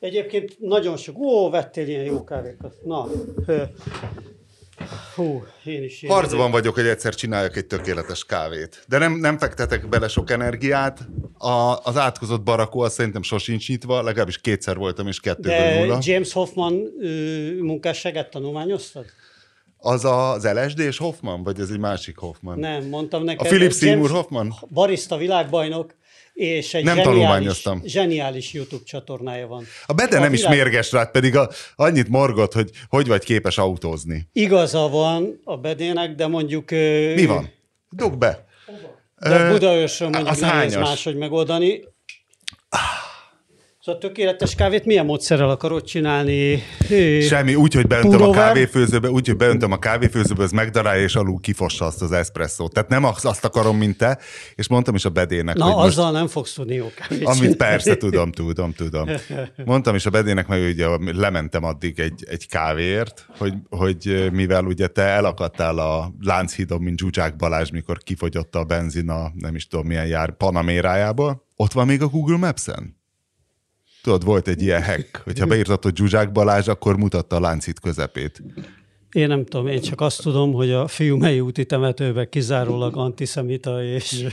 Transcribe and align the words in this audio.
Egyébként 0.00 0.56
nagyon 0.58 0.96
sok. 0.96 1.18
Ó, 1.18 1.50
vettél 1.50 1.88
ilyen 1.88 2.04
jó 2.04 2.24
kávékat. 2.24 2.74
Na, 2.84 3.06
hú, 5.14 5.44
én 5.64 5.82
is. 5.82 6.02
Én 6.02 6.10
Harcban 6.10 6.50
vagyok, 6.50 6.74
hogy 6.74 6.86
egyszer 6.86 7.14
csináljak 7.14 7.56
egy 7.56 7.66
tökéletes 7.66 8.24
kávét. 8.24 8.84
De 8.88 8.98
nem, 8.98 9.12
nem 9.12 9.38
fektetek 9.38 9.88
bele 9.88 10.08
sok 10.08 10.30
energiát. 10.30 11.00
A, 11.38 11.78
az 11.82 11.96
átkozott 11.96 12.42
barakó 12.42 12.80
az 12.80 12.92
szerintem 12.92 13.22
sosincs 13.22 13.68
nyitva, 13.68 14.02
legalábbis 14.02 14.38
kétszer 14.38 14.76
voltam, 14.76 15.06
és 15.06 15.20
kettőből 15.20 15.58
De 15.58 15.78
nulla. 15.78 15.98
James 16.02 16.32
Hoffman 16.32 16.82
ö, 17.00 17.62
munkásságát 17.62 18.30
tanulmányoztad? 18.30 19.04
Az 19.82 20.04
az 20.04 20.48
LSD 20.52 20.78
és 20.78 20.98
Hoffman, 20.98 21.42
vagy 21.42 21.60
ez 21.60 21.70
egy 21.70 21.78
másik 21.78 22.16
Hoffman? 22.16 22.58
Nem, 22.58 22.84
mondtam 22.84 23.24
neked. 23.24 23.46
A 23.46 23.48
Philip 23.48 23.72
Seymour 23.72 24.10
Hoffman? 24.10 24.54
Barista 24.68 25.16
világbajnok, 25.16 25.94
és 26.40 26.74
egy 26.74 26.84
Nem 26.84 26.96
zseniális, 27.02 27.62
zseniális 27.84 28.52
YouTube 28.52 28.84
csatornája 28.84 29.46
van. 29.46 29.64
A 29.86 29.92
Bede 29.92 30.16
A 30.16 30.20
nem 30.20 30.32
is 30.32 30.38
világ- 30.40 30.56
mérges 30.56 30.92
rád, 30.92 31.10
pedig 31.10 31.36
a, 31.36 31.50
annyit 31.76 32.08
morgott, 32.08 32.52
hogy 32.52 32.70
hogy 32.88 33.06
vagy 33.06 33.24
képes 33.24 33.58
autózni. 33.58 34.28
Igaza 34.32 34.88
van 34.88 35.40
a 35.44 35.56
bedének, 35.56 36.14
de 36.14 36.26
mondjuk... 36.26 36.70
Mi 37.14 37.26
van? 37.26 37.52
Dugd 37.90 38.18
be. 38.18 38.46
De 39.18 39.50
Budaörsön 39.50 40.08
mondjuk 40.08 40.28
az 40.30 40.40
nehéz 40.40 40.72
hányas? 40.72 40.88
máshogy 40.88 41.16
megoldani. 41.16 41.80
Szóval 43.84 44.00
tökéletes 44.00 44.54
kávét 44.54 44.84
milyen 44.84 45.04
módszerrel 45.04 45.50
akarod 45.50 45.84
csinálni? 45.84 46.62
Semmi, 47.20 47.54
úgy, 47.54 47.74
hogy 47.74 47.86
beöntöm 47.86 48.12
a 48.12 48.16
Pulóver? 48.16 48.46
kávéfőzőbe, 48.46 49.10
úgy, 49.10 49.26
hogy 49.26 49.36
beöntöm 49.36 49.72
a 49.72 49.78
kávéfőzőbe, 49.78 50.42
az 50.42 50.50
megdarálja, 50.50 51.02
és 51.02 51.14
alul 51.14 51.40
kifossa 51.40 51.84
azt 51.84 52.02
az 52.02 52.12
eszpresszót. 52.12 52.72
Tehát 52.72 52.88
nem 52.88 53.04
azt 53.04 53.44
akarom, 53.44 53.76
mint 53.76 53.96
te, 53.96 54.18
és 54.54 54.68
mondtam 54.68 54.94
is 54.94 55.04
a 55.04 55.08
bedének, 55.08 55.56
Na, 55.56 55.64
hogy 55.64 55.74
most 55.74 55.86
azzal 55.86 56.12
nem 56.12 56.26
fogsz 56.26 56.52
tudni 56.52 56.74
jó 56.74 56.86
kávét 56.94 57.26
Amit 57.26 57.36
csinálni. 57.36 57.56
persze, 57.56 57.96
tudom, 57.96 58.32
tudom, 58.32 58.72
tudom. 58.72 59.08
Mondtam 59.64 59.94
is 59.94 60.06
a 60.06 60.10
bedének, 60.10 60.46
meg 60.46 60.62
ugye 60.62 60.86
lementem 61.12 61.64
addig 61.64 62.00
egy, 62.00 62.24
egy 62.28 62.48
kávéért, 62.48 63.26
hogy, 63.38 63.54
hogy 63.68 64.28
mivel 64.32 64.64
ugye 64.64 64.86
te 64.86 65.02
elakadtál 65.02 65.78
a 65.78 66.12
Lánchídon, 66.20 66.80
mint 66.80 66.98
Zsuzsák 66.98 67.36
Balázs, 67.36 67.70
mikor 67.70 67.98
kifogyott 67.98 68.54
a 68.54 68.64
benzin 68.64 69.08
a 69.10 69.32
nem 69.34 69.54
is 69.54 69.66
tudom 69.66 69.86
milyen 69.86 70.06
jár 70.06 70.36
Panamérájából, 70.36 71.46
ott 71.56 71.72
van 71.72 71.86
még 71.86 72.02
a 72.02 72.06
Google 72.06 72.36
Maps-en? 72.36 72.98
Tudod, 74.02 74.24
volt 74.24 74.48
egy 74.48 74.62
ilyen 74.62 74.84
hack, 74.84 75.20
hogyha 75.24 75.46
beírtad, 75.46 75.82
hogy 75.82 75.96
Zsuzsák 75.96 76.32
Balázs, 76.32 76.68
akkor 76.68 76.96
mutatta 76.96 77.36
a 77.36 77.40
láncít 77.40 77.80
közepét. 77.80 78.42
Én 79.12 79.26
nem 79.26 79.44
tudom, 79.44 79.66
én 79.66 79.80
csak 79.80 80.00
azt 80.00 80.22
tudom, 80.22 80.52
hogy 80.52 80.70
a 80.70 80.88
fiumei 80.88 81.40
úti 81.40 81.64
temetőben 81.64 82.28
kizárólag 82.28 82.96
antiszemita 82.96 83.82
és, 83.84 84.26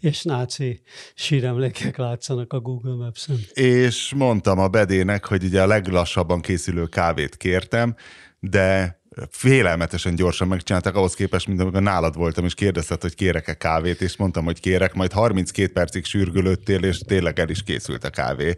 és 0.00 0.22
náci 0.22 0.80
síremlékek 1.14 1.96
látszanak 1.96 2.52
a 2.52 2.60
Google 2.60 2.94
Maps-en. 2.94 3.36
és 3.52 4.12
mondtam 4.16 4.58
a 4.58 4.68
bedének, 4.68 5.26
hogy 5.26 5.44
ugye 5.44 5.62
a 5.62 5.66
leglassabban 5.66 6.40
készülő 6.40 6.86
kávét 6.86 7.36
kértem, 7.36 7.94
de 8.40 9.00
félelmetesen 9.30 10.14
gyorsan 10.14 10.48
megcsinálták 10.48 10.94
ahhoz 10.94 11.14
képest, 11.14 11.46
mint 11.46 11.60
amikor 11.60 11.82
nálad 11.82 12.16
voltam, 12.16 12.44
és 12.44 12.54
kérdezted, 12.54 13.00
hogy 13.00 13.14
kérek-e 13.14 13.54
kávét, 13.54 14.00
és 14.00 14.16
mondtam, 14.16 14.44
hogy 14.44 14.60
kérek, 14.60 14.94
majd 14.94 15.12
32 15.12 15.72
percig 15.72 16.04
sürgölöttél, 16.04 16.82
és 16.82 16.98
tényleg 16.98 17.38
el 17.38 17.48
is 17.48 17.62
készült 17.62 18.04
a 18.04 18.10
kávé. 18.10 18.56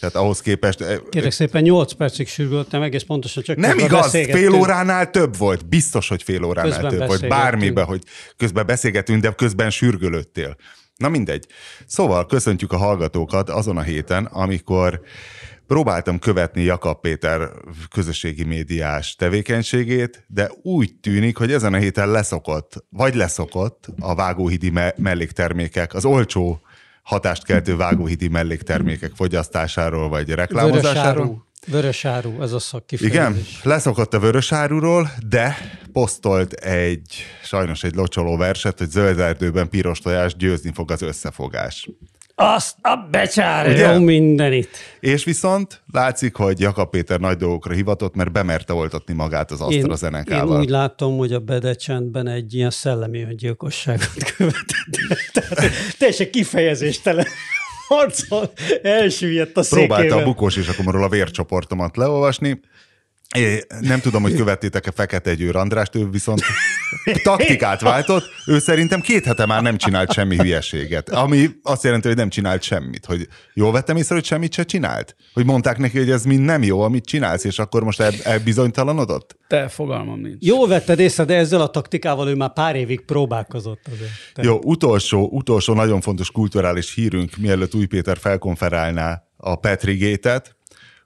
Tehát 0.00 0.14
ahhoz 0.14 0.40
képest... 0.40 0.80
eh, 0.80 0.98
Kérek 1.10 1.30
szépen, 1.30 1.62
8 1.62 1.92
percig 1.92 2.28
sürgöltem, 2.28 2.82
egész 2.82 3.02
pontosan 3.02 3.42
csak 3.42 3.56
Nem 3.56 3.78
igaz, 3.78 4.10
fél 4.10 4.52
óránál 4.54 5.10
több 5.10 5.36
volt. 5.36 5.68
Biztos, 5.68 6.08
hogy 6.08 6.22
fél 6.22 6.44
óránál 6.44 6.70
Közben 6.72 6.98
több 6.98 7.06
volt. 7.06 7.28
Bármiben, 7.28 7.84
hogy 7.84 8.02
közben 8.36 8.66
beszélgetünk, 8.66 9.22
de 9.22 9.30
közben 9.30 9.70
sürgölöttél. 9.70 10.56
Na 10.96 11.08
mindegy. 11.08 11.46
Szóval 11.86 12.26
köszöntjük 12.26 12.72
a 12.72 12.76
hallgatókat 12.76 13.50
azon 13.50 13.76
a 13.76 13.82
héten, 13.82 14.24
amikor 14.24 15.00
próbáltam 15.66 16.18
követni 16.18 16.62
Jakab 16.62 17.00
Péter 17.00 17.50
közösségi 17.90 18.44
médiás 18.44 19.14
tevékenységét, 19.14 20.24
de 20.28 20.50
úgy 20.62 20.94
tűnik, 20.94 21.36
hogy 21.36 21.52
ezen 21.52 21.74
a 21.74 21.76
héten 21.76 22.10
leszokott, 22.10 22.84
vagy 22.90 23.14
leszokott 23.14 23.86
a 24.00 24.14
vágóhidi 24.14 24.70
me- 24.70 24.98
melléktermékek, 24.98 25.94
az 25.94 26.04
olcsó 26.04 26.60
hatást 27.06 27.44
keltő 27.44 27.76
vágóhidi 27.76 28.28
melléktermékek 28.28 29.12
fogyasztásáról, 29.14 30.08
vagy 30.08 30.30
reklámozásáról. 30.30 31.24
Vörösáru. 31.24 31.44
Vörösáru, 31.66 32.42
ez 32.42 32.52
a 32.52 32.58
szakkifejezés. 32.58 33.18
Igen, 33.18 33.44
leszokott 33.62 34.14
a 34.14 34.18
vörösáruról, 34.18 35.10
de 35.28 35.56
posztolt 35.92 36.52
egy, 36.52 37.24
sajnos 37.42 37.84
egy 37.84 37.94
locsoló 37.94 38.36
verset, 38.36 38.78
hogy 38.78 38.90
zöld 38.90 39.18
erdőben 39.18 39.68
piros 39.68 39.98
tojás 39.98 40.36
győzni 40.36 40.72
fog 40.74 40.90
az 40.90 41.02
összefogás. 41.02 41.88
Azt 42.38 42.76
a 42.82 42.96
becsár, 43.10 43.68
Ugye? 43.68 43.92
jó 43.92 44.00
mindenit. 44.00 44.68
És 45.00 45.24
viszont 45.24 45.82
látszik, 45.92 46.34
hogy 46.34 46.60
Jakab 46.60 46.90
Péter 46.90 47.20
nagy 47.20 47.36
dolgokra 47.36 47.74
hivatott, 47.74 48.14
mert 48.14 48.32
bemerte 48.32 48.72
oltatni 48.72 49.14
magát 49.14 49.50
az 49.50 49.60
Én, 49.60 49.70
én 49.70 49.78
AstraZeneca-val. 49.78 50.60
úgy 50.60 50.68
látom, 50.68 51.16
hogy 51.16 51.32
a 51.32 51.38
bedecsendben 51.38 52.26
egy 52.28 52.54
ilyen 52.54 52.70
szellemi 52.70 53.22
öngyilkosságot 53.22 54.32
követett. 54.36 55.32
Tehát 55.32 55.72
teljesen 55.98 56.30
kifejezéstelen 56.30 57.26
harcol 57.88 58.52
elsüllyedt 58.82 59.56
a 59.56 59.62
Próbálta 59.68 59.94
a 59.94 59.98
székével. 60.00 60.24
bukós 60.24 60.56
és 60.56 60.68
akkor 60.68 60.96
a 60.96 61.08
vércsoportomat 61.08 61.96
leolvasni. 61.96 62.60
É, 63.34 63.62
nem 63.80 64.00
tudom, 64.00 64.22
hogy 64.22 64.34
követtétek-e 64.34 64.90
Fekete 64.90 65.34
Győr 65.34 65.56
Andrást, 65.56 65.94
ő 65.94 66.10
viszont 66.10 66.42
taktikát 67.22 67.80
váltott. 67.80 68.24
Ő 68.46 68.58
szerintem 68.58 69.00
két 69.00 69.24
hete 69.24 69.46
már 69.46 69.62
nem 69.62 69.76
csinált 69.76 70.12
semmi 70.12 70.36
hülyeséget. 70.36 71.10
Ami 71.10 71.48
azt 71.62 71.84
jelenti, 71.84 72.06
hogy 72.06 72.16
nem 72.16 72.28
csinált 72.28 72.62
semmit. 72.62 73.04
Hogy 73.04 73.28
jól 73.54 73.72
vettem 73.72 73.96
észre, 73.96 74.14
hogy 74.14 74.24
semmit 74.24 74.52
se 74.52 74.64
csinált? 74.64 75.16
Hogy 75.32 75.44
mondták 75.44 75.78
neki, 75.78 75.98
hogy 75.98 76.10
ez 76.10 76.24
mind 76.24 76.44
nem 76.44 76.62
jó, 76.62 76.80
amit 76.80 77.04
csinálsz, 77.04 77.44
és 77.44 77.58
akkor 77.58 77.82
most 77.82 78.00
el, 78.00 78.12
elbizonytalanodott? 78.22 79.36
Te 79.48 79.68
fogalmam 79.68 80.20
nincs. 80.20 80.44
Jó 80.44 80.66
vetted 80.66 80.98
észre, 80.98 81.24
de 81.24 81.36
ezzel 81.36 81.60
a 81.60 81.68
taktikával 81.68 82.28
ő 82.28 82.34
már 82.34 82.52
pár 82.52 82.76
évig 82.76 83.04
próbálkozott 83.04 83.80
azért. 83.92 84.46
Jó, 84.46 84.60
utolsó, 84.62 85.28
utolsó 85.32 85.74
nagyon 85.74 86.00
fontos 86.00 86.30
kulturális 86.30 86.94
hírünk, 86.94 87.36
mielőtt 87.36 87.74
Új 87.74 87.86
Péter 87.86 88.18
felkonferálná 88.18 89.22
a 89.36 89.56
Petrigétet, 89.56 90.56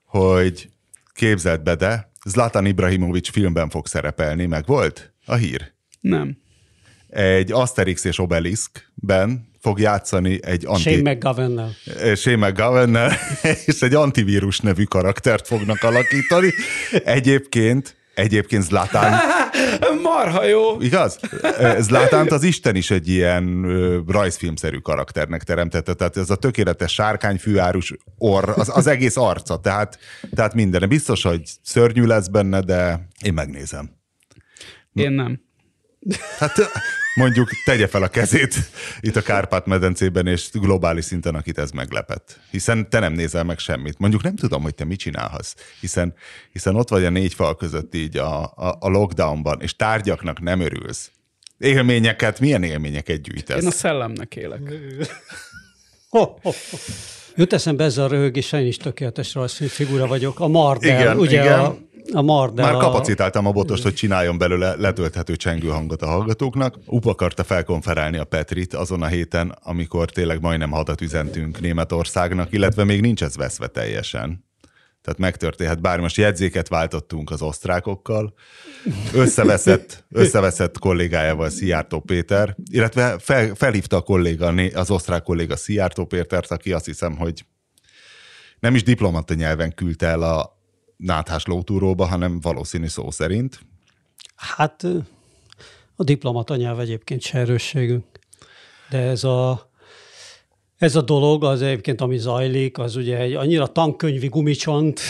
hogy 0.04 0.68
képzeld 1.12 1.62
be, 1.62 1.74
de 1.74 2.09
Zlatan 2.26 2.66
Ibrahimovic 2.66 3.30
filmben 3.30 3.68
fog 3.68 3.86
szerepelni, 3.86 4.46
meg 4.46 4.66
volt 4.66 5.12
a 5.26 5.34
hír? 5.34 5.72
Nem. 6.00 6.38
Egy 7.08 7.52
Asterix 7.52 8.04
és 8.04 8.18
Obeliskben 8.18 9.48
fog 9.60 9.80
játszani 9.80 10.38
egy 10.42 10.66
anti... 10.66 10.80
Shane 10.80 11.12
McGovern-nel. 11.12 11.70
Shane 12.14 12.48
McGowan-nel, 12.48 13.12
és 13.66 13.82
egy 13.82 13.94
antivírus 13.94 14.58
nevű 14.60 14.84
karaktert 14.84 15.46
fognak 15.46 15.82
alakítani. 15.82 16.52
Egyébként, 17.04 17.96
egyébként 18.20 18.62
Zlatan 18.62 19.12
Marha 20.02 20.44
jó! 20.44 20.80
Igaz? 20.80 21.18
Zlátánt 21.78 22.30
az 22.30 22.42
Isten 22.42 22.76
is 22.76 22.90
egy 22.90 23.08
ilyen 23.08 23.64
rajzfilmszerű 24.06 24.78
karakternek 24.78 25.42
teremtette, 25.42 25.94
tehát 25.94 26.16
ez 26.16 26.30
a 26.30 26.36
tökéletes 26.36 26.92
sárkányfűárus 26.92 27.94
orr, 28.18 28.48
az, 28.48 28.70
az 28.76 28.86
egész 28.86 29.16
arca, 29.16 29.56
tehát, 29.56 29.98
tehát 30.34 30.54
minden. 30.54 30.88
Biztos, 30.88 31.22
hogy 31.22 31.42
szörnyű 31.62 32.04
lesz 32.04 32.28
benne, 32.28 32.60
de 32.60 33.08
én 33.24 33.32
megnézem. 33.32 33.90
Én 34.92 35.12
nem. 35.12 35.40
Hát 36.38 36.52
mondjuk 37.14 37.48
tegye 37.64 37.86
fel 37.86 38.02
a 38.02 38.08
kezét 38.08 38.54
itt 39.00 39.16
a 39.16 39.22
Kárpát-medencében, 39.22 40.26
és 40.26 40.50
globális 40.52 41.04
szinten, 41.04 41.34
akit 41.34 41.58
ez 41.58 41.70
meglepett. 41.70 42.40
Hiszen 42.50 42.90
te 42.90 42.98
nem 42.98 43.12
nézel 43.12 43.44
meg 43.44 43.58
semmit. 43.58 43.98
Mondjuk 43.98 44.22
nem 44.22 44.36
tudom, 44.36 44.62
hogy 44.62 44.74
te 44.74 44.84
mit 44.84 44.98
csinálhatsz, 44.98 45.54
hiszen, 45.80 46.14
hiszen 46.52 46.76
ott 46.76 46.88
vagy 46.88 47.04
a 47.04 47.10
négy 47.10 47.34
fal 47.34 47.56
között 47.56 47.94
így 47.94 48.16
a, 48.16 48.42
a, 48.42 48.76
a 48.80 48.88
lockdownban, 48.88 49.60
és 49.60 49.76
tárgyaknak 49.76 50.40
nem 50.40 50.60
örülsz. 50.60 51.10
Élményeket, 51.58 52.40
milyen 52.40 52.62
élményeket 52.62 53.22
gyűjtesz? 53.22 53.62
Én 53.62 53.68
a 53.68 53.70
szellemnek 53.70 54.36
élek. 54.36 54.60
Ho, 56.08 56.20
ho, 56.20 56.50
ho. 56.70 56.78
Jut 57.36 57.52
eszembe 57.52 57.84
ezzel 57.84 58.04
a 58.04 58.08
röhögés, 58.08 58.52
én 58.52 58.66
is 58.66 58.76
tökéletes 58.76 59.34
rajzfilm 59.34 59.70
figura 59.70 60.06
vagyok. 60.06 60.40
A 60.40 60.48
Mardel, 60.48 61.00
Igen, 61.00 61.18
ugye 61.18 61.42
igen. 61.42 61.58
A, 61.58 61.76
a 62.12 62.22
Mardel. 62.22 62.72
Már 62.72 62.82
kapacitáltam 62.82 63.46
a 63.46 63.52
botost, 63.52 63.82
hogy 63.82 63.94
csináljon 63.94 64.38
belőle 64.38 64.74
letölthető 64.76 65.36
csengő 65.36 65.68
hangot 65.68 66.02
a 66.02 66.06
hallgatóknak. 66.06 66.78
UP 66.86 67.06
akarta 67.06 67.44
felkonferálni 67.44 68.18
a 68.18 68.24
Petrit 68.24 68.74
azon 68.74 69.02
a 69.02 69.06
héten, 69.06 69.58
amikor 69.62 70.10
tényleg 70.10 70.40
majdnem 70.40 70.70
hadat 70.70 71.00
üzentünk 71.00 71.60
Németországnak, 71.60 72.52
illetve 72.52 72.84
még 72.84 73.00
nincs 73.00 73.22
ez 73.22 73.36
veszve 73.36 73.66
teljesen. 73.66 74.48
Tehát 75.02 75.18
megtörténhet, 75.18 75.80
bár 75.80 76.00
most 76.00 76.16
jegyzéket 76.16 76.68
váltottunk 76.68 77.30
az 77.30 77.42
osztrákokkal, 77.42 78.34
összeveszett, 79.14 80.04
összeveszett 80.10 80.78
kollégájával 80.78 81.48
Szijjártó 81.48 82.00
Péter, 82.00 82.56
illetve 82.70 83.18
fel, 83.18 83.54
felhívta 83.54 83.96
a 83.96 84.00
kolléga, 84.00 84.54
az 84.74 84.90
osztrák 84.90 85.22
kolléga 85.22 85.56
Szijjártó 85.56 86.04
Pétert, 86.04 86.50
aki 86.50 86.72
azt 86.72 86.84
hiszem, 86.84 87.16
hogy 87.16 87.44
nem 88.58 88.74
is 88.74 88.82
diplomata 88.82 89.34
nyelven 89.34 89.74
küldte 89.74 90.06
el 90.06 90.22
a 90.22 90.59
náthás 91.00 91.44
lótúróba, 91.46 92.06
hanem 92.06 92.40
valószínű 92.40 92.86
szó 92.86 93.10
szerint. 93.10 93.60
Hát 94.36 94.86
a 95.96 96.04
diplomata 96.04 96.56
nyelv 96.56 96.80
egyébként 96.80 97.22
se 97.22 97.38
erősségünk. 97.38 98.04
De 98.90 98.98
ez 98.98 99.24
a, 99.24 99.70
Ez 100.76 100.96
a 100.96 101.02
dolog, 101.02 101.44
az 101.44 101.62
egyébként, 101.62 102.00
ami 102.00 102.18
zajlik, 102.18 102.78
az 102.78 102.96
ugye 102.96 103.18
egy 103.18 103.34
annyira 103.34 103.66
tankönyvi 103.66 104.26
gumicsont 104.28 105.00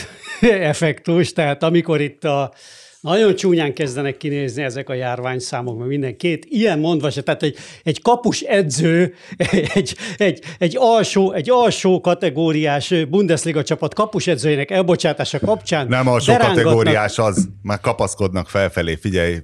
effektus, 0.40 1.32
tehát 1.32 1.62
amikor 1.62 2.00
itt 2.00 2.24
a, 2.24 2.52
nagyon 3.00 3.34
csúnyán 3.34 3.74
kezdenek 3.74 4.16
kinézni 4.16 4.62
ezek 4.62 4.88
a 4.88 4.94
járványszámok, 4.94 5.76
mert 5.76 5.88
minden 5.88 6.16
két 6.16 6.46
ilyen 6.48 6.78
mondva 6.78 7.10
se, 7.10 7.22
tehát 7.22 7.42
egy, 7.42 7.56
egy 7.82 8.02
kapus 8.02 8.40
edző, 8.40 9.14
egy, 9.74 9.96
egy, 10.16 10.42
egy, 10.58 10.76
alsó, 10.78 11.32
egy 11.32 11.50
alsó 11.50 12.00
kategóriás 12.00 12.94
Bundesliga 13.08 13.62
csapat 13.62 13.94
kapus 13.94 14.26
edzőjének 14.26 14.70
elbocsátása 14.70 15.38
kapcsán. 15.38 15.86
Nem 15.88 16.08
alsó 16.08 16.36
kategóriás 16.36 17.18
az, 17.18 17.48
már 17.62 17.80
kapaszkodnak 17.80 18.48
felfelé, 18.48 18.94
figyelj. 18.94 19.36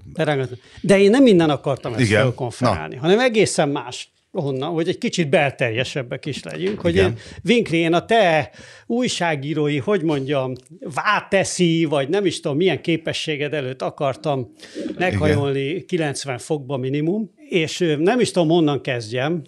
De 0.80 0.98
én 0.98 1.10
nem 1.10 1.22
minden 1.22 1.50
akartam 1.50 1.92
ezt 1.92 2.00
Igen. 2.00 2.22
felkonferálni, 2.22 2.96
hanem 2.96 3.18
egészen 3.18 3.68
más 3.68 4.10
honnan, 4.40 4.72
hogy 4.72 4.88
egy 4.88 4.98
kicsit 4.98 5.28
belterjesebbek 5.28 6.26
is 6.26 6.42
legyünk, 6.42 6.80
hogy 6.80 6.96
én, 6.96 7.18
Vinkri, 7.42 7.76
én 7.76 7.92
a 7.92 8.04
te 8.04 8.50
újságírói, 8.86 9.78
hogy 9.78 10.02
mondjam, 10.02 10.52
váteszi, 10.94 11.84
vagy 11.84 12.08
nem 12.08 12.26
is 12.26 12.40
tudom, 12.40 12.56
milyen 12.56 12.80
képességed 12.80 13.54
előtt 13.54 13.82
akartam 13.82 14.52
meghajolni 14.98 15.64
Igen. 15.68 15.86
90 15.86 16.38
fokba 16.38 16.76
minimum, 16.76 17.30
és 17.48 17.94
nem 17.98 18.20
is 18.20 18.30
tudom, 18.30 18.48
honnan 18.48 18.80
kezdjem, 18.80 19.42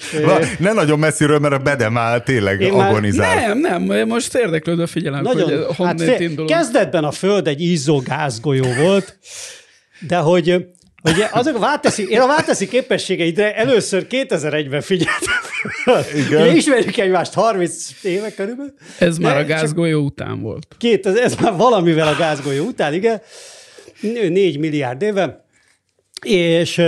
ne 0.58 0.72
nagyon 0.72 0.98
messziről, 0.98 1.38
mert 1.38 1.54
a 1.54 1.58
bedem 1.58 1.96
áll 1.96 2.20
tényleg 2.20 2.60
Én 2.60 2.72
agonizál. 2.72 3.54
Nem, 3.54 3.82
nem, 3.82 4.08
most 4.08 4.34
érdeklődve 4.34 4.86
figyelem, 4.86 5.22
nagyon, 5.22 5.64
hogy 5.64 5.76
honnét 5.76 6.08
hát 6.08 6.16
fél, 6.16 6.44
Kezdetben 6.44 7.04
a 7.04 7.10
Föld 7.10 7.48
egy 7.48 7.60
izzó 7.60 7.98
gázgolyó 7.98 8.64
volt, 8.80 9.18
de 10.00 10.16
hogy 10.16 10.66
Ugye 11.06 11.28
azok 11.32 11.56
a 11.56 11.58
válteszi, 11.58 12.08
én 12.08 12.20
a 12.20 12.26
válteszi 12.26 12.68
képességeidre 12.68 13.54
először 13.56 14.06
2001-ben 14.10 14.80
figyeltem. 14.80 15.34
Igen. 16.14 16.42
Ugye 16.42 16.54
ismerjük 16.54 16.96
egymást 16.96 17.34
30 17.34 17.88
éve 18.02 18.34
körülbelül. 18.34 18.74
Ez 18.98 19.18
már 19.18 19.36
a 19.36 19.44
gázgolyó 19.44 20.04
után 20.04 20.40
volt. 20.40 20.66
Két, 20.78 21.06
ez 21.06 21.34
már 21.34 21.56
valamivel 21.56 22.08
a 22.08 22.16
gázgolyó 22.16 22.64
után, 22.64 22.94
igen. 22.94 23.20
4 24.00 24.58
milliárd 24.58 25.02
éve. 25.02 25.44
És... 26.22 26.82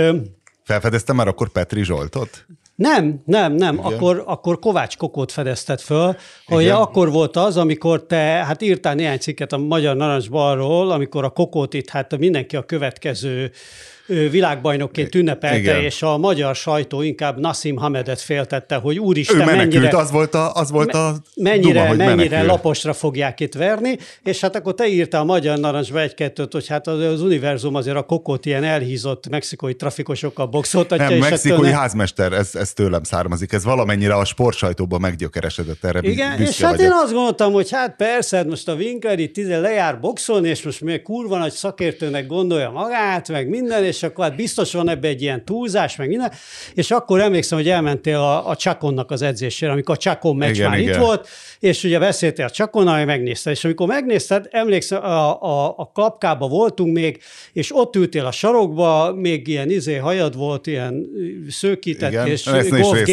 Felfedeztem 0.63 1.15
már 1.15 1.27
akkor 1.27 1.49
Petri 1.49 1.83
Zsoltot? 1.83 2.45
Nem, 2.75 3.21
nem, 3.25 3.53
nem. 3.53 3.85
Akkor, 3.85 4.23
akkor 4.25 4.59
Kovács 4.59 4.97
Kokót 4.97 5.31
fedezted 5.31 5.79
föl, 5.79 6.15
hogy 6.45 6.61
Igen. 6.61 6.75
akkor 6.75 7.11
volt 7.11 7.35
az, 7.35 7.57
amikor 7.57 8.05
te 8.05 8.17
hát 8.17 8.61
írtál 8.61 8.95
néhány 8.95 9.17
cikket 9.17 9.53
a 9.53 9.57
Magyar 9.57 9.95
Narancsbalról, 9.95 10.91
amikor 10.91 11.23
a 11.23 11.29
Kokót 11.29 11.73
itt 11.73 11.89
hát 11.89 12.17
mindenki 12.17 12.55
a 12.55 12.63
következő 12.63 13.51
világbajnokként 14.09 15.15
ünnepelte, 15.15 15.57
Igen. 15.57 15.81
és 15.81 16.01
a 16.01 16.17
magyar 16.17 16.55
sajtó 16.55 17.01
inkább 17.01 17.39
Nassim 17.39 17.75
Hamedet 17.75 18.21
féltette, 18.21 18.75
hogy 18.75 18.99
úristen, 18.99 19.35
ő 19.35 19.43
menekült, 19.43 19.73
mennyire, 19.73 19.97
az 19.97 20.11
volt 20.11 20.35
a, 20.35 20.53
az 20.53 20.71
volt 20.71 20.93
a 20.93 21.15
mennyire, 21.35 21.81
duma, 21.81 21.95
mennyire 21.95 22.15
menekül. 22.15 22.45
laposra 22.45 22.93
fogják 22.93 23.39
itt 23.39 23.53
verni, 23.53 23.97
és 24.23 24.39
hát 24.39 24.55
akkor 24.55 24.73
te 24.73 24.87
írtál 24.87 25.21
a 25.21 25.23
Magyar 25.23 25.57
Narancsba 25.57 25.99
egy-kettőt, 25.99 26.53
hogy 26.53 26.67
hát 26.67 26.87
az, 26.87 26.99
az 26.99 27.21
univerzum 27.21 27.75
azért 27.75 27.95
a 27.95 28.01
kokót 28.01 28.45
ilyen 28.45 28.63
elhízott 28.63 29.29
mexikói 29.29 29.75
trafikosokkal 29.75 30.45
boxoltatja. 30.45 31.09
Nem, 31.09 31.17
mexikói 31.17 31.67
ettől... 31.67 31.79
házmester, 31.79 32.33
ez, 32.33 32.55
ez 32.55 32.73
tőlem 32.73 33.03
származik, 33.03 33.53
ez 33.53 33.63
valamennyire 33.63 34.13
a 34.13 34.25
sportsajtóban 34.25 35.01
meggyökeresedett 35.01 35.83
erre. 35.83 35.99
Igen, 36.01 36.41
és 36.41 36.61
hát 36.61 36.75
vagyok. 36.75 36.85
én 36.85 36.97
azt 37.03 37.13
gondoltam, 37.13 37.53
hogy 37.53 37.71
hát 37.71 37.95
persze, 37.95 38.37
hát 38.37 38.47
most 38.47 38.67
a 38.67 38.73
Winkler 38.73 39.19
itt 39.19 39.37
lejár 39.47 39.99
boxolni, 39.99 40.49
és 40.49 40.63
most 40.63 40.81
még 40.81 41.01
kurva 41.01 41.37
nagy 41.37 41.51
szakértőnek 41.51 42.27
gondolja 42.27 42.69
magát, 42.69 43.29
meg 43.29 43.49
minden, 43.49 43.83
és 43.83 43.98
és 43.99 44.05
akkor 44.05 44.25
hát 44.25 44.35
biztos 44.35 44.73
van 44.73 44.89
ebbe 44.89 45.07
egy 45.07 45.21
ilyen 45.21 45.45
túlzás, 45.45 45.95
meg 45.95 46.07
minden, 46.07 46.31
és 46.73 46.91
akkor 46.91 47.19
emlékszem, 47.19 47.57
hogy 47.57 47.69
elmentél 47.69 48.17
a, 48.17 48.49
a 48.49 48.55
Csakonnak 48.55 49.11
az 49.11 49.21
edzésére, 49.21 49.71
amikor 49.71 49.95
a 49.95 49.97
Csakon 49.97 50.35
meccs 50.35 50.55
igen, 50.55 50.69
már 50.69 50.79
igen. 50.79 50.93
itt 50.93 50.99
volt, 50.99 51.27
és 51.59 51.83
ugye 51.83 51.99
beszéltél 51.99 52.45
a 52.45 52.49
Csakonnal, 52.49 52.97
hogy 52.97 53.05
megnézted, 53.05 53.53
és 53.53 53.63
amikor 53.63 53.87
megnézted, 53.87 54.47
emlékszem, 54.51 55.03
a, 55.03 55.41
a, 55.41 55.73
a 55.77 55.91
kapkába 55.93 56.47
voltunk 56.47 56.93
még, 56.93 57.21
és 57.53 57.75
ott 57.75 57.95
ültél 57.95 58.25
a 58.25 58.31
sarokba, 58.31 59.13
még 59.15 59.47
ilyen 59.47 59.69
izé 59.69 59.95
hajad 59.95 60.35
volt, 60.35 60.67
ilyen 60.67 61.05
szőkített, 61.49 62.11
igen, 62.11 62.27
és 62.27 62.43
golf 62.43 63.07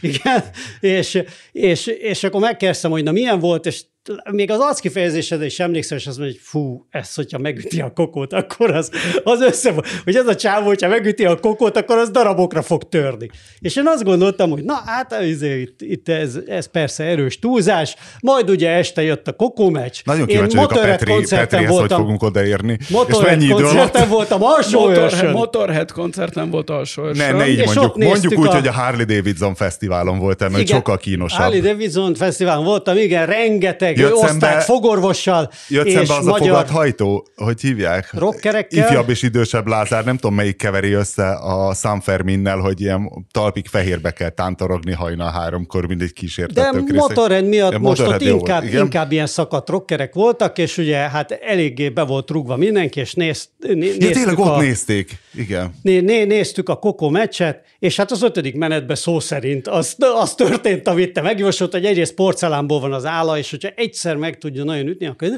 igen, 0.00 0.44
és, 0.80 1.22
és, 1.52 1.86
és 1.86 2.24
akkor 2.24 2.40
megkezdtem, 2.40 2.90
hogy 2.90 3.02
na 3.02 3.12
milyen 3.12 3.38
volt, 3.38 3.66
és 3.66 3.82
még 4.30 4.50
az 4.50 4.58
arckifejezésedre 4.58 5.44
is 5.44 5.60
emlékszem, 5.60 5.98
és 5.98 6.06
azt 6.06 6.18
mondja, 6.18 6.36
hogy 6.36 6.46
fú, 6.46 6.86
ez, 6.90 7.14
hogyha 7.14 7.38
megüti 7.38 7.80
a 7.80 7.92
kokót, 7.92 8.32
akkor 8.32 8.70
az, 8.70 8.90
az 9.24 9.40
össze, 9.40 9.74
hogy 10.04 10.16
ez 10.16 10.26
a 10.26 10.34
csávó, 10.34 10.66
hogyha 10.66 10.88
megüti 10.88 11.24
a 11.24 11.38
kokót, 11.38 11.76
akkor 11.76 11.98
az 11.98 12.10
darabokra 12.10 12.62
fog 12.62 12.88
törni. 12.88 13.30
És 13.58 13.76
én 13.76 13.86
azt 13.86 14.04
gondoltam, 14.04 14.50
hogy 14.50 14.64
na 14.64 14.82
hát 14.86 15.16
izé, 15.22 15.60
itt, 15.60 15.82
itt 15.82 16.08
ez, 16.08 16.38
ez 16.46 16.66
persze 16.66 17.04
erős 17.04 17.38
túlzás, 17.38 17.96
majd 18.20 18.50
ugye 18.50 18.70
este 18.70 19.02
jött 19.02 19.28
a 19.28 19.32
kokó 19.32 19.70
meccs. 19.70 19.96
Nagyon 20.04 20.26
kíváncsi 20.26 20.56
vagyok 20.56 20.72
a 20.72 20.80
Petri, 20.80 21.26
Petrihez, 21.28 21.68
voltam, 21.68 21.96
hogy 21.96 22.06
fogunk 22.06 22.22
odaérni. 22.22 22.78
Motorhead 22.90 23.42
és 23.42 23.48
koncerten 23.48 24.08
voltam 24.08 24.42
alsó 24.42 24.80
Motorhead, 24.80 25.32
Motorhead 25.32 25.90
koncerten 25.90 26.50
volt 26.50 26.70
alsó 26.70 27.02
Ne, 27.04 27.32
ne 27.32 27.48
így 27.48 27.64
mondjuk. 27.64 27.96
Mondjuk 27.96 28.38
úgy, 28.38 28.46
a... 28.46 28.54
hogy 28.54 28.66
a 28.66 28.72
Harley 28.72 29.04
Davidson 29.04 29.54
fesztiválon 29.54 30.18
voltam, 30.18 30.52
mert 30.52 30.68
sokkal 30.68 30.98
kínosabb. 30.98 31.40
Harley 31.40 31.60
Davidson 31.60 32.14
fesztiválon 32.14 32.64
voltam, 32.64 32.96
igen, 32.96 33.26
rengeteg 33.26 33.97
jött 33.98 34.12
osztályt 34.12 34.40
szembe, 34.40 34.60
fogorvossal. 34.60 35.50
Jött 35.68 35.86
és 35.86 35.92
szembe 35.92 36.14
az 36.14 36.24
magyar... 36.24 36.48
a 36.48 36.50
fogadhajtó, 36.50 37.28
hogy 37.36 37.60
hívják? 37.60 38.12
Rockerekkel. 38.12 38.84
Ifjabb 38.84 39.08
és 39.08 39.22
idősebb 39.22 39.66
Lázár, 39.66 40.04
nem 40.04 40.16
tudom 40.16 40.34
melyik 40.34 40.56
keveri 40.56 40.92
össze 40.92 41.30
a 41.30 41.74
San 41.74 42.00
Ferminnel, 42.00 42.58
hogy 42.58 42.80
ilyen 42.80 43.26
talpig 43.30 43.66
fehérbe 43.66 44.10
kell 44.10 44.28
tántorogni 44.28 44.92
hajna 44.92 45.30
háromkor, 45.30 45.86
mint 45.86 46.02
egy 46.02 46.12
kísértető. 46.12 46.80
De 46.84 46.92
motorrend 46.92 47.48
miatt 47.48 47.72
ja, 47.72 47.78
most 47.78 48.00
ott 48.00 48.20
inkább, 48.20 48.62
volt, 48.62 48.74
inkább 48.74 49.12
ilyen 49.12 49.26
szakadt 49.26 49.68
rockerek 49.68 50.14
voltak, 50.14 50.58
és 50.58 50.78
ugye 50.78 50.96
hát 50.96 51.30
eléggé 51.30 51.88
be 51.88 52.02
volt 52.02 52.30
rúgva 52.30 52.56
mindenki, 52.56 53.00
és 53.00 53.14
néz, 53.14 53.48
né, 53.58 53.94
ja, 53.98 54.10
tényleg 54.10 54.38
ott 54.38 54.46
a, 54.46 54.60
nézték, 54.60 55.18
igen. 55.34 55.74
Né, 55.82 56.00
né, 56.00 56.24
néztük 56.24 56.68
a 56.68 56.76
Koko 56.76 57.08
meccset, 57.08 57.62
és 57.78 57.96
hát 57.96 58.10
az 58.10 58.22
ötödik 58.22 58.56
menetben 58.56 58.96
szó 58.96 59.20
szerint 59.20 59.68
az, 59.68 59.96
az 60.14 60.34
történt, 60.34 60.88
amit 60.88 61.12
te 61.12 61.20
megjósolt, 61.20 61.72
hogy 61.72 61.84
egyrészt 61.84 62.14
porcelánból 62.14 62.80
van 62.80 62.92
az 62.92 63.04
álla, 63.04 63.38
és 63.38 63.50
hogyha 63.50 63.68
egyszer 63.88 64.16
meg 64.16 64.38
tudja 64.38 64.64
nagyon 64.64 64.86
ütni, 64.86 65.06
akkor... 65.06 65.28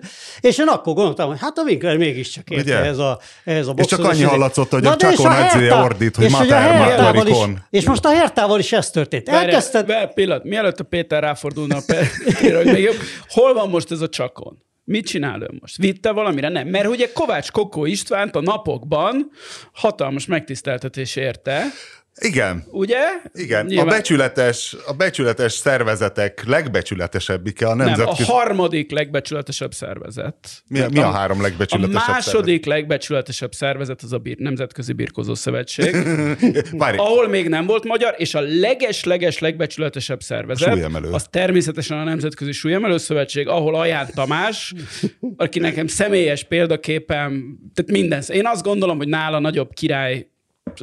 És 0.41 0.58
én 0.58 0.67
akkor 0.67 0.94
gondoltam, 0.94 1.29
hogy 1.29 1.38
hát 1.41 1.58
a 1.58 1.62
Winkler 1.62 1.97
mégiscsak 1.97 2.50
érte 2.50 2.76
ez 2.76 2.99
a, 2.99 3.20
ez 3.44 3.67
a 3.67 3.75
És 3.76 3.87
csak 3.87 4.05
annyi 4.05 4.23
hallatszott, 4.23 4.70
hogy 4.70 4.87
a 4.87 4.97
Csakon 4.97 5.32
edzője 5.32 5.75
ordít, 5.75 6.17
hogy 6.17 6.31
Mater, 6.31 7.26
is, 7.26 7.37
És 7.70 7.87
most 7.87 8.05
a 8.05 8.08
Hertával 8.08 8.58
is 8.58 8.73
ez 8.73 8.91
történt. 8.91 9.29
Elkezdted... 9.29 9.87
Be, 9.87 10.06
pillanat, 10.14 10.44
mielőtt 10.44 10.81
a 10.81 10.85
Péter 10.85 11.23
ráfordulna 11.23 11.76
a 11.76 11.82
Péter, 11.87 12.56
hogy 12.56 12.73
még 12.73 12.82
jobb, 12.82 12.97
hol 13.29 13.55
van 13.55 13.69
most 13.69 13.91
ez 13.91 14.00
a 14.00 14.08
Csakon? 14.08 14.69
Mit 14.85 15.06
csinál 15.06 15.43
ő 15.43 15.50
most? 15.61 15.76
Vitte 15.76 16.11
valamire? 16.11 16.49
Nem. 16.49 16.69
Mert 16.69 16.88
ugye 16.88 17.12
Kovács 17.12 17.50
Kokó 17.50 17.85
Istvánt 17.85 18.37
a 18.37 18.40
napokban 18.40 19.30
hatalmas 19.73 20.26
megtiszteltetés 20.26 21.16
érte, 21.16 21.62
igen. 22.21 22.65
Ugye? 22.71 22.99
Igen. 23.35 23.67
Nyilván... 23.67 23.87
A, 23.87 23.91
becsületes, 23.91 24.77
a 24.87 24.93
becsületes 24.93 25.53
szervezetek 25.53 26.45
legbecsületesebbike 26.47 27.67
a 27.67 27.75
nemzetközi... 27.75 28.23
Nem, 28.23 28.31
a 28.31 28.33
harmadik 28.33 28.91
legbecsületesebb 28.91 29.73
szervezet. 29.73 30.35
Mi, 30.69 30.81
mi 30.91 30.99
a, 30.99 31.09
a 31.09 31.11
három 31.11 31.43
legbecsületesebb 31.43 32.03
A 32.09 32.11
második 32.12 32.45
szervezet? 32.45 32.67
legbecsületesebb 32.67 33.53
szervezet 33.53 34.03
az 34.03 34.12
a 34.12 34.19
bir, 34.19 34.37
Nemzetközi 34.37 34.93
Birkozó 34.93 35.35
Szövetség, 35.35 35.97
ahol 36.79 37.29
még 37.29 37.49
nem 37.49 37.67
volt 37.67 37.85
magyar, 37.85 38.15
és 38.17 38.35
a 38.35 38.41
leges-leges 38.41 39.39
legbecsületesebb 39.39 40.21
szervezet 40.21 40.73
súlyemelő. 40.73 41.11
az 41.11 41.27
természetesen 41.31 41.99
a 41.99 42.05
Nemzetközi 42.05 42.53
Súlyemelő 42.53 42.99
Szövetség, 42.99 43.49
ahol 43.49 43.75
Aján 43.75 44.07
Tamás, 44.15 44.75
aki 45.37 45.59
nekem 45.59 45.87
személyes 45.87 46.45
példaképem, 46.45 47.59
tehát 47.75 47.91
minden. 47.91 48.23
Én 48.29 48.47
azt 48.47 48.62
gondolom, 48.62 48.97
hogy 48.97 49.09
nála 49.09 49.39
nagyobb 49.39 49.73
király 49.73 50.30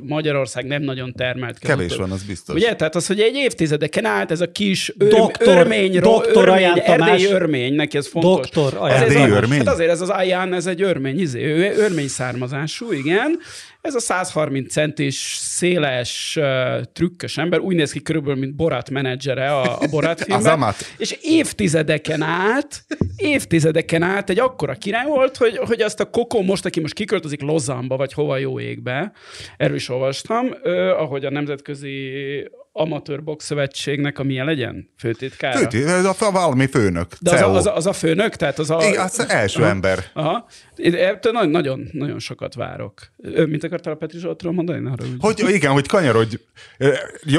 Magyarország 0.03 0.65
nem 0.65 0.82
nagyon 0.82 1.13
termelt. 1.13 1.60
Kevés 1.60 1.96
van, 1.96 2.12
az 2.12 2.24
biztos. 2.24 2.56
Ugye? 2.56 2.75
Tehát 2.75 2.96
az, 2.96 3.08
hogy 3.08 3.20
egy 3.20 3.36
évtizedeken 3.36 4.06
át 4.06 4.32
ez 4.32 4.41
a 4.41 4.51
kis 4.51 4.94
ör, 4.98 5.10
doktor, 5.10 5.58
örmény, 5.58 6.00
doktor 6.00 6.48
örmény, 6.48 6.82
erdély 6.84 7.25
örmény, 7.25 7.74
neki 7.74 7.98
ez 7.98 8.08
fontos. 8.08 8.50
Doktor 8.50 8.89
erdély 8.91 9.29
örmény? 9.29 9.58
Hát 9.58 9.67
azért 9.67 9.89
ez 9.89 10.01
az 10.01 10.10
Aján, 10.10 10.53
ez 10.53 10.65
egy 10.65 10.82
örmény, 10.82 11.20
izé, 11.20 11.74
örmény 11.77 12.08
származású, 12.08 12.91
igen. 12.91 13.39
Ez 13.81 13.96
a 13.96 14.00
130 14.00 14.72
centis, 14.72 15.15
széles, 15.39 16.39
trükkös 16.93 17.38
ember, 17.38 17.60
úgy 17.60 17.75
néz 17.75 17.91
ki 17.91 18.01
körülbelül, 18.01 18.39
mint 18.39 18.55
Borat 18.55 18.89
menedzsere 18.89 19.51
a, 19.51 19.79
a 19.79 19.88
Borat 19.89 20.22
filmben. 20.24 20.62
az 20.62 20.75
És 20.98 21.17
évtizedeken 21.22 22.22
át, 22.22 22.86
évtizedeken 23.15 24.01
át 24.01 24.29
egy 24.29 24.39
akkora 24.39 24.74
király 24.74 25.05
volt, 25.05 25.38
hogy, 25.38 25.57
hogy 25.57 25.81
azt 25.81 26.00
a 26.00 26.10
Kokó 26.10 26.41
most, 26.41 26.65
aki 26.65 26.79
most 26.79 26.93
kiköltözik 26.93 27.41
Lozamba, 27.41 27.98
vagy 27.98 28.13
hova 28.13 28.38
jó 28.38 28.60
égbe, 28.60 29.12
erről 29.57 29.75
is 29.75 29.89
olvastam, 29.89 30.50
ahogy 30.98 31.25
a 31.25 31.29
nemzetközi 31.29 32.12
amatőr 32.77 33.24
boxszövetségnek 33.24 34.19
a 34.19 34.24
milyen 34.24 34.46
legyen? 34.46 34.89
Főtitkára? 34.98 35.57
Főtit, 35.57 35.86
ez 35.86 36.05
a 36.05 36.31
valami 36.31 36.67
főnök. 36.67 37.07
De 37.19 37.31
az 37.31 37.41
a, 37.41 37.53
az, 37.53 37.65
a, 37.65 37.75
az 37.75 37.86
a 37.86 37.93
főnök? 37.93 38.36
Tehát 38.36 38.60
az 38.60 38.69
a... 38.69 38.79
Igen, 38.88 39.03
az 39.03 39.29
első 39.29 39.62
aha. 39.62 39.69
ember. 39.69 40.03
Aha. 40.13 40.48
Én 40.75 40.96
nagyon, 41.22 41.50
nagyon, 41.50 41.89
nagyon 41.91 42.19
sokat 42.19 42.53
várok. 42.53 42.93
Mit 43.48 43.63
akartál 43.63 43.93
a 43.93 43.96
Petri 43.96 44.19
Zsoltról 44.19 44.53
mondani? 44.53 44.86
Arra, 44.86 45.03
hogy... 45.19 45.39
hogy 45.41 45.53
igen, 45.53 45.72
hogy 45.72 45.88
kanyarodj. 45.88 46.36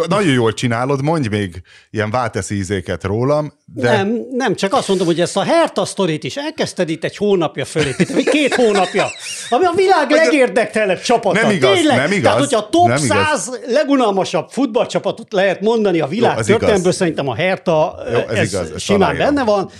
Nagyon 0.09 0.33
jól 0.33 0.52
csinálod, 0.52 1.02
mondj 1.02 1.28
még 1.28 1.62
ilyen 1.90 2.11
váltesz 2.11 2.50
ízéket 2.50 3.04
rólam, 3.04 3.52
de... 3.75 3.97
Nem, 3.97 4.26
nem, 4.30 4.54
csak 4.54 4.73
azt 4.73 4.88
mondom, 4.88 5.07
hogy 5.07 5.21
ezt 5.21 5.37
a 5.37 5.42
Herta 5.42 5.85
sztorit 5.85 6.25
is 6.25 6.37
elkezdted 6.37 6.88
itt 6.88 7.04
egy 7.04 7.16
hónapja 7.16 7.64
fölépíteni, 7.64 8.23
vagy 8.23 8.33
két 8.33 8.54
hónapja, 8.54 9.07
ami 9.49 9.64
a 9.64 9.73
világ 9.75 10.11
legérdektelebb 10.11 11.00
csapata. 11.00 11.40
Nem 11.40 11.50
igaz, 11.50 11.75
Tényleg? 11.75 11.97
nem 11.97 12.12
igaz. 12.12 12.23
Tehát, 12.23 12.38
hogyha 12.38 12.59
a 12.59 12.68
top 12.68 12.87
nem 12.87 12.97
100 12.97 13.07
igaz. 13.09 13.61
legunalmasabb 13.66 14.49
futballcsapatot 14.50 15.27
lehet 15.30 15.61
mondani 15.61 16.00
a 16.00 16.06
világ 16.06 16.44
történelmből, 16.44 16.92
szerintem 16.92 17.28
a 17.28 17.35
Herta 17.35 18.02
Jó, 18.12 18.18
ez, 18.18 18.38
ez 18.38 18.52
igaz, 18.52 18.82
simán 18.82 19.16
benne 19.16 19.44
van. 19.44 19.70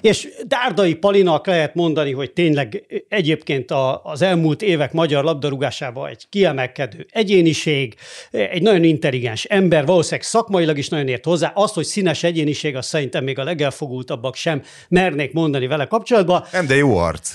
És 0.00 0.28
Dárdai 0.46 0.94
Palinak 0.94 1.46
lehet 1.46 1.74
mondani, 1.74 2.12
hogy 2.12 2.32
tényleg 2.32 2.84
egyébként 3.08 3.70
a, 3.70 4.00
az 4.04 4.22
elmúlt 4.22 4.62
évek 4.62 4.92
magyar 4.92 5.24
labdarúgásában 5.24 6.08
egy 6.08 6.26
kiemelkedő 6.30 7.06
egyéniség, 7.10 7.94
egy 8.30 8.62
nagyon 8.62 8.84
intelligens 8.84 9.44
ember, 9.44 9.86
valószínűleg 9.86 10.22
szakmailag 10.22 10.78
is 10.78 10.88
nagyon 10.88 11.08
ért 11.08 11.24
hozzá. 11.24 11.52
Azt, 11.54 11.74
hogy 11.74 11.84
színes 11.84 12.22
egyéniség, 12.22 12.76
azt 12.76 12.88
szerintem 12.88 13.24
még 13.24 13.38
a 13.38 13.44
legelfogultabbak 13.44 14.34
sem 14.34 14.62
mernék 14.88 15.32
mondani 15.32 15.66
vele 15.66 15.86
kapcsolatban. 15.86 16.44
Nem, 16.52 16.66
de 16.66 16.74
jó 16.74 16.96
arc. 16.96 17.34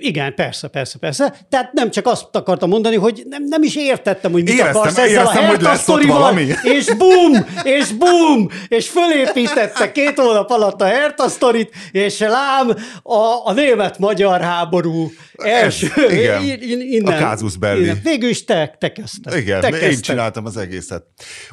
igen, 0.00 0.34
persze, 0.34 0.68
persze, 0.68 0.98
persze. 0.98 1.34
Tehát 1.48 1.72
nem 1.72 1.90
csak 1.90 2.06
azt 2.06 2.28
akartam 2.32 2.68
mondani, 2.68 2.96
hogy 2.96 3.22
nem, 3.28 3.44
nem 3.44 3.62
is 3.62 3.76
értettem, 3.76 4.32
hogy 4.32 4.42
mit 4.42 4.52
éreztem, 4.52 4.76
akarsz 4.76 4.98
ezzel 4.98 5.10
éreztem, 5.10 5.44
a 5.44 5.46
hogy 5.46 5.60
lesz 5.60 5.88
ott 5.88 6.02
valami. 6.02 6.46
És 6.62 6.94
bum, 6.98 7.46
és 7.62 7.92
bum, 7.92 8.48
és 8.68 8.88
fölépítette 8.88 9.92
két 9.92 10.18
hónap 10.18 10.50
alatt 10.50 10.80
a 10.80 10.84
Herta 10.84 11.28
sztorit, 11.28 11.74
és 11.92 12.18
lám 12.18 12.76
a, 13.02 13.48
a 13.48 13.52
német-magyar 13.52 14.40
háború 14.40 15.10
első, 15.36 15.92
Ez, 15.96 16.12
igen, 16.12 16.80
innen, 16.80 17.14
a 17.14 17.18
kázus 17.18 17.56
belli. 17.56 17.82
Innen. 17.82 18.00
Végül 18.02 18.28
is 18.28 18.44
te, 18.44 18.76
te 18.78 18.92
kezdted. 18.92 19.36
Igen, 19.36 19.60
te 19.60 19.66
én 19.66 19.72
kezdted. 19.72 20.00
csináltam 20.00 20.44
az 20.44 20.56
egészet. 20.56 21.04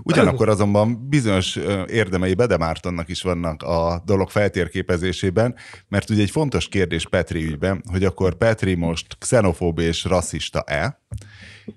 Ugyanakkor 0.04 0.50
azonban 0.50 1.08
bizonyos 1.10 1.60
érdemei 1.88 2.34
Bede 2.34 2.58
Mártonnak 2.58 3.10
is 3.10 3.22
vannak 3.22 3.64
a 3.64 4.02
dolog 4.06 4.30
feltérképezésében, 4.30 5.56
mert 5.88 6.10
ugye 6.10 6.22
egy 6.22 6.32
fontos 6.32 6.68
kérdés 6.68 7.08
Petri 7.10 7.44
ügyben, 7.44 7.84
hogy 7.92 8.04
akkor 8.04 8.38
Petri 8.38 8.74
most 8.74 9.08
xenofób 9.20 9.80
és 9.80 10.04
rasszista-e, 10.04 11.02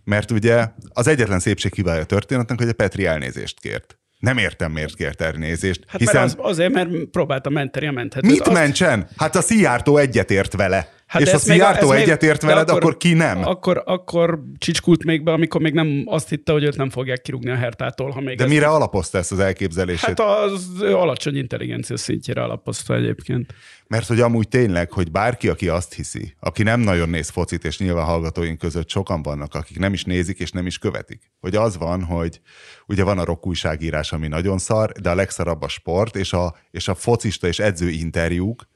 mert 0.04 0.30
ugye 0.30 0.68
az 0.88 1.06
egyetlen 1.06 1.38
szépség 1.38 1.74
hibája 1.74 2.00
a 2.00 2.04
történetnek, 2.04 2.58
hogy 2.58 2.68
a 2.68 2.72
Petri 2.72 3.06
elnézést 3.06 3.55
kért. 3.60 3.98
Nem 4.18 4.38
értem, 4.38 4.72
miért 4.72 4.94
kért 4.94 5.20
elnézést. 5.20 5.84
Hát 5.86 6.00
hiszen... 6.00 6.14
mert 6.14 6.38
az, 6.38 6.50
azért, 6.50 6.72
mert 6.72 6.88
próbálta 7.10 7.50
menteni 7.50 7.86
a 7.86 7.92
menthetőt. 7.92 8.30
Mit 8.30 8.40
azt... 8.40 8.52
mentsen? 8.52 9.08
Hát 9.16 9.36
a 9.36 9.40
Szijjártó 9.40 9.96
egyetért 9.96 10.52
vele. 10.52 10.92
Hát 11.06 11.22
és 11.22 11.32
a 11.32 11.38
Szijjártó 11.38 11.92
egyetért 11.92 12.42
veled, 12.42 12.68
akkor, 12.68 12.82
akkor 12.82 12.96
ki 12.96 13.12
nem? 13.12 13.46
Akkor, 13.46 13.82
akkor 13.84 14.42
csicskult 14.58 15.04
még 15.04 15.22
be, 15.22 15.32
amikor 15.32 15.60
még 15.60 15.72
nem 15.72 16.02
azt 16.06 16.28
hitte, 16.28 16.52
hogy 16.52 16.64
őt 16.64 16.76
nem 16.76 16.90
fogják 16.90 17.20
kirúgni 17.20 17.50
a 17.50 17.54
hertától. 17.54 18.10
Ha 18.10 18.20
még 18.20 18.36
De 18.36 18.46
mire 18.46 18.66
alapozta 18.66 19.18
ezt 19.18 19.32
az 19.32 19.38
elképzelését? 19.38 20.06
Hát 20.06 20.20
az 20.20 20.80
alacsony 20.80 21.36
intelligencia 21.36 21.96
szintjére 21.96 22.42
alapozta 22.42 22.94
egyébként. 22.94 23.54
Mert 23.86 24.06
hogy 24.06 24.20
amúgy 24.20 24.48
tényleg, 24.48 24.92
hogy 24.92 25.10
bárki, 25.10 25.48
aki 25.48 25.68
azt 25.68 25.94
hiszi, 25.94 26.34
aki 26.40 26.62
nem 26.62 26.80
nagyon 26.80 27.08
néz 27.08 27.28
focit, 27.28 27.64
és 27.64 27.78
nyilván 27.78 28.04
hallgatóink 28.04 28.58
között 28.58 28.88
sokan 28.88 29.22
vannak, 29.22 29.54
akik 29.54 29.78
nem 29.78 29.92
is 29.92 30.04
nézik 30.04 30.38
és 30.38 30.50
nem 30.50 30.66
is 30.66 30.78
követik, 30.78 31.30
hogy 31.40 31.56
az 31.56 31.76
van, 31.76 32.02
hogy 32.02 32.40
ugye 32.86 33.04
van 33.04 33.18
a 33.18 33.24
rock 33.24 33.46
újságírás, 33.46 34.12
ami 34.12 34.28
nagyon 34.28 34.58
szar, 34.58 34.92
de 34.92 35.10
a 35.10 35.14
legszarabb 35.14 35.62
a 35.62 35.68
sport, 35.68 36.16
és 36.16 36.32
a, 36.32 36.56
és 36.70 36.88
a 36.88 36.94
focista 36.94 37.46
és 37.46 37.58
edző 37.58 37.88
interjúk, 37.88 38.66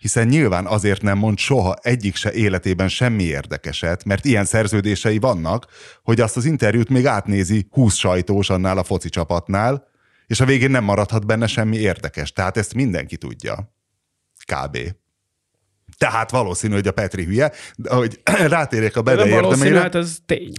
hiszen 0.00 0.26
nyilván 0.26 0.66
azért 0.66 1.02
nem 1.02 1.18
mond 1.18 1.38
soha 1.38 1.76
egyik 1.82 2.16
se 2.16 2.32
életében 2.32 2.88
semmi 2.88 3.22
érdekeset, 3.22 4.04
mert 4.04 4.24
ilyen 4.24 4.44
szerződései 4.44 5.18
vannak, 5.18 5.66
hogy 6.02 6.20
azt 6.20 6.36
az 6.36 6.44
interjút 6.44 6.88
még 6.88 7.06
átnézi 7.06 7.66
20 7.70 7.94
sajtós 7.94 8.50
annál 8.50 8.78
a 8.78 8.84
foci 8.84 9.08
csapatnál, 9.08 9.88
és 10.26 10.40
a 10.40 10.44
végén 10.44 10.70
nem 10.70 10.84
maradhat 10.84 11.26
benne 11.26 11.46
semmi 11.46 11.76
érdekes. 11.76 12.32
Tehát 12.32 12.56
ezt 12.56 12.74
mindenki 12.74 13.16
tudja. 13.16 13.74
Kb. 14.44 14.78
Tehát 16.00 16.30
valószínű, 16.30 16.74
hogy 16.74 16.86
a 16.86 16.92
Petri 16.92 17.24
hülye, 17.24 17.52
de 17.76 17.94
hogy 17.94 18.20
rátérjek 18.56 18.96
a 18.96 19.02
bele 19.02 19.26
érdemére. 19.26 19.80
hát 19.80 19.94
ez 19.94 20.18
tény. 20.26 20.52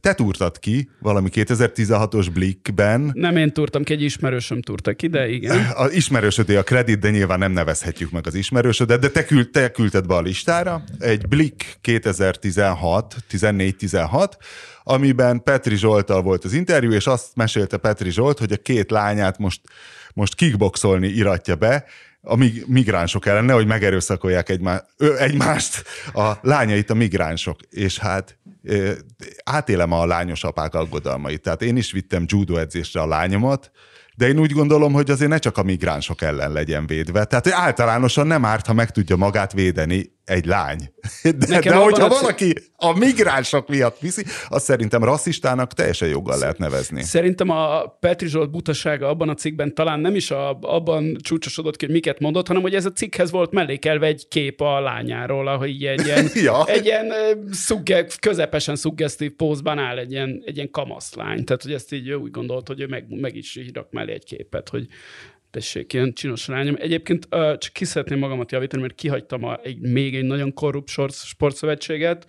Te 0.00 0.14
túrtad 0.14 0.58
ki 0.58 0.90
valami 1.00 1.28
2016-os 1.32 2.26
Blickben. 2.32 3.10
Nem 3.14 3.36
én 3.36 3.52
túrtam 3.52 3.82
ki, 3.82 3.92
egy 3.92 4.02
ismerősöm 4.02 4.62
túrta 4.62 4.92
ki, 4.92 5.06
de 5.06 5.28
igen. 5.28 5.66
Az 5.74 5.92
ismerősödé 5.92 6.56
a 6.56 6.62
kredit, 6.62 6.98
de 6.98 7.10
nyilván 7.10 7.38
nem 7.38 7.52
nevezhetjük 7.52 8.10
meg 8.10 8.26
az 8.26 8.34
ismerősödet, 8.34 9.00
de 9.00 9.08
te, 9.08 9.24
küld, 9.24 9.50
te 9.50 9.70
küldted 9.70 10.06
be 10.06 10.14
a 10.14 10.20
listára. 10.20 10.84
Egy 10.98 11.28
Blick 11.28 11.78
2016, 11.80 13.16
14-16, 13.30 14.28
amiben 14.84 15.42
Petri 15.42 15.76
Zsoltal 15.76 16.22
volt 16.22 16.44
az 16.44 16.52
interjú, 16.52 16.92
és 16.92 17.06
azt 17.06 17.26
mesélte 17.34 17.76
Petri 17.76 18.10
Zsolt, 18.10 18.38
hogy 18.38 18.52
a 18.52 18.56
két 18.56 18.90
lányát 18.90 19.38
most, 19.38 19.60
most 20.12 20.34
kickboxolni 20.34 21.08
iratja 21.08 21.56
be, 21.56 21.84
a 22.24 22.36
migránsok 22.66 23.26
ellen, 23.26 23.50
hogy 23.50 23.66
megerőszakolják 23.66 24.48
egymá, 24.48 24.84
ö, 24.96 25.16
egymást, 25.16 25.82
a 26.12 26.32
lányait 26.40 26.90
a 26.90 26.94
migránsok. 26.94 27.60
És 27.70 27.98
hát 27.98 28.38
ö, 28.62 28.92
átélem 29.44 29.92
a 29.92 30.06
lányos 30.06 30.44
apák 30.44 30.74
aggodalmait. 30.74 31.42
Tehát 31.42 31.62
én 31.62 31.76
is 31.76 31.92
vittem 31.92 32.24
judo 32.26 32.56
edzésre 32.56 33.00
a 33.00 33.06
lányomat, 33.06 33.70
de 34.16 34.28
én 34.28 34.38
úgy 34.38 34.52
gondolom, 34.52 34.92
hogy 34.92 35.10
azért 35.10 35.30
ne 35.30 35.38
csak 35.38 35.58
a 35.58 35.62
migránsok 35.62 36.22
ellen 36.22 36.52
legyen 36.52 36.86
védve. 36.86 37.24
Tehát 37.24 37.48
általánosan 37.48 38.26
nem 38.26 38.44
árt, 38.44 38.66
ha 38.66 38.72
meg 38.72 38.90
tudja 38.90 39.16
magát 39.16 39.52
védeni 39.52 40.13
egy 40.24 40.46
lány. 40.46 40.78
De, 41.22 41.60
de 41.60 41.74
hogyha 41.74 42.08
valaki 42.08 42.54
a 42.76 42.98
migránsok 42.98 43.68
miatt 43.68 43.98
viszi, 43.98 44.24
azt 44.48 44.64
szerintem 44.64 45.04
rasszistának 45.04 45.72
teljesen 45.72 46.08
joggal 46.08 46.38
lehet 46.38 46.58
nevezni. 46.58 47.02
Szerintem 47.02 47.50
a 47.50 47.86
Petri 48.00 48.28
Zsolt 48.28 48.50
butasága 48.50 49.08
abban 49.08 49.28
a 49.28 49.34
cikkben 49.34 49.74
talán 49.74 50.00
nem 50.00 50.14
is 50.14 50.30
a, 50.30 50.58
abban 50.60 51.16
csúcsosodott 51.20 51.76
ki, 51.76 51.84
hogy 51.84 51.94
miket 51.94 52.18
mondott, 52.18 52.46
hanem 52.46 52.62
hogy 52.62 52.74
ez 52.74 52.84
a 52.84 52.92
cikkhez 52.92 53.30
volt 53.30 53.52
mellékelve 53.52 54.06
egy 54.06 54.28
kép 54.28 54.60
a 54.60 54.80
lányáról, 54.80 55.48
ahogy 55.48 55.84
egy 55.84 56.06
ilyen, 56.06 56.28
ja. 56.44 56.64
egy 56.66 56.84
ilyen 56.84 57.12
szugge, 57.50 58.06
közepesen 58.20 58.76
szuggesztív 58.76 59.30
pózban 59.30 59.78
áll 59.78 59.98
egy 59.98 60.12
ilyen, 60.12 60.42
egy 60.46 60.56
ilyen 60.56 60.70
kamaszlány. 60.70 61.44
Tehát, 61.44 61.62
hogy 61.62 61.72
ezt 61.72 61.92
így 61.92 62.12
úgy 62.12 62.30
gondolt, 62.30 62.66
hogy 62.66 62.80
ő 62.80 62.86
meg, 62.86 63.04
meg 63.08 63.36
is 63.36 63.60
rak 63.72 63.90
mellé 63.90 64.12
egy 64.12 64.24
képet, 64.24 64.68
hogy 64.68 64.86
tessék, 65.54 65.92
ilyen 65.92 66.12
csinos 66.12 66.46
lányom. 66.46 66.76
Egyébként 66.78 67.28
csak 67.30 67.72
ki 67.72 67.84
szeretném 67.84 68.18
magamat 68.18 68.52
javítani, 68.52 68.82
mert 68.82 68.94
kihagytam 68.94 69.44
a, 69.44 69.58
egy, 69.62 69.80
még 69.80 70.16
egy 70.16 70.24
nagyon 70.24 70.52
korrupt 70.52 70.88
sportszövetséget, 71.10 72.26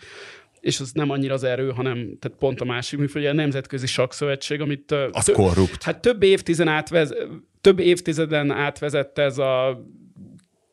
és 0.59 0.79
az 0.79 0.91
nem 0.91 1.09
annyira 1.09 1.33
az 1.33 1.43
erő, 1.43 1.69
hanem 1.69 2.17
tehát 2.19 2.37
pont 2.39 2.61
a 2.61 2.65
másik, 2.65 3.15
ugye 3.15 3.29
a 3.29 3.33
Nemzetközi 3.33 3.87
Sakszövetség, 3.87 4.61
amit... 4.61 4.91
Az 5.11 5.25
tö- 5.25 5.35
korrupt. 5.35 5.83
Hát 5.83 6.01
több 6.01 6.23
évtizeden, 6.23 6.73
átvez, 6.73 7.13
több 7.61 7.79
évtizeden 7.79 8.51
átvezette 8.51 9.21
ez 9.21 9.37
a 9.37 9.83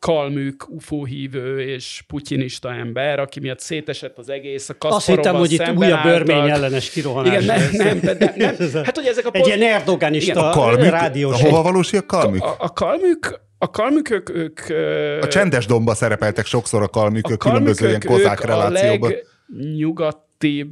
kalmük, 0.02 0.66
UFO 0.68 1.04
hívő 1.04 1.60
és 1.60 2.04
putyinista 2.06 2.74
ember, 2.74 3.18
aki 3.18 3.40
miatt 3.40 3.60
szétesett 3.60 4.18
az 4.18 4.28
egész, 4.28 4.68
a 4.68 4.74
Azt 4.78 5.06
hittem, 5.06 5.34
hogy 5.34 5.52
itt 5.52 5.68
újabb 5.76 6.04
örmény 6.04 6.48
ellenes 6.48 6.90
kirohanás. 6.90 7.42
Igen, 7.42 7.70
nem, 7.72 7.98
nem, 8.02 8.18
de, 8.18 8.34
nem. 8.36 8.54
Hát, 8.84 8.96
hogy 8.96 9.06
ezek 9.06 9.26
a 9.26 9.30
Egy 9.32 9.46
ilyen 9.46 9.62
erdogánista 9.62 10.50
a 10.50 10.52
kalmük, 10.52 10.90
rádiós. 10.90 11.40
Hova 11.40 11.62
valósi 11.62 11.96
a 11.96 12.06
kalmük? 12.06 12.42
A, 12.42 12.54
a 12.58 12.72
kalmük, 12.72 13.40
a 13.58 13.70
kalmükök, 13.70 14.30
ők... 14.34 14.60
A 15.22 15.28
csendes 15.28 15.66
domba 15.66 15.94
szerepeltek 15.94 16.46
sokszor 16.46 16.82
a 16.82 16.88
kalmükök, 16.88 17.44
a 17.44 17.48
különböző 17.48 17.88
ilyen 17.88 18.02
kozák 18.06 18.40
relációban. 18.40 19.10
A 19.10 19.14
legnyugatibb 19.46 20.70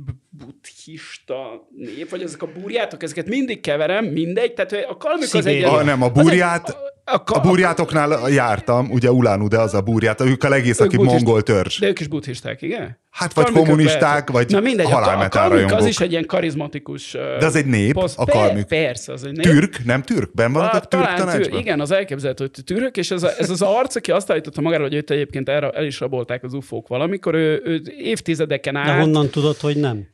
buddhista 0.91 1.69
nép, 1.77 2.11
vagy 2.11 2.23
ezek 2.23 2.43
a 2.43 2.49
burjátok, 2.61 3.03
ezeket 3.03 3.27
mindig 3.29 3.61
keverem, 3.61 4.05
mindegy, 4.05 4.53
tehát 4.53 4.87
a 4.89 4.97
kalmük 4.97 5.35
az 5.35 5.47
egy... 5.47 5.63
A, 5.63 5.83
nem, 5.83 6.03
a 6.03 6.09
burját, 6.09 6.69
egy, 6.69 6.75
a, 7.05 7.15
a, 7.15 7.23
a 7.25 7.41
burjátoknál 7.41 8.31
jártam, 8.31 8.91
ugye 8.91 9.13
Ulán 9.13 9.49
de 9.49 9.59
az 9.59 9.75
a 9.75 9.81
burját, 9.81 10.21
ők 10.21 10.45
a 10.45 10.49
legészaki 10.49 10.97
mongol 10.97 11.43
törzs. 11.43 11.79
De 11.79 11.87
ők 11.87 12.01
is 12.01 12.09
buddhisták, 12.09 12.63
igen? 12.63 12.99
Hát 13.11 13.33
vagy 13.33 13.51
kommunisták, 13.51 14.31
vagy 14.31 14.51
Na 14.51 14.61
mindegy, 14.61 14.91
halálmetál 14.91 15.53
a, 15.53 15.67
a 15.67 15.77
az 15.77 15.87
is 15.87 16.01
egy 16.01 16.11
ilyen 16.11 16.27
karizmatikus 16.27 17.13
De 17.13 17.47
az 17.47 17.55
egy 17.57 17.67
nép, 17.67 17.93
poszt. 17.93 18.19
a 18.19 18.25
kalmük. 18.25 18.67
Persze, 18.67 19.13
az 19.13 19.25
egy 19.25 19.33
nép. 19.33 19.45
Türk, 19.45 19.85
nem 19.85 20.03
türk? 20.03 20.35
Ben 20.35 20.53
van 20.53 20.65
a 20.65 20.81
türk 20.81 21.15
tanácsban? 21.15 21.43
Tür, 21.43 21.55
igen, 21.55 21.81
az 21.81 21.91
elképzelhető, 21.91 22.51
hogy 22.55 22.65
türök, 22.65 22.97
és 22.97 23.11
ez, 23.11 23.23
a, 23.23 23.31
ez 23.39 23.51
az 23.51 23.63
arc, 23.63 23.95
aki 23.95 24.11
azt 24.11 24.31
állította 24.31 24.61
magára, 24.61 24.83
hogy 24.83 24.95
őt 24.95 25.11
egyébként 25.11 25.49
el, 25.49 25.71
el 25.71 25.85
is 25.85 26.01
rabolták 26.01 26.43
az 26.43 26.53
ufók 26.53 26.89
valamikor, 26.89 27.35
ő, 27.35 27.63
ő 27.65 27.83
évtizedeken 27.99 28.77
át... 28.77 28.87
De 28.87 28.93
honnan 28.93 29.29
tudod, 29.29 29.57
hogy 29.57 29.77
nem? 29.77 30.09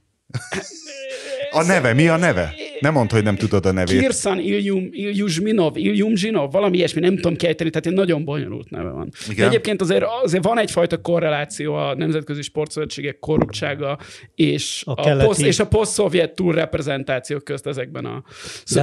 A 1.52 1.62
neve, 1.62 1.94
mi 1.94 2.08
a 2.08 2.16
neve? 2.16 2.65
Nem 2.80 2.92
mondd, 2.92 3.10
hogy 3.10 3.22
nem 3.22 3.36
tudod 3.36 3.66
a 3.66 3.72
nevét. 3.72 4.00
Kirsan 4.00 4.38
Ilyum, 4.38 4.88
Ilyuzminov, 4.90 5.76
Ilyumzsinov, 5.76 6.52
valami 6.52 6.76
ilyesmi, 6.76 7.00
nem 7.00 7.14
tudom 7.14 7.36
kiejteni, 7.36 7.70
tehát 7.70 7.86
egy 7.86 7.92
nagyon 7.92 8.24
bonyolult 8.24 8.70
neve 8.70 8.90
van. 8.90 9.08
Igen. 9.24 9.36
De 9.36 9.46
egyébként 9.46 9.80
azért, 9.80 10.04
azért 10.22 10.44
van 10.44 10.58
egyfajta 10.58 11.00
korreláció 11.00 11.74
a 11.74 11.94
nemzetközi 11.94 12.42
sportszövetségek 12.42 13.18
korruptsága 13.18 13.98
és 14.34 14.82
a, 14.86 15.10
a, 15.10 15.24
poszt, 15.24 15.40
és 15.40 15.58
a 15.58 15.66
poszt-szovjet 15.66 16.34
túlreprezentációk 16.34 17.44
közt 17.44 17.66
ezekben 17.66 18.04
a 18.04 18.22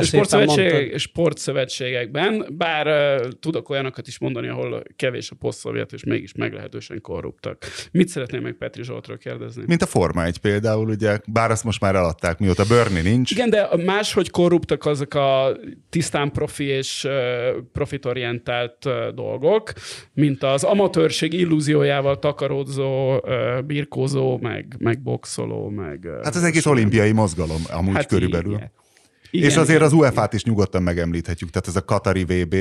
sportszövetségek, 0.02 0.98
sportszövetségekben, 0.98 2.46
bár 2.58 2.88
uh, 2.88 3.28
tudok 3.40 3.70
olyanokat 3.70 4.08
is 4.08 4.20
mondani, 4.20 4.48
ahol 4.48 4.84
kevés 4.96 5.32
a 5.32 5.36
poszt-szovjet, 5.40 5.94
és 5.94 6.04
mégis 6.04 6.34
meglehetősen 6.34 7.02
korruptak. 7.02 7.66
Mit 7.92 8.08
szeretném 8.08 8.42
meg 8.42 8.54
Petri 8.54 8.84
Zsoltról 8.84 9.18
kérdezni? 9.18 9.64
Mint 9.68 9.82
a 9.82 9.86
Forma 9.86 10.26
1 10.26 10.38
például, 10.38 10.90
ugye, 10.90 11.20
bár 11.28 11.52
azt 11.52 11.64
most 11.64 11.82
már 11.82 11.96
eladták, 11.96 12.40
mióta 12.40 12.64
Bernie 12.70 13.02
nincs. 13.02 13.32
Igen, 13.32 13.50
de 13.50 13.70
máshogy 13.84 14.30
korruptak 14.30 14.86
azok 14.86 15.14
a 15.14 15.58
tisztán 15.90 16.32
profi 16.32 16.64
és 16.64 17.08
profitorientált 17.72 18.90
dolgok, 19.16 19.74
mint 20.14 20.44
az 20.44 20.64
amatőrség 20.64 21.34
illúziójával 21.34 22.20
takaródzó, 22.20 23.22
birkózó, 23.66 24.38
meg, 24.42 24.76
meg 24.80 25.02
boxoló, 25.02 25.70
meg... 25.70 26.08
Hát 26.24 26.36
az 26.36 26.44
egész 26.44 26.66
olimpiai 26.66 27.12
mozgalom 27.12 27.62
amúgy 27.72 27.96
hát 27.96 28.08
körülbelül. 28.08 28.54
Igen. 28.54 28.72
Igen, 29.32 29.50
és 29.50 29.56
azért 29.56 29.78
igen. 29.78 29.88
az 29.88 29.94
UEFA-t 29.94 30.34
is 30.34 30.44
nyugodtan 30.44 30.84
megemlíthetjük, 30.84 31.50
tehát 31.50 31.68
ez 31.68 31.76
a 31.76 31.86
Katari 31.86 32.24
VB. 32.24 32.56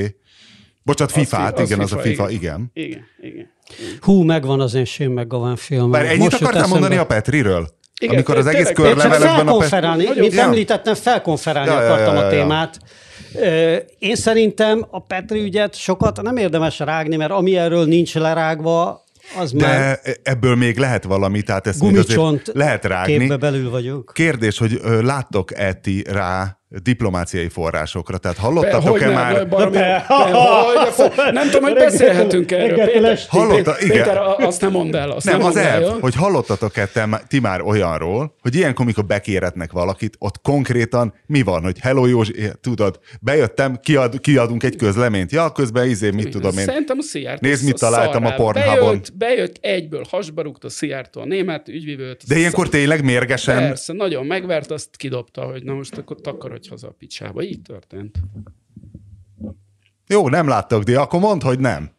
Bocsát, 0.83 1.11
FIFA-t, 1.11 1.59
igen, 1.59 1.65
FIFA, 1.67 1.81
az 1.81 1.93
a 1.93 1.97
FIFA, 1.97 2.29
igen. 2.29 2.71
Igen, 2.73 3.05
igen. 3.19 3.31
igen. 3.31 3.99
Hú, 3.99 4.21
megvan 4.21 4.59
az 4.59 4.73
én 4.73 4.85
Shane 4.85 5.21
McGowan 5.21 5.55
film. 5.55 5.91
Bár 5.91 6.05
ennyit 6.05 6.33
akartál 6.33 6.67
mondani 6.67 6.95
a 6.95 7.05
Petriről? 7.05 7.67
Igen, 8.03 8.15
Amikor 8.15 8.37
az 8.37 8.45
egész 8.45 8.71
körlevelekben 8.73 9.47
a 9.47 9.57
Petri... 9.57 10.19
Mint 10.19 10.33
ja. 10.33 10.41
említettem, 10.41 10.93
felkonferálni 10.93 11.71
ja, 11.71 11.77
akartam 11.77 12.15
ja, 12.15 12.21
ja, 12.21 12.21
ja. 12.21 12.25
a 12.27 12.29
témát. 12.29 12.79
Én 13.99 14.15
szerintem 14.15 14.85
a 14.89 14.99
Petri 14.99 15.41
ügyet 15.41 15.75
sokat 15.75 16.21
nem 16.21 16.37
érdemes 16.37 16.79
rágni, 16.79 17.15
mert 17.15 17.31
ami 17.31 17.57
erről 17.57 17.85
nincs 17.85 18.15
lerágva, 18.15 19.03
az 19.39 19.51
De 19.51 19.67
már 19.67 19.99
ebből 20.23 20.55
még 20.55 20.77
lehet 20.77 21.03
valami, 21.03 21.41
tehát 21.41 21.67
ezt 21.67 21.81
még 21.81 21.97
azért 21.97 22.51
lehet 22.53 22.85
rágni. 22.85 23.37
belül 23.37 23.69
vagyunk. 23.69 24.11
Kérdés, 24.13 24.57
hogy 24.57 24.79
láttok-e 25.01 25.73
ti 25.73 26.03
rá 26.09 26.57
diplomáciai 26.81 27.49
forrásokra. 27.49 28.17
Tehát 28.17 28.37
hallottatok-e 28.37 29.09
már... 29.09 29.47
Baromi, 29.47 29.77
ne, 29.77 29.99
hogy, 29.99 31.11
nem 31.31 31.49
tudom, 31.49 31.63
hogy 31.63 31.73
beszélhetünk 31.73 32.51
erről. 32.51 32.85
Péter, 32.85 33.19
Hallotta, 33.27 33.75
igen. 33.79 34.03
Péter, 34.03 34.17
azt 34.37 34.61
nem 34.61 34.71
mondd 34.71 34.95
el. 34.95 35.11
Azt 35.11 35.25
nem, 35.25 35.37
nem 35.37 35.47
az 35.47 35.55
el, 35.55 35.97
hogy 35.99 36.15
hallottatok-e 36.15 36.85
te, 36.85 37.23
ti 37.27 37.39
már 37.39 37.61
olyanról, 37.61 38.35
hogy 38.41 38.55
ilyenkor, 38.55 38.81
amikor 38.81 39.05
bekéretnek 39.05 39.71
valakit, 39.71 40.15
ott 40.19 40.41
konkrétan 40.41 41.13
mi 41.25 41.41
van, 41.41 41.63
hogy 41.63 41.79
hello 41.79 42.05
Józsi, 42.05 42.33
tudod, 42.61 42.99
bejöttem, 43.21 43.79
kiad, 43.81 44.19
kiadunk 44.19 44.63
egy 44.63 44.75
közleményt. 44.75 45.31
Ja, 45.31 45.51
közben 45.51 45.87
izé, 45.87 46.09
mit 46.09 46.29
tudom 46.29 46.57
én. 46.57 46.65
Szerintem 46.65 46.97
a 46.99 47.03
Szijjártó 47.03 47.47
Nézd, 47.47 47.65
mit 47.65 47.79
találtam 47.79 48.25
a 48.25 48.33
Pornhubon. 48.33 48.85
Bejött, 48.85 49.13
bejött 49.17 49.57
egyből, 49.61 50.03
hasba 50.09 50.41
rúgta 50.41 50.67
a 50.67 50.69
Szijjártó 50.69 51.21
a 51.21 51.25
német 51.25 51.67
ügyvívőt. 51.67 52.23
De 52.27 52.37
ilyenkor 52.37 52.69
tényleg 52.69 53.03
mérgesen... 53.03 53.57
Persze, 53.57 53.93
nagyon 53.93 54.25
megvert, 54.25 54.71
azt 54.71 54.89
kidobta, 54.97 55.41
hogy 55.41 55.63
na 55.63 55.73
most 55.73 55.97
akkor 55.97 56.21
takarodj 56.21 56.62
megy 56.63 56.71
haza 56.71 56.87
a 56.87 56.95
picsába. 56.97 57.43
Így 57.43 57.61
történt. 57.61 58.19
Jó, 60.07 60.29
nem 60.29 60.47
láttak, 60.47 60.83
de 60.83 60.99
akkor 60.99 61.19
mondd, 61.19 61.43
hogy 61.43 61.59
nem. 61.59 61.91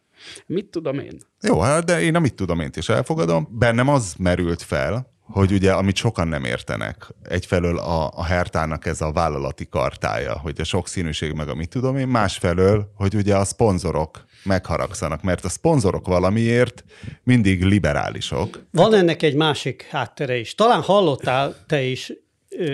Mit 0.45 0.65
tudom 0.65 0.99
én? 0.99 1.17
Jó, 1.41 1.59
hát 1.59 1.83
de 1.83 2.01
én 2.01 2.15
a 2.15 2.19
mit 2.19 2.33
tudom 2.33 2.59
én 2.59 2.69
is 2.75 2.89
elfogadom. 2.89 3.47
Bennem 3.51 3.89
az 3.89 4.15
merült 4.17 4.61
fel, 4.61 5.13
hogy 5.21 5.51
ugye, 5.51 5.71
amit 5.71 5.95
sokan 5.95 6.27
nem 6.27 6.43
értenek, 6.43 7.07
egyfelől 7.23 7.77
a, 7.77 8.11
a 8.15 8.23
Hertának 8.23 8.85
ez 8.85 9.01
a 9.01 9.11
vállalati 9.11 9.67
kartája, 9.69 10.39
hogy 10.39 10.59
a 10.59 10.63
sokszínűség 10.63 11.33
meg 11.33 11.47
a 11.47 11.55
mit 11.55 11.69
tudom 11.69 11.97
én, 11.97 12.07
másfelől, 12.07 12.91
hogy 12.95 13.15
ugye 13.15 13.35
a 13.35 13.43
szponzorok 13.43 14.25
megharagszanak, 14.43 15.23
mert 15.23 15.45
a 15.45 15.49
szponzorok 15.49 16.07
valamiért 16.07 16.83
mindig 17.23 17.63
liberálisok. 17.63 18.65
Van 18.71 18.93
ennek 18.93 19.21
egy 19.21 19.35
másik 19.35 19.87
háttere 19.89 20.37
is. 20.37 20.55
Talán 20.55 20.81
hallottál 20.81 21.55
te 21.67 21.81
is, 21.81 22.13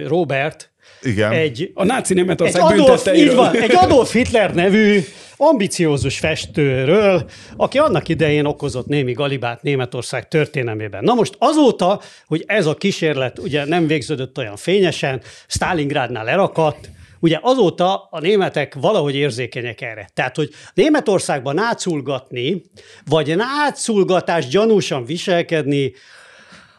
Robert, 0.07 0.70
igen. 1.01 1.31
Egy, 1.31 1.71
a 1.73 1.83
náci 1.83 2.13
Németország 2.13 2.61
egy 2.61 2.79
Adolf, 2.79 3.07
így 3.13 3.35
van, 3.35 3.55
egy 3.55 3.75
Adolf 3.75 4.11
Hitler 4.11 4.53
nevű 4.53 4.99
ambiciózus 5.37 6.19
festőről, 6.19 7.29
aki 7.57 7.77
annak 7.77 8.07
idején 8.07 8.45
okozott 8.45 8.87
némi 8.87 9.11
galibát 9.11 9.61
Németország 9.61 10.27
történelmében. 10.27 11.03
Na 11.03 11.13
most 11.13 11.35
azóta, 11.37 12.01
hogy 12.27 12.43
ez 12.47 12.65
a 12.65 12.73
kísérlet 12.73 13.39
ugye 13.39 13.65
nem 13.65 13.87
végződött 13.87 14.37
olyan 14.37 14.55
fényesen, 14.55 15.21
Stalingrádnál 15.47 16.23
lerakadt, 16.23 16.89
Ugye 17.23 17.39
azóta 17.41 18.07
a 18.11 18.19
németek 18.19 18.73
valahogy 18.73 19.15
érzékenyek 19.15 19.81
erre. 19.81 20.09
Tehát, 20.13 20.35
hogy 20.35 20.49
Németországban 20.73 21.55
náculgatni, 21.55 22.61
vagy 23.05 23.35
náculgatás 23.35 24.47
gyanúsan 24.47 25.05
viselkedni, 25.05 25.93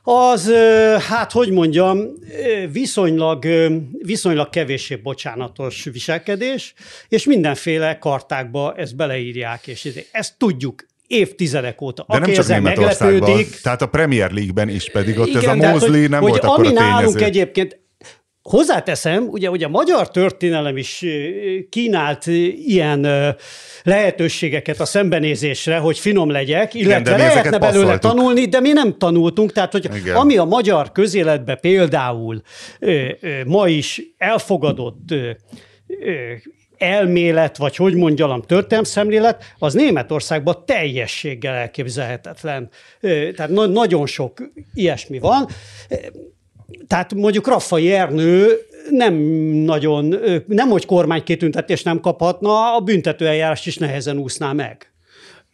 az, 0.03 0.53
hát 1.09 1.33
hogy 1.33 1.51
mondjam, 1.51 1.99
viszonylag, 2.73 3.47
viszonylag 3.99 4.51
kevéssé 4.51 4.97
bocsánatos 4.97 5.85
viselkedés, 5.93 6.75
és 7.09 7.25
mindenféle 7.25 7.99
kartákba 7.99 8.75
ezt 8.77 8.97
beleírják, 8.97 9.67
és 9.67 9.89
ezt 10.13 10.35
tudjuk 10.39 10.87
évtizedek 11.07 11.81
óta. 11.81 12.05
De 12.09 12.17
Aki 12.17 12.31
nem 12.31 12.45
csak 12.45 12.63
meglepődik. 12.63 13.61
Tehát 13.61 13.83
a 13.83 13.87
Premier 13.87 14.31
League-ben 14.31 14.69
is 14.69 14.91
pedig 14.91 15.19
ott 15.19 15.27
Igen, 15.27 15.43
ez 15.43 15.67
a 15.67 15.71
Mosley 15.71 16.09
nem 16.09 16.21
hogy 16.21 16.31
volt 16.31 16.43
ami 16.43 16.53
akkor 16.53 16.67
a 16.67 16.81
nálunk 16.81 17.21
egyébként 17.21 17.81
Hozzáteszem, 18.43 19.27
ugye, 19.29 19.51
ugye 19.51 19.67
a 19.67 19.69
magyar 19.69 20.11
történelem 20.11 20.77
is 20.77 21.05
kínált 21.71 22.27
ilyen 22.67 23.07
lehetőségeket 23.83 24.81
a 24.81 24.85
szembenézésre, 24.85 25.77
hogy 25.79 25.99
finom 25.99 26.31
legyek, 26.31 26.75
illetve 26.75 27.15
Igen, 27.15 27.27
lehetne 27.27 27.59
belőle 27.59 27.99
tanulni, 27.99 28.45
de 28.45 28.61
mi 28.61 28.73
nem 28.73 28.99
tanultunk, 28.99 29.53
tehát 29.53 29.73
hogy 29.73 29.89
Igen. 29.95 30.17
ami 30.17 30.37
a 30.37 30.45
magyar 30.45 30.93
közéletbe 30.93 31.55
például 31.55 32.43
ma 33.47 33.69
is 33.69 34.03
elfogadott 34.19 35.15
elmélet, 36.79 37.57
vagy 37.57 37.77
hogy 37.77 37.95
mondjam, 37.95 38.43
történelmszemlélet, 38.43 39.55
az 39.59 39.75
Németországban 39.75 40.63
teljességgel 40.67 41.55
elképzelhetetlen. 41.55 42.69
Tehát 43.01 43.49
na- 43.49 43.67
nagyon 43.67 44.07
sok 44.07 44.43
ilyesmi 44.75 45.19
van. 45.19 45.49
Tehát 46.87 47.15
mondjuk 47.15 47.47
Raffai 47.47 47.93
Ernő 47.93 48.59
nem 48.91 49.15
nagyon, 49.65 50.15
nem 50.47 50.69
hogy 50.69 50.87
kormánykitüntetés 50.87 51.83
nem 51.83 52.01
kaphatna, 52.01 52.75
a 52.75 52.81
büntetőeljárást 52.81 53.67
is 53.67 53.77
nehezen 53.77 54.19
úszná 54.19 54.53
meg. 54.53 54.93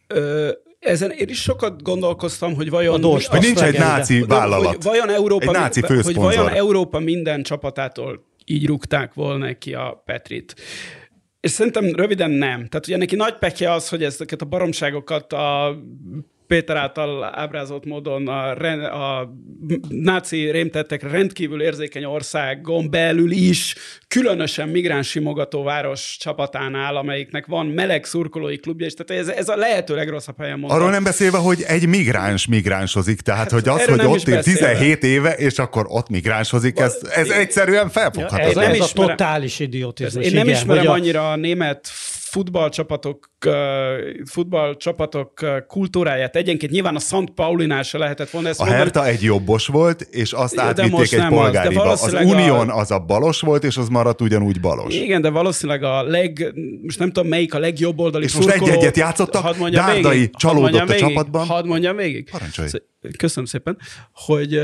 Ö, 0.06 0.50
ezen 0.78 1.10
én 1.10 1.28
is 1.28 1.40
sokat 1.40 1.82
gondolkoztam, 1.82 2.54
hogy 2.54 2.70
vajon... 2.70 3.04
A 3.04 3.08
hogy 3.08 3.40
nincs 3.40 3.62
egy 3.62 3.78
náci 3.78 4.24
vállalat. 4.28 4.74
Hogy 4.74 4.82
vajon 4.82 5.10
Európa, 5.10 5.46
egy 5.46 5.58
náci 5.58 5.80
hogy 5.80 6.14
vajon 6.14 6.48
Európa 6.48 6.98
minden 6.98 7.42
csapatától 7.42 8.26
így 8.44 8.66
rúgták 8.66 9.14
volna 9.14 9.58
ki 9.58 9.74
a 9.74 10.02
Petrit. 10.04 10.54
És 11.40 11.50
szerintem 11.50 11.94
röviden 11.94 12.30
nem. 12.30 12.66
Tehát 12.66 12.86
ugye 12.86 12.96
neki 12.96 13.16
nagy 13.16 13.38
pekje 13.38 13.72
az, 13.72 13.88
hogy 13.88 14.02
ezeket 14.02 14.42
a 14.42 14.44
baromságokat 14.44 15.32
a 15.32 15.78
Péter 16.48 16.76
által 16.76 17.24
ábrázolt 17.24 17.84
módon 17.84 18.28
a, 18.28 19.20
a 19.20 19.34
náci 19.88 20.50
rémtettekre 20.50 21.08
rendkívül 21.08 21.62
érzékeny 21.62 22.04
országon 22.04 22.90
belül 22.90 23.30
is, 23.30 23.74
különösen 24.08 24.68
migráns 24.68 25.08
simogató 25.08 25.62
város 25.62 26.16
csapatánál, 26.20 26.96
amelyiknek 26.96 27.46
van 27.46 27.66
meleg 27.66 28.04
szurkolói 28.04 28.56
klubja, 28.56 28.86
és 28.86 28.94
tehát 28.94 29.22
ez, 29.22 29.28
ez 29.28 29.48
a 29.48 29.56
lehető 29.56 29.94
legrosszabb 29.94 30.38
helyen 30.38 30.58
mondom. 30.58 30.78
Arról 30.78 30.90
nem 30.90 31.04
beszélve, 31.04 31.38
hogy 31.38 31.62
egy 31.66 31.86
migráns 31.86 32.46
migránsozik, 32.46 33.20
tehát 33.20 33.40
hát, 33.40 33.50
hogy 33.50 33.68
az, 33.68 33.84
hogy 33.84 34.06
ott 34.06 34.28
él 34.28 34.42
17 34.42 35.02
éve, 35.02 35.32
és 35.32 35.58
akkor 35.58 35.86
ott 35.88 36.08
migránsozik, 36.08 36.78
ez, 36.78 36.98
ez 37.14 37.28
egyszerűen 37.28 37.88
felfoghatatlan. 37.88 38.64
Ja, 38.64 38.70
ez, 38.70 38.76
ez 38.76 38.90
a 38.90 38.92
totális 38.92 39.58
idiotizmus. 39.58 40.24
Én 40.24 40.32
nem 40.32 40.46
igen, 40.46 40.60
ismerem 40.60 40.86
a... 40.86 40.92
annyira 40.92 41.30
a 41.30 41.36
német 41.36 41.88
futballcsapatok, 42.30 43.28
futballcsapatok 44.24 45.44
kultúráját 45.66 46.36
egyenként. 46.36 46.72
Nyilván 46.72 46.94
a 46.94 46.98
Szent 46.98 47.30
Paulinál 47.30 47.82
se 47.82 47.98
lehetett 47.98 48.30
volna 48.30 48.48
ezt 48.48 48.60
A 48.60 48.64
mondani. 48.64 48.82
Hertha 48.82 49.06
egy 49.06 49.22
jobbos 49.22 49.66
volt, 49.66 50.00
és 50.00 50.32
azt 50.32 50.58
átvitték 50.58 51.12
egy 51.12 51.26
polgáriba. 51.28 51.82
Az, 51.82 52.02
az 52.02 52.12
Unión 52.12 52.68
a... 52.68 52.76
az 52.76 52.90
a 52.90 52.98
balos 52.98 53.40
volt, 53.40 53.64
és 53.64 53.76
az 53.76 53.88
maradt 53.88 54.20
ugyanúgy 54.20 54.60
balos. 54.60 54.94
Igen, 54.94 55.20
de 55.20 55.30
valószínűleg 55.30 55.82
a 55.82 56.02
leg, 56.02 56.52
most 56.82 56.98
nem 56.98 57.12
tudom 57.12 57.28
melyik 57.28 57.54
a 57.54 57.58
legjobb 57.58 57.98
oldali 57.98 58.24
És 58.24 58.34
most 58.34 58.48
egy-egyet 58.48 58.96
játszottak, 58.96 59.68
Dárdai 59.68 60.30
csalódott 60.30 60.88
a 60.88 60.94
csapatban. 60.94 61.46
Hadd 61.46 61.66
mondjam 61.66 61.96
végig. 61.96 62.30
Parancsolj. 62.30 62.68
Köszönöm 63.18 63.44
szépen, 63.44 63.78
hogy 64.12 64.60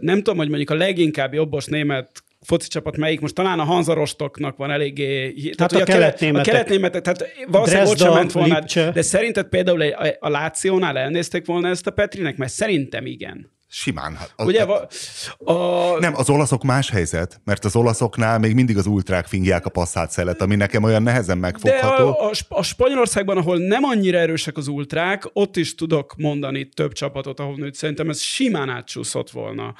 nem 0.00 0.16
tudom, 0.16 0.36
hogy 0.36 0.48
mondjuk 0.48 0.70
a 0.70 0.74
leginkább 0.74 1.34
jobbos 1.34 1.64
német 1.64 2.22
foci 2.40 2.68
csapat 2.68 2.96
melyik, 2.96 3.20
most 3.20 3.34
talán 3.34 3.58
a 3.60 3.64
Hanzarostoknak 3.64 4.56
van 4.56 4.70
eléggé... 4.70 5.32
Tehát, 5.32 5.56
tehát 5.56 5.88
a, 5.88 5.92
a 5.92 5.94
keletnémetek. 5.94 6.46
A 6.46 6.50
keletnémetek, 6.50 7.02
tehát 7.02 7.26
valószínűleg 7.48 7.88
ott 7.88 7.98
sem 7.98 8.12
ment 8.12 8.32
volna. 8.32 8.58
Lipcse. 8.58 8.90
De 8.90 9.02
szerinted 9.02 9.48
például 9.48 9.82
a 10.18 10.28
Lációnál 10.28 10.98
elnézték 10.98 11.46
volna 11.46 11.68
ezt 11.68 11.86
a 11.86 11.90
Petrinek? 11.90 12.36
Mert 12.36 12.52
szerintem 12.52 13.06
igen. 13.06 13.56
Simán. 13.70 14.14
Hát 14.14 14.32
a, 14.36 14.44
Ugye, 14.44 14.62
a, 14.62 14.88
a... 15.52 15.98
Nem, 15.98 16.14
az 16.16 16.30
olaszok 16.30 16.62
más 16.62 16.90
helyzet, 16.90 17.40
mert 17.44 17.64
az 17.64 17.76
olaszoknál 17.76 18.38
még 18.38 18.54
mindig 18.54 18.76
az 18.76 18.86
ultrák 18.86 19.26
fingják 19.26 19.66
a 19.66 19.70
passzát 19.70 20.10
szelet, 20.10 20.42
ami 20.42 20.56
nekem 20.56 20.82
olyan 20.82 21.02
nehezen 21.02 21.38
megfogható. 21.38 22.04
De 22.04 22.18
a, 22.18 22.28
a, 22.28 22.32
a 22.48 22.62
Spanyolországban, 22.62 23.36
ahol 23.36 23.58
nem 23.58 23.84
annyira 23.84 24.18
erősek 24.18 24.56
az 24.56 24.68
ultrák, 24.68 25.24
ott 25.32 25.56
is 25.56 25.74
tudok 25.74 26.14
mondani 26.16 26.68
több 26.68 26.92
csapatot, 26.92 27.40
ahol 27.40 27.54
nőtt 27.56 27.74
szerintem 27.74 28.08
ez 28.08 28.20
simán 28.20 28.68
átcsúszott 28.68 29.30
volna 29.30 29.74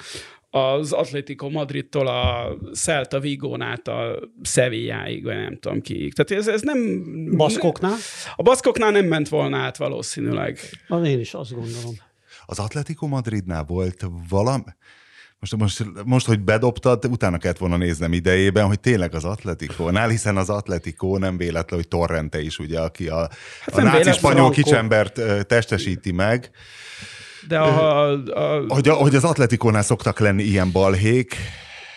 az 0.49 0.91
Atletico 0.91 1.49
Madridtól 1.49 2.07
a 2.07 2.57
Celta 2.73 3.19
Vigón 3.19 3.61
át 3.61 3.87
a 3.87 4.19
Sevilláig, 4.41 5.23
vagy 5.23 5.35
nem 5.35 5.57
tudom 5.59 5.81
kiig. 5.81 6.13
Tehát 6.13 6.43
ez, 6.43 6.47
ez 6.47 6.61
nem... 6.61 7.03
Baszkoknál? 7.35 7.95
A 8.35 8.41
baszkoknál 8.41 8.91
nem 8.91 9.05
ment 9.05 9.29
volna 9.29 9.57
át 9.57 9.77
valószínűleg. 9.77 10.59
Az 10.87 11.07
én 11.07 11.19
is 11.19 11.33
azt 11.33 11.53
gondolom. 11.53 11.95
Az 12.45 12.59
Atletico 12.59 13.07
Madridnál 13.07 13.63
volt 13.63 14.05
valami... 14.29 14.63
Most, 15.39 15.55
most, 15.55 15.85
most, 16.05 16.25
hogy 16.25 16.39
bedobtad, 16.39 17.05
utána 17.05 17.37
kellett 17.37 17.57
volna 17.57 17.77
néznem 17.77 18.13
idejében, 18.13 18.65
hogy 18.65 18.79
tényleg 18.79 19.15
az 19.15 19.25
Atletico-nál, 19.25 20.09
hiszen 20.09 20.37
az 20.37 20.49
Atletico 20.49 21.17
nem 21.17 21.37
véletlen, 21.37 21.79
hogy 21.79 21.87
Torrente 21.87 22.41
is, 22.41 22.59
ugye, 22.59 22.79
aki 22.79 23.07
a, 23.07 23.29
hát 23.61 23.77
a 23.77 23.81
náci 23.81 24.11
spanyol 24.11 24.49
kicsembert 24.49 25.45
testesíti 25.47 26.11
meg. 26.11 26.51
De 27.47 27.57
a, 27.57 28.11
a... 28.11 28.63
Hogy, 28.67 28.87
hogy 28.87 29.15
az 29.15 29.23
Atletikónál 29.23 29.81
szoktak 29.81 30.19
lenni 30.19 30.43
ilyen 30.43 30.71
balhék, 30.71 31.35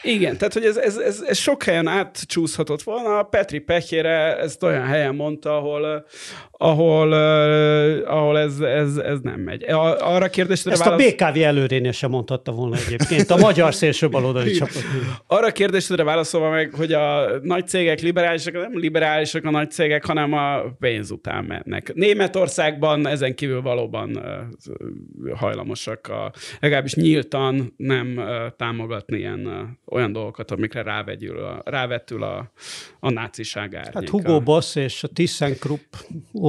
igen, 0.03 0.37
tehát 0.37 0.53
hogy 0.53 0.65
ez, 0.65 0.77
ez, 0.77 0.97
ez, 0.97 1.21
ez 1.27 1.39
sok 1.39 1.63
helyen 1.63 1.87
átcsúszhatott 1.87 2.83
volna. 2.83 3.19
A 3.19 3.23
Petri 3.23 3.59
pekjére 3.59 4.39
ezt 4.39 4.63
olyan 4.63 4.87
helyen 4.87 5.15
mondta, 5.15 5.57
ahol, 5.57 6.07
ahol, 6.63 7.13
ahol 8.03 8.39
ez, 8.39 8.61
ez, 8.61 8.97
ez 8.97 9.19
nem 9.21 9.41
megy. 9.41 9.65
Arra 9.99 10.29
kérdésre 10.29 10.71
Ezt 10.71 10.85
válasz... 10.85 11.05
a 11.05 11.11
BKV 11.11 11.43
előrénél 11.43 11.93
sem 11.93 12.11
mondhatta 12.11 12.53
volna 12.53 12.77
egyébként, 12.87 13.31
a 13.31 13.37
magyar 13.37 13.75
szélső 13.75 14.09
baloldali 14.09 14.51
csapat. 14.51 14.83
Arra 15.27 15.53
kérdésre 15.53 16.05
válaszolva 16.05 16.51
meg, 16.51 16.75
hogy 16.75 16.93
a 16.93 17.29
nagy 17.43 17.69
cégek 17.69 18.01
liberálisak, 18.01 18.53
nem 18.53 18.79
liberálisak 18.79 19.45
a 19.45 19.51
nagy 19.51 19.71
cégek, 19.71 20.05
hanem 20.05 20.33
a 20.33 20.63
pénz 20.79 21.11
után 21.11 21.45
mennek. 21.45 21.95
Németországban 21.95 23.07
ezen 23.07 23.35
kívül 23.35 23.63
valóban 23.63 24.23
hajlamosak 25.35 26.09
a, 26.09 26.33
legalábbis 26.61 26.95
nyíltan 26.95 27.75
nem 27.77 28.21
támogatni 28.57 29.19
ilyen 29.19 29.79
olyan 29.87 30.13
dolgokat, 30.13 30.51
amikre 30.51 30.83
rávegyül 30.83 31.39
a, 31.39 31.63
rávetül 31.65 32.23
a, 32.23 32.53
a 33.01 33.11
náciság 33.11 33.75
árnyéka. 33.75 33.99
Hát 33.99 34.09
Hugo 34.09 34.41
Boss 34.41 34.77
és 34.77 35.03
a 35.03 35.09
ThyssenKrupp 35.09 35.95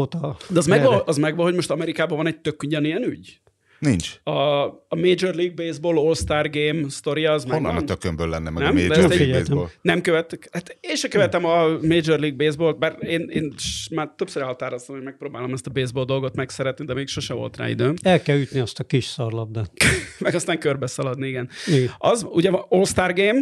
óta. 0.03 0.37
De 0.49 0.59
az 0.59 0.65
megvan, 0.65 1.01
az 1.05 1.17
megvan, 1.17 1.45
hogy 1.45 1.55
most 1.55 1.71
Amerikában 1.71 2.17
van 2.17 2.27
egy 2.27 2.37
tök 2.37 2.63
ugyanilyen 2.63 3.03
ügy? 3.03 3.41
Nincs. 3.83 4.19
A, 4.23 4.31
a 4.65 4.95
Major 4.95 5.33
League 5.35 5.53
Baseball 5.55 5.97
All-Star 5.97 6.49
Game 6.49 6.89
sztoria 6.89 7.31
az 7.31 7.43
Honnan 7.43 7.61
megvan? 7.61 7.81
a 7.81 7.85
tökömből 7.85 8.29
lenne 8.29 8.49
meg 8.49 8.63
nem? 8.63 8.71
a 8.71 8.73
Major 8.73 9.09
League 9.09 9.37
Baseball? 9.37 9.69
Nem 9.81 10.01
követ. 10.01 10.49
Hát 10.51 10.77
én 10.79 10.95
se 10.95 11.07
követem 11.07 11.45
a 11.45 11.67
Major 11.67 12.19
League 12.19 12.35
Baseball, 12.35 12.73
bár 12.73 12.97
én, 12.99 13.29
én 13.29 13.53
már 13.91 14.13
többször 14.17 14.41
elhatároztam, 14.41 14.95
hogy 14.95 15.03
megpróbálom 15.03 15.53
ezt 15.53 15.67
a 15.67 15.71
baseball 15.71 16.05
dolgot 16.05 16.35
megszeretni, 16.35 16.85
de 16.85 16.93
még 16.93 17.07
sose 17.07 17.33
volt 17.33 17.57
rá 17.57 17.69
időm. 17.69 17.93
El 18.01 18.21
kell 18.21 18.37
ütni 18.39 18.59
azt 18.59 18.79
a 18.79 18.83
kis 18.83 19.05
szarlabdát. 19.05 19.71
meg 20.19 20.35
aztán 20.35 20.59
körbe 20.59 20.87
szaladni, 20.87 21.27
igen. 21.27 21.49
igen. 21.67 21.91
Az 21.97 22.25
ugye 22.29 22.49
All-Star 22.69 23.13
Game, 23.13 23.39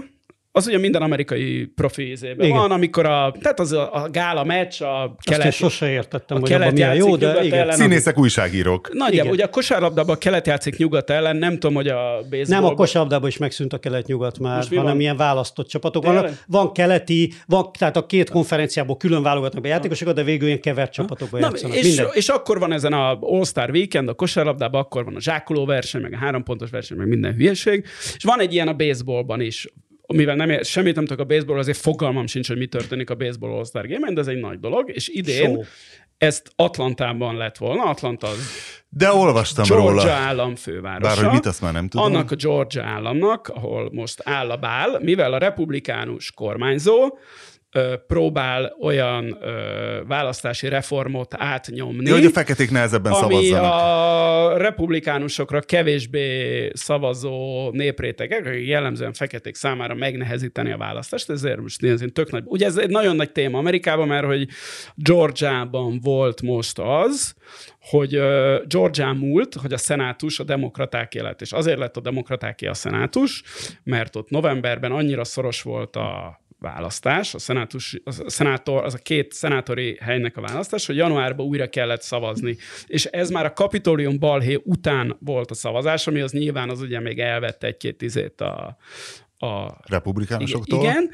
az 0.53 0.67
ugye 0.67 0.77
minden 0.77 1.01
amerikai 1.01 1.65
profi 1.65 2.09
izében 2.09 2.49
van, 2.49 2.71
amikor 2.71 3.05
a, 3.05 3.33
tehát 3.41 3.59
az 3.59 3.71
a, 3.71 3.93
a 3.93 4.09
gála 4.09 4.43
meccs, 4.43 4.81
a 4.81 5.15
kelet... 5.23 5.47
Azt 5.47 5.57
sose 5.57 5.89
értettem, 5.89 6.37
a 6.37 6.39
hogy 6.39 6.49
kelet 6.49 6.71
milyen 6.71 6.95
jó, 6.95 7.15
de 7.15 7.43
igen. 7.43 7.59
Ellen, 7.59 7.75
Színészek, 7.75 8.17
újságírók. 8.17 8.89
Nagyjából, 8.93 9.31
ugye 9.31 9.43
a 9.43 9.49
kosárlabdában 9.49 10.15
a 10.15 10.17
kelet 10.17 10.47
játszik 10.47 10.77
nyugat 10.77 11.09
ellen, 11.09 11.35
nem 11.35 11.53
tudom, 11.53 11.75
hogy 11.75 11.87
a 11.87 12.21
baseball... 12.29 12.59
Nem, 12.59 12.63
a 12.63 12.73
kosárlabdában 12.73 13.29
is 13.29 13.37
megszűnt 13.37 13.73
a 13.73 13.77
kelet-nyugat 13.77 14.39
már, 14.39 14.63
hanem 14.69 14.83
van? 14.83 14.99
ilyen 14.99 15.17
választott 15.17 15.67
csapatok 15.67 16.05
vannak. 16.05 16.29
Van 16.47 16.71
keleti, 16.71 17.33
van, 17.45 17.71
tehát 17.77 17.97
a 17.97 18.05
két 18.05 18.29
konferenciából 18.29 18.97
külön 18.97 19.23
válogatnak 19.23 19.61
be 19.61 19.67
játékosokat, 19.67 20.15
de 20.15 20.23
végül 20.23 20.47
ilyen 20.47 20.61
kevert 20.61 20.91
csapatokba 20.91 21.39
Na, 21.39 21.45
játszanak. 21.45 21.75
És, 21.75 22.01
és, 22.13 22.29
akkor 22.29 22.59
van 22.59 22.71
ezen 22.71 22.93
a 22.93 23.17
All-Star 23.21 23.69
Weekend, 23.69 24.07
a 24.07 24.13
kosárlabdában, 24.13 24.81
akkor 24.81 25.03
van 25.03 25.15
a 25.15 25.21
zsákoló 25.21 25.65
verseny, 25.65 26.01
meg 26.01 26.13
a 26.13 26.17
három 26.17 26.43
pontos 26.43 26.69
verseny, 26.69 26.97
meg 26.97 27.07
minden 27.07 27.33
hülyeség. 27.33 27.85
És 28.15 28.23
van 28.23 28.39
egy 28.39 28.53
ilyen 28.53 28.67
a 28.67 28.73
baseballban 28.73 29.41
is 29.41 29.67
mivel 30.11 30.35
nem, 30.35 30.63
semmit 30.63 30.95
nem 30.95 31.05
tudok 31.05 31.21
a 31.21 31.33
baseball, 31.33 31.57
azért 31.57 31.77
fogalmam 31.77 32.27
sincs, 32.27 32.47
hogy 32.47 32.57
mi 32.57 32.65
történik 32.65 33.09
a 33.09 33.15
baseball 33.15 33.51
All-Star 33.51 33.87
game 33.87 34.11
de 34.11 34.19
ez 34.19 34.27
egy 34.27 34.39
nagy 34.39 34.59
dolog, 34.59 34.89
és 34.93 35.07
idén 35.07 35.51
Show. 35.51 35.63
ezt 36.17 36.51
Atlantában 36.55 37.37
lett 37.37 37.57
volna, 37.57 37.83
Atlanta 37.83 38.27
az 38.27 38.39
de 38.93 39.13
olvastam 39.13 39.65
Georgia 39.67 39.87
róla. 39.89 40.03
Georgia 40.03 40.25
állam 40.25 40.55
fővárosa. 40.55 41.15
Bár 41.15 41.25
hogy 41.25 41.33
mit, 41.33 41.45
azt 41.45 41.61
már 41.61 41.73
nem 41.73 41.87
tudom. 41.87 42.05
Annak 42.05 42.31
a 42.31 42.35
Georgia 42.35 42.83
államnak, 42.83 43.47
ahol 43.47 43.89
most 43.93 44.21
áll 44.23 44.49
a 44.49 44.57
bál, 44.57 44.99
mivel 45.01 45.33
a 45.33 45.37
republikánus 45.37 46.31
kormányzó 46.31 47.17
próbál 48.07 48.75
olyan 48.81 49.37
ö, 49.41 50.01
választási 50.07 50.67
reformot 50.67 51.33
átnyomni. 51.37 52.07
Ja, 52.07 52.13
hogy 52.13 52.25
a 52.25 52.29
feketék 52.29 52.71
nehezebben 52.71 53.11
ami 53.11 53.45
szavazzanak. 53.45 53.73
a 53.73 54.57
republikánusokra 54.57 55.59
kevésbé 55.59 56.71
szavazó 56.73 57.69
néprétegek, 57.71 58.45
akik 58.45 58.67
jellemzően 58.67 59.13
feketék 59.13 59.55
számára 59.55 59.95
megnehezíteni 59.95 60.71
a 60.71 60.77
választást, 60.77 61.29
ezért 61.29 61.61
most 61.61 61.83
ez 61.83 62.03
tök 62.13 62.31
nagy. 62.31 62.43
Ugye 62.45 62.65
ez 62.65 62.77
egy 62.77 62.89
nagyon 62.89 63.15
nagy 63.15 63.31
téma 63.31 63.57
Amerikában, 63.57 64.07
mert 64.07 64.25
hogy 64.25 64.47
Georgiában 64.95 65.99
volt 65.99 66.41
most 66.41 66.79
az, 66.79 67.35
hogy 67.79 68.17
uh, 68.17 68.67
Georgia 68.67 69.13
múlt, 69.13 69.53
hogy 69.53 69.73
a 69.73 69.77
szenátus 69.77 70.39
a 70.39 70.43
demokraták 70.43 71.15
élet, 71.15 71.41
és 71.41 71.51
azért 71.51 71.77
lett 71.77 71.97
a 71.97 72.01
demokratáké 72.01 72.67
a 72.67 72.73
szenátus, 72.73 73.43
mert 73.83 74.15
ott 74.15 74.29
novemberben 74.29 74.91
annyira 74.91 75.23
szoros 75.23 75.61
volt 75.61 75.95
a 75.95 76.39
választás, 76.61 77.33
a, 77.33 77.39
szenátus, 77.39 78.01
a 78.03 78.29
szenátor, 78.29 78.83
az 78.83 78.93
a 78.93 78.97
két 78.97 79.31
szenátori 79.33 79.97
helynek 80.01 80.37
a 80.37 80.41
választás, 80.41 80.85
hogy 80.85 80.95
januárban 80.95 81.45
újra 81.45 81.69
kellett 81.69 82.01
szavazni. 82.01 82.57
És 82.87 83.05
ez 83.05 83.29
már 83.29 83.45
a 83.45 83.53
kapitólium 83.53 84.19
balhé 84.19 84.59
után 84.63 85.17
volt 85.19 85.51
a 85.51 85.53
szavazás, 85.53 86.07
ami 86.07 86.21
az 86.21 86.31
nyilván 86.31 86.69
az 86.69 86.81
ugye 86.81 86.99
még 86.99 87.19
elvette 87.19 87.67
egy-két 87.67 87.97
tizét 87.97 88.41
a, 88.41 88.77
a 89.37 89.77
republikánusoktól. 89.85 90.83
Igen, 90.83 91.09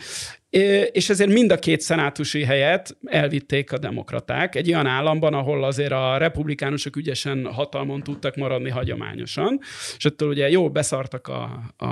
és 0.91 1.09
ezért 1.09 1.29
mind 1.29 1.51
a 1.51 1.57
két 1.57 1.81
szenátusi 1.81 2.43
helyet 2.43 2.97
elvitték 3.05 3.71
a 3.71 3.77
demokraták 3.77 4.55
egy 4.55 4.67
olyan 4.67 4.85
államban, 4.85 5.33
ahol 5.33 5.63
azért 5.63 5.91
a 5.91 6.17
republikánusok 6.17 6.95
ügyesen 6.95 7.45
hatalmon 7.45 8.03
tudtak 8.03 8.35
maradni 8.35 8.69
hagyományosan, 8.69 9.59
és 9.97 10.05
ettől 10.05 10.29
ugye 10.29 10.49
jól 10.49 10.69
beszartak 10.69 11.27
a, 11.27 11.73
a, 11.77 11.85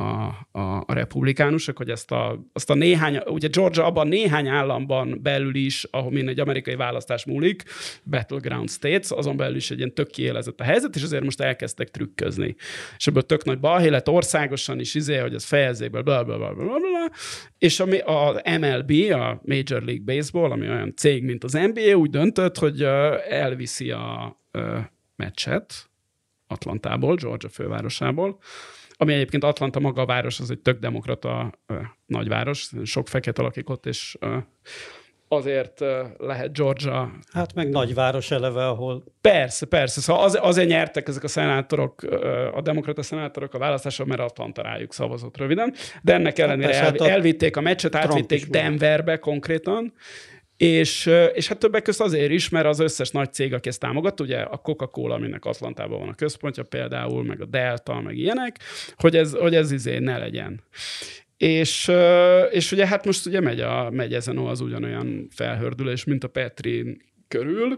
a, 0.51 0.83
a 0.85 0.93
republikánusok, 0.93 1.77
hogy 1.77 1.89
ezt 1.89 2.11
a, 2.11 2.45
azt 2.53 2.69
a 2.69 2.73
néhány, 2.73 3.19
ugye 3.25 3.47
Georgia 3.47 3.85
abban 3.85 4.07
néhány 4.07 4.47
államban 4.47 5.19
belül 5.21 5.55
is, 5.55 5.87
ahol 5.91 6.11
mind 6.11 6.27
egy 6.27 6.39
amerikai 6.39 6.75
választás 6.75 7.25
múlik, 7.25 7.63
battleground 8.03 8.69
states, 8.69 9.11
azon 9.11 9.37
belül 9.37 9.55
is 9.55 9.71
egy 9.71 9.77
ilyen 9.77 9.93
tök 9.93 10.07
kiélezett 10.07 10.59
a 10.59 10.63
helyzet, 10.63 10.95
és 10.95 11.03
azért 11.03 11.23
most 11.23 11.41
elkezdtek 11.41 11.89
trükközni. 11.89 12.55
És 12.97 13.07
ebből 13.07 13.23
tök 13.23 13.43
nagy 13.43 13.59
balhé 13.59 13.87
lett 13.87 14.09
országosan 14.09 14.79
is, 14.79 14.95
izé, 14.95 15.17
hogy 15.17 15.33
ez 15.33 15.49
bla, 15.49 15.89
bla, 15.89 16.23
bla, 16.23 16.23
bla, 16.23 16.53
bla, 16.53 16.63
bla, 16.63 17.09
és 17.57 17.79
ami 17.79 17.99
a 17.99 18.39
MLB, 18.59 18.91
a 19.11 19.41
Major 19.43 19.81
League 19.81 20.15
Baseball, 20.15 20.51
ami 20.51 20.69
olyan 20.69 20.95
cég, 20.95 21.23
mint 21.23 21.43
az 21.43 21.51
NBA, 21.51 21.95
úgy 21.95 22.09
döntött, 22.09 22.57
hogy 22.57 22.81
elviszi 23.29 23.91
a 23.91 24.37
meccset 25.15 25.89
Atlantából, 26.47 27.15
Georgia 27.15 27.49
fővárosából, 27.49 28.39
ami 28.97 29.13
egyébként 29.13 29.43
Atlanta 29.43 29.79
maga 29.79 30.01
a 30.01 30.05
város, 30.05 30.39
az 30.39 30.51
egy 30.51 30.59
tök 30.59 30.79
demokrata 30.79 31.59
nagyváros, 32.05 32.69
sok 32.83 33.07
fekete 33.07 33.41
lakik 33.41 33.69
ott, 33.69 33.85
és 33.85 34.17
azért 35.27 35.83
lehet 36.17 36.53
Georgia... 36.53 37.11
Hát 37.31 37.53
meg 37.53 37.69
nagyváros 37.69 38.31
eleve, 38.31 38.67
ahol... 38.67 39.03
Persze, 39.21 39.65
persze. 39.65 40.01
Szóval 40.01 40.23
az, 40.23 40.39
azért 40.41 40.67
nyertek 40.67 41.07
ezek 41.07 41.23
a 41.23 41.27
szenátorok, 41.27 42.03
a 42.53 42.61
demokrata 42.61 43.01
szenátorok 43.01 43.53
a 43.53 43.57
választáson, 43.57 44.07
mert 44.07 44.21
Atlanta 44.21 44.61
rájuk 44.61 44.93
szavazott 44.93 45.37
röviden. 45.37 45.73
De 46.01 46.13
ennek 46.13 46.37
hát 46.37 46.47
ellenére 46.47 46.75
hát 46.75 47.01
el, 47.01 47.09
elvitték 47.09 47.57
a 47.57 47.61
meccset, 47.61 47.91
Trump 47.91 48.05
átvitték 48.05 48.47
Denverbe 48.47 49.17
konkrétan, 49.17 49.93
és, 50.57 51.11
és 51.33 51.47
hát 51.47 51.57
többek 51.57 51.81
között 51.81 52.07
azért 52.07 52.31
is, 52.31 52.49
mert 52.49 52.65
az 52.65 52.79
összes 52.79 53.11
nagy 53.11 53.33
cég, 53.33 53.53
aki 53.53 53.69
ezt 53.69 53.79
támogat, 53.79 54.19
ugye 54.19 54.39
a 54.41 54.57
Coca-Cola, 54.57 55.15
aminek 55.15 55.45
Atlantában 55.45 55.99
van 55.99 56.09
a 56.09 56.15
központja 56.15 56.63
például, 56.63 57.23
meg 57.23 57.41
a 57.41 57.45
Delta, 57.45 58.01
meg 58.01 58.17
ilyenek, 58.17 58.59
hogy 58.95 59.15
ez, 59.15 59.33
hogy 59.33 59.55
ez 59.55 59.71
izé 59.71 59.97
ne 59.97 60.17
legyen. 60.17 60.63
És, 61.37 61.91
és 62.51 62.71
ugye 62.71 62.87
hát 62.87 63.05
most 63.05 63.25
ugye 63.25 63.39
megy, 63.39 63.59
a, 63.59 63.89
megy 63.89 64.13
ezen 64.13 64.37
az 64.37 64.59
ugyanolyan 64.59 65.27
felhördülés, 65.31 66.03
mint 66.03 66.23
a 66.23 66.27
Petrin 66.27 67.01
körül, 67.27 67.77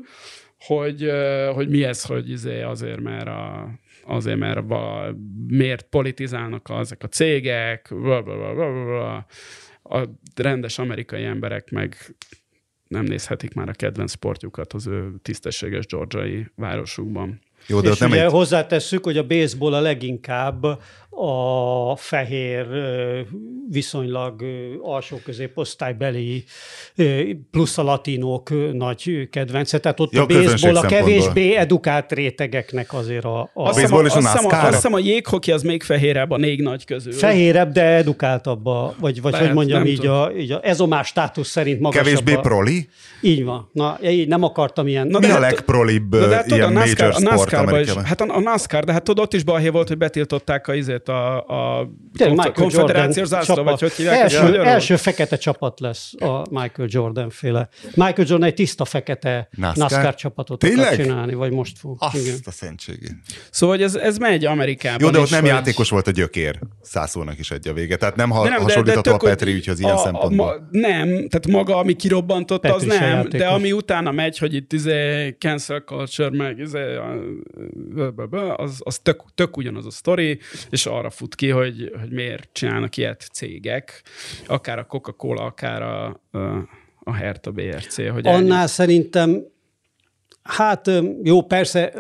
hogy, 0.59 1.11
hogy 1.53 1.69
mi 1.69 1.83
ez, 1.83 2.03
hogy 2.03 2.29
izé 2.29 2.61
azért, 2.61 2.99
mert 2.99 3.27
a, 3.27 3.69
azért, 4.05 4.37
mert 4.37 4.71
a, 4.71 5.15
miért 5.47 5.81
politizálnak 5.81 6.69
ezek 6.79 7.03
a 7.03 7.07
cégek, 7.07 7.87
bla, 7.89 8.21
bla, 8.21 8.37
bla, 8.37 8.53
bla, 8.53 8.83
bla. 8.83 9.25
a 9.97 10.09
rendes 10.35 10.79
amerikai 10.79 11.23
emberek 11.23 11.71
meg 11.71 11.95
nem 12.87 13.03
nézhetik 13.03 13.53
már 13.53 13.69
a 13.69 13.73
kedvenc 13.73 14.11
sportjukat 14.11 14.73
az 14.73 14.87
ő 14.87 15.13
tisztességes 15.21 15.85
georgiai 15.85 16.47
városukban. 16.55 17.39
Jó, 17.67 17.81
de 17.81 17.89
és 17.89 17.97
nem 17.97 18.11
ugye 18.11 18.23
egy... 18.23 18.31
hozzátesszük, 18.31 19.03
hogy 19.03 19.17
a 19.17 19.27
baseball 19.27 19.73
a 19.73 19.79
leginkább 19.79 20.81
a 21.19 21.95
fehér, 21.95 22.65
viszonylag 23.69 24.43
alsó 24.81 25.19
középosztálybeli, 25.23 26.43
plusz 27.51 27.77
a 27.77 27.83
latinók 27.83 28.73
nagy 28.73 29.29
kedvence. 29.29 29.79
Tehát 29.79 29.99
ott 29.99 30.13
ja, 30.13 30.21
a 30.21 30.25
baseball 30.25 30.75
a 30.75 30.81
kevésbé 30.81 31.55
edukált 31.55 32.11
rétegeknek 32.11 32.93
azért 32.93 33.25
a... 33.25 33.39
a... 33.39 33.49
Azt 33.53 33.79
hiszem 33.79 33.97
a, 33.97 34.03
azt, 34.03 34.15
a, 34.45 34.65
azt 34.65 34.73
hiszem 34.73 34.93
a 34.93 34.99
jéghoki 34.99 35.51
az 35.51 35.61
még 35.61 35.83
fehérebb 35.83 36.31
a 36.31 36.37
négy 36.37 36.61
nagy 36.61 36.85
közül. 36.85 37.13
Fehérebb, 37.13 37.71
de 37.71 37.83
edukáltabb, 37.83 38.65
a, 38.65 38.95
vagy, 38.99 39.21
vagy 39.21 39.31
Lehet, 39.31 39.47
hogy 39.47 39.55
mondjam 39.55 39.85
így 39.85 40.05
a, 40.05 40.31
így 40.37 40.51
a 40.51 40.59
ezomás 40.63 41.07
státusz 41.07 41.49
szerint 41.49 41.79
magasabb. 41.79 42.05
Kevésbé 42.05 42.33
a... 42.33 42.39
proli? 42.39 42.89
Így 43.21 43.43
van. 43.43 43.69
Na, 43.73 43.97
így 44.03 44.27
nem 44.27 44.43
akartam 44.43 44.87
ilyen... 44.87 45.07
Na, 45.07 45.19
Mi 45.19 45.25
a 45.25 45.29
hát- 45.29 45.39
legprolibb 45.39 46.15
na, 46.15 46.27
de 46.27 46.35
hát, 46.35 46.47
ilyen 46.51 46.67
a 46.67 46.69
NASCAR, 46.69 47.13
major 47.13 47.27
a 47.27 47.35
NASCAR 47.35 47.79
is, 47.79 47.93
Hát 47.93 48.21
a, 48.21 48.35
a 48.35 48.39
NASCAR, 48.39 48.83
de 48.83 48.91
hát 48.91 49.03
tudod, 49.03 49.23
ott 49.23 49.33
is 49.33 49.43
balhé 49.43 49.69
volt, 49.69 49.87
hogy 49.87 49.97
betiltották 49.97 50.67
a, 50.67 50.73
izét, 50.73 51.06
a, 51.07 51.37
a 51.37 51.89
konf- 52.17 52.51
konfederációs 52.51 53.27
zászló, 53.27 53.63
vagy 53.63 53.79
hogy 53.79 53.91
hívják? 53.91 54.19
Első, 54.21 54.61
első 54.63 54.95
fekete 54.95 55.37
csapat 55.37 55.79
lesz 55.79 56.13
a 56.19 56.45
Michael 56.49 56.87
Jordan 56.91 57.29
féle. 57.29 57.69
Michael 57.83 58.27
Jordan 58.27 58.43
egy 58.43 58.53
tiszta 58.53 58.85
fekete 58.85 59.49
NASCAR, 59.51 59.89
NASCAR 59.91 60.15
csapatot 60.15 60.59
Tényleg? 60.59 60.85
akar 60.85 60.97
csinálni, 60.97 61.33
vagy 61.33 61.51
most 61.51 61.77
fog. 61.79 61.95
Azt 61.99 62.15
Igen. 62.15 62.35
a 62.45 62.51
szentségét. 62.51 63.15
Szóval 63.49 63.81
ez, 63.81 63.95
ez 63.95 64.17
megy 64.17 64.45
Amerikában. 64.45 65.01
Jó, 65.01 65.09
de 65.09 65.19
ott 65.19 65.29
nem 65.29 65.41
vagy... 65.41 65.49
játékos 65.49 65.89
volt 65.89 66.07
a 66.07 66.11
gyökér. 66.11 66.59
Szászónak 66.81 67.39
is 67.39 67.51
egy 67.51 67.67
a 67.67 67.73
vége. 67.73 67.95
Tehát 67.95 68.15
nem, 68.15 68.29
ha, 68.29 68.49
nem 68.49 68.61
hasonlítható 68.61 69.13
a 69.13 69.17
Petri 69.17 69.53
ügyhöz 69.53 69.79
ilyen 69.79 69.93
a, 69.93 69.97
szempontból. 69.97 70.47
A, 70.47 70.67
nem, 70.71 71.07
tehát 71.07 71.47
maga, 71.47 71.77
ami 71.77 71.93
kirobbantott, 71.93 72.61
Petri 72.61 72.89
az 72.89 72.97
nem, 72.97 73.09
játékos. 73.09 73.39
de 73.39 73.47
ami 73.47 73.71
utána 73.71 74.11
megy, 74.11 74.37
hogy 74.37 74.53
itt 74.53 74.73
izé 74.73 75.29
cancel 75.39 75.79
culture, 75.79 76.29
meg 76.29 76.59
izé, 76.59 76.79
az, 78.55 78.81
az 78.83 78.99
tök, 78.99 79.23
tök 79.35 79.57
ugyanaz 79.57 79.85
a 79.85 79.91
sztori, 79.91 80.39
és 80.69 80.85
arra 80.97 81.09
fut 81.09 81.35
ki, 81.35 81.49
hogy, 81.49 81.91
hogy 81.99 82.11
miért 82.11 82.49
csinálnak 82.51 82.97
ilyet 82.97 83.29
cégek, 83.33 84.03
akár 84.47 84.79
a 84.79 84.85
Coca-Cola, 84.85 85.41
akár 85.41 85.81
a, 85.81 86.21
a, 87.03 87.15
Hertha 87.15 87.51
BRC. 87.51 87.95
Hogy 87.95 88.27
Annál 88.27 88.57
ennyi. 88.59 88.67
szerintem 88.67 89.45
Hát 90.47 90.91
jó, 91.23 91.41
persze 91.41 91.93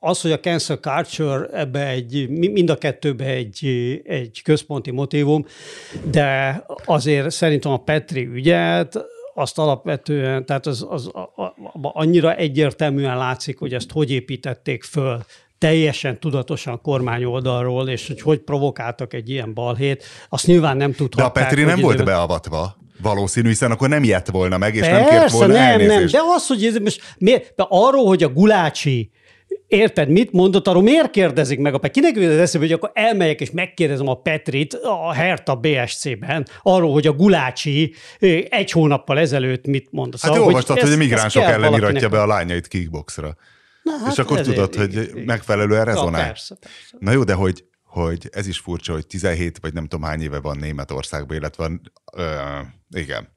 az, 0.00 0.20
hogy 0.20 0.32
a 0.32 0.40
cancel 0.40 0.76
culture 0.76 1.46
ebbe 1.52 1.88
egy, 1.88 2.28
mind 2.28 2.70
a 2.70 2.76
kettőbe 2.76 3.24
egy, 3.24 3.66
egy 4.04 4.40
központi 4.44 4.90
motivum, 4.90 5.44
de 6.10 6.62
azért 6.84 7.30
szerintem 7.30 7.72
a 7.72 7.76
Petri 7.76 8.26
ügyet 8.26 9.04
azt 9.34 9.58
alapvetően, 9.58 10.46
tehát 10.46 10.66
az, 10.66 10.86
az, 10.88 11.10
az 11.34 11.50
annyira 11.82 12.34
egyértelműen 12.34 13.16
látszik, 13.16 13.58
hogy 13.58 13.74
ezt 13.74 13.92
hogy 13.92 14.10
építették 14.10 14.82
föl 14.82 15.24
teljesen 15.58 16.20
tudatosan 16.20 16.80
kormány 16.82 17.24
oldalról, 17.24 17.88
és 17.88 18.06
hogy 18.06 18.20
hogy 18.20 18.38
provokáltak 18.38 19.14
egy 19.14 19.30
ilyen 19.30 19.54
balhét, 19.54 20.04
azt 20.28 20.46
nyilván 20.46 20.76
nem 20.76 20.92
tudhatták. 20.92 21.32
De 21.34 21.40
a 21.40 21.44
Petri 21.44 21.64
nem 21.64 21.80
volt 21.80 22.04
beavatva. 22.04 22.76
Valószínű, 23.02 23.48
hiszen 23.48 23.70
akkor 23.70 23.88
nem 23.88 24.02
ilyet 24.02 24.30
volna 24.30 24.58
meg, 24.58 24.74
és 24.74 24.80
Persze, 24.80 24.96
nem 24.96 25.08
kért 25.08 25.30
volna 25.30 25.52
nem, 25.52 25.62
elnézést. 25.62 26.12
nem, 26.12 26.22
de 26.26 26.34
az, 26.34 26.46
hogy 26.46 26.64
ez 26.64 26.76
most 26.76 27.02
miért, 27.18 27.52
de 27.56 27.66
arról, 27.68 28.06
hogy 28.06 28.22
a 28.22 28.28
Gulácsi 28.28 29.10
Érted, 29.68 30.08
mit 30.08 30.32
mondott, 30.32 30.68
arról 30.68 30.82
miért 30.82 31.10
kérdezik 31.10 31.58
meg 31.58 31.74
a 31.74 31.78
Petri? 31.78 32.00
Kinek 32.00 32.16
jön 32.16 32.30
az 32.32 32.38
eszébe, 32.38 32.64
hogy 32.64 32.72
akkor 32.72 32.90
elmegyek 32.94 33.40
és 33.40 33.50
megkérdezem 33.50 34.08
a 34.08 34.14
Petrit 34.14 34.74
a 34.74 35.12
Herta 35.12 35.54
BSC-ben 35.54 36.46
arról, 36.62 36.92
hogy 36.92 37.06
a 37.06 37.12
Gulácsi 37.12 37.94
egy 38.48 38.70
hónappal 38.70 39.18
ezelőtt 39.18 39.66
mit 39.66 39.88
mondott. 39.90 40.20
Hát 40.20 40.30
szóval, 40.32 40.46
olvastad, 40.46 40.78
hogy, 40.78 40.88
hogy 40.88 40.94
a 40.94 40.98
migránsok 40.98 41.42
ellen 41.42 41.74
iratja 41.74 42.08
be 42.08 42.20
a 42.20 42.26
lányait 42.26 42.68
kickboxra. 42.68 43.36
Na, 43.86 43.96
hát 43.98 44.12
és 44.12 44.18
akkor 44.18 44.40
tudod, 44.40 44.74
hogy 44.74 45.12
megfelelően 45.24 45.84
rezonál. 45.84 46.20
Ja, 46.20 46.26
persze, 46.26 46.54
persze. 46.54 46.96
Na 46.98 47.10
jó, 47.10 47.24
de 47.24 47.34
hogy, 47.34 47.64
hogy 47.82 48.28
ez 48.32 48.46
is 48.46 48.58
furcsa, 48.58 48.92
hogy 48.92 49.06
17 49.06 49.58
vagy 49.58 49.72
nem 49.72 49.86
tudom 49.86 50.04
hány 50.04 50.20
éve 50.20 50.40
van 50.40 50.56
Németországban, 50.56 51.36
illetve 51.36 51.70
ö, 52.12 52.60
igen, 52.90 53.28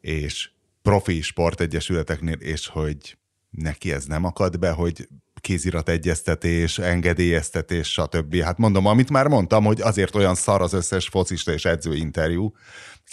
és 0.00 0.50
profi 0.82 1.20
sportegyesületeknél, 1.20 2.36
és 2.38 2.66
hogy 2.66 3.18
neki 3.50 3.92
ez 3.92 4.04
nem 4.04 4.24
akad 4.24 4.58
be, 4.58 4.70
hogy 4.70 5.08
kézirat 5.40 5.88
egyeztetés, 5.88 6.78
engedélyeztetés, 6.78 7.92
stb. 7.92 8.36
Hát 8.36 8.58
mondom, 8.58 8.86
amit 8.86 9.10
már 9.10 9.26
mondtam, 9.26 9.64
hogy 9.64 9.80
azért 9.80 10.14
olyan 10.14 10.34
szar 10.34 10.62
az 10.62 10.72
összes 10.72 11.08
focista 11.08 11.52
és 11.52 11.64
edző 11.64 11.94
interjú, 11.94 12.52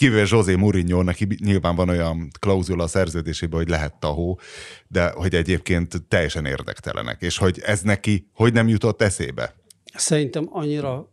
Kivéve 0.00 0.26
José 0.30 0.54
Mourinho, 0.54 1.02
neki 1.02 1.26
nyilván 1.44 1.76
van 1.76 1.88
olyan 1.88 2.30
klauzula 2.38 2.84
a 2.84 2.86
szerződésében, 2.86 3.58
hogy 3.58 3.68
lehet 3.68 3.94
tahó, 3.98 4.40
de 4.88 5.10
hogy 5.10 5.34
egyébként 5.34 6.02
teljesen 6.08 6.44
érdektelenek, 6.44 7.22
és 7.22 7.38
hogy 7.38 7.60
ez 7.64 7.80
neki 7.80 8.30
hogy 8.34 8.52
nem 8.52 8.68
jutott 8.68 9.02
eszébe? 9.02 9.54
Szerintem 9.94 10.48
annyira 10.50 11.12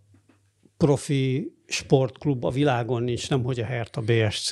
profi 0.78 1.54
sportklub 1.68 2.46
a 2.46 2.50
világon 2.50 3.04
nincs, 3.04 3.30
nem 3.30 3.44
hogy 3.44 3.60
a 3.60 3.66
Hertha 3.66 4.02
BSC. 4.02 4.52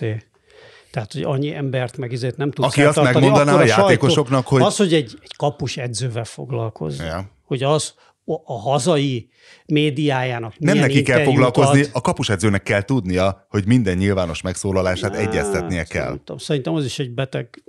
Tehát, 0.91 1.13
hogy 1.13 1.24
annyi 1.24 1.54
embert 1.54 1.98
meg 1.98 2.12
izét 2.12 2.38
nem 2.38 2.52
tudsz 2.52 2.67
Aki 2.67 2.82
azt 2.82 3.02
megmondaná 3.02 3.54
a, 3.54 3.58
a 3.58 3.65
játékosoknak, 3.65 4.48
hogy... 4.48 4.62
Az, 4.62 4.76
hogy 4.78 4.93
egy, 4.93 5.17
egy 5.21 5.36
kapus 5.36 5.78
edzővel 5.78 6.26
foglalkozni. 6.26 7.06
Ja. 7.06 7.32
Hogy 7.43 7.63
az, 7.63 7.93
a 8.26 8.60
hazai 8.60 9.30
médiájának 9.66 10.54
Nem 10.60 10.78
neki 10.78 11.02
kell 11.02 11.24
foglalkozni, 11.24 11.82
ad. 11.82 11.90
a 11.94 12.02
kapusedzőnek 12.02 12.64
kell 12.64 12.82
tudnia, 12.82 13.46
hogy 13.50 13.66
minden 13.66 13.98
nyilvános 13.98 14.42
megszólalását 14.42 15.12
Na, 15.12 15.18
egyeztetnie 15.18 15.84
kell. 15.84 16.06
Szerintem, 16.06 16.38
szerintem 16.38 16.74
az 16.74 16.86
is 16.86 17.00
egy 17.00 17.12
beteg 17.12 17.64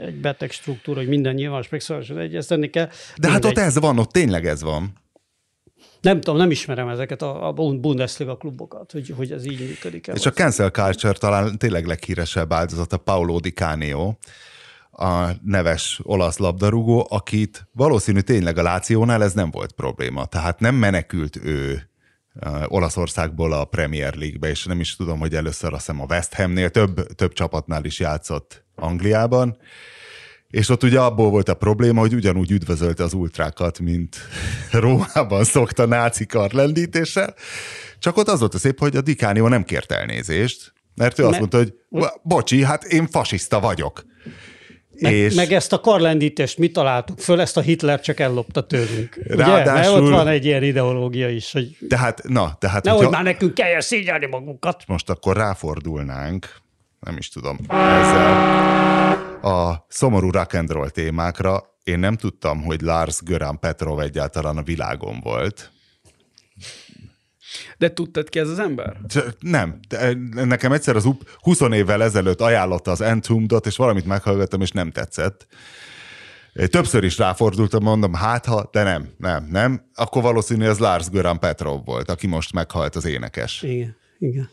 egy 0.00 0.20
beteg 0.20 0.50
struktúra, 0.50 0.98
hogy 0.98 1.08
minden 1.08 1.34
nyilvános 1.34 1.68
megszólalását 1.68 2.18
egyeztetni 2.18 2.70
kell. 2.70 2.86
De 2.86 2.92
Mindegy. 3.14 3.32
hát 3.32 3.44
ott 3.44 3.58
ez 3.58 3.78
van, 3.78 3.98
ott 3.98 4.10
tényleg 4.10 4.46
ez 4.46 4.62
van. 4.62 4.92
Nem 6.00 6.20
tudom, 6.20 6.36
nem 6.36 6.50
ismerem 6.50 6.88
ezeket 6.88 7.22
a, 7.22 7.48
a 7.48 7.52
Bundesliga 7.52 8.36
klubokat, 8.36 8.92
hogy, 8.92 9.12
hogy 9.16 9.32
ez 9.32 9.46
így 9.46 9.60
működik. 9.60 10.06
És 10.06 10.26
a 10.26 10.30
cancel 10.30 10.70
culture 10.70 11.12
talán 11.12 11.58
tényleg 11.58 11.86
leghíresebb 11.86 12.52
áldozata 12.52 12.96
Paolo 12.96 13.38
Di 13.38 13.50
Canio, 13.50 14.14
a 14.96 15.30
neves 15.44 16.00
olasz 16.02 16.38
labdarúgó, 16.38 17.06
akit 17.10 17.68
valószínű 17.72 18.20
tényleg 18.20 18.58
a 18.58 18.62
Lációnál 18.62 19.22
ez 19.22 19.32
nem 19.32 19.50
volt 19.50 19.72
probléma. 19.72 20.24
Tehát 20.24 20.60
nem 20.60 20.74
menekült 20.74 21.36
ő 21.36 21.88
Olaszországból 22.66 23.52
a 23.52 23.64
Premier 23.64 24.14
League-be, 24.14 24.48
és 24.48 24.64
nem 24.64 24.80
is 24.80 24.96
tudom, 24.96 25.18
hogy 25.18 25.34
először 25.34 25.72
azt 25.72 25.86
hiszem 25.86 26.00
a 26.00 26.06
West 26.08 26.34
Hamnél, 26.34 26.70
több, 26.70 27.06
több 27.14 27.32
csapatnál 27.32 27.84
is 27.84 28.00
játszott 28.00 28.64
Angliában, 28.74 29.56
és 30.48 30.68
ott 30.68 30.82
ugye 30.82 31.00
abból 31.00 31.30
volt 31.30 31.48
a 31.48 31.54
probléma, 31.54 32.00
hogy 32.00 32.14
ugyanúgy 32.14 32.50
üdvözölte 32.50 33.02
az 33.02 33.12
ultrákat, 33.12 33.78
mint 33.78 34.16
Rómában 34.70 35.44
szokta 35.44 35.86
náci 35.86 36.26
karlendítéssel, 36.26 37.34
csak 37.98 38.16
ott 38.16 38.28
az 38.28 38.38
volt 38.38 38.54
a 38.54 38.58
szép, 38.58 38.78
hogy 38.78 38.96
a 38.96 39.00
Dikánió 39.00 39.48
nem 39.48 39.64
kért 39.64 39.92
elnézést, 39.92 40.72
mert 40.94 41.18
ő 41.18 41.26
azt 41.26 41.38
mondta, 41.38 41.56
hogy 41.56 41.74
bocsi, 42.22 42.64
hát 42.64 42.84
én 42.84 43.06
fasiszta 43.06 43.60
vagyok. 43.60 44.04
Meg, 45.00 45.12
és... 45.12 45.34
meg 45.34 45.52
ezt 45.52 45.72
a 45.72 45.80
karlendítést 45.80 46.58
mi 46.58 46.70
találtuk 46.70 47.18
föl, 47.18 47.40
ezt 47.40 47.56
a 47.56 47.60
Hitler 47.60 48.00
csak 48.00 48.20
ellopta 48.20 48.66
tőlünk. 48.66 49.18
Ráadásul... 49.26 49.92
Ugye? 49.92 50.00
Mert 50.00 50.12
ott 50.12 50.24
van 50.24 50.28
egy 50.28 50.44
ilyen 50.44 50.62
ideológia 50.62 51.28
is, 51.28 51.52
hogy... 51.52 51.76
Tehát, 51.88 52.22
na, 52.22 52.56
tehát... 52.58 52.84
Nehogy 52.84 53.00
hogyha... 53.00 53.16
már 53.16 53.24
nekünk 53.24 53.54
kelljen 53.54 53.80
szégyelni 53.80 54.26
magunkat. 54.26 54.82
Most 54.86 55.10
akkor 55.10 55.36
ráfordulnánk, 55.36 56.56
nem 57.00 57.16
is 57.16 57.28
tudom, 57.28 57.58
ezzel 57.68 58.62
a 59.42 59.86
szomorú 59.88 60.30
rock 60.30 60.90
témákra. 60.90 61.62
Én 61.84 61.98
nem 61.98 62.16
tudtam, 62.16 62.62
hogy 62.62 62.80
Lars 62.80 63.22
Göran 63.22 63.58
Petrov 63.58 64.00
egyáltalán 64.00 64.56
a 64.56 64.62
világon 64.62 65.20
volt. 65.22 65.70
De 67.78 67.92
tudtad 67.92 68.28
ki 68.28 68.38
ez 68.38 68.48
az 68.48 68.58
ember? 68.58 68.96
Nem. 69.40 69.78
De 69.88 70.14
nekem 70.44 70.72
egyszer 70.72 70.96
az 70.96 71.08
20 71.40 71.60
évvel 71.60 72.02
ezelőtt 72.02 72.40
ajánlotta 72.40 72.90
az 72.90 73.00
Entombed-ot, 73.00 73.66
és 73.66 73.76
valamit 73.76 74.06
meghallgattam, 74.06 74.60
és 74.60 74.70
nem 74.70 74.90
tetszett. 74.90 75.46
Többször 76.54 77.04
is 77.04 77.18
ráfordultam, 77.18 77.82
mondom, 77.82 78.12
hát 78.12 78.46
ha, 78.46 78.68
de 78.72 78.82
nem, 78.82 79.08
nem, 79.18 79.48
nem. 79.50 79.90
Akkor 79.94 80.22
valószínű 80.22 80.64
ez 80.64 80.78
Lars 80.78 81.08
Göran 81.08 81.38
Petrov 81.38 81.84
volt, 81.84 82.10
aki 82.10 82.26
most 82.26 82.52
meghalt 82.52 82.96
az 82.96 83.04
énekes. 83.04 83.62
Igen, 83.62 83.96
igen. 84.18 84.50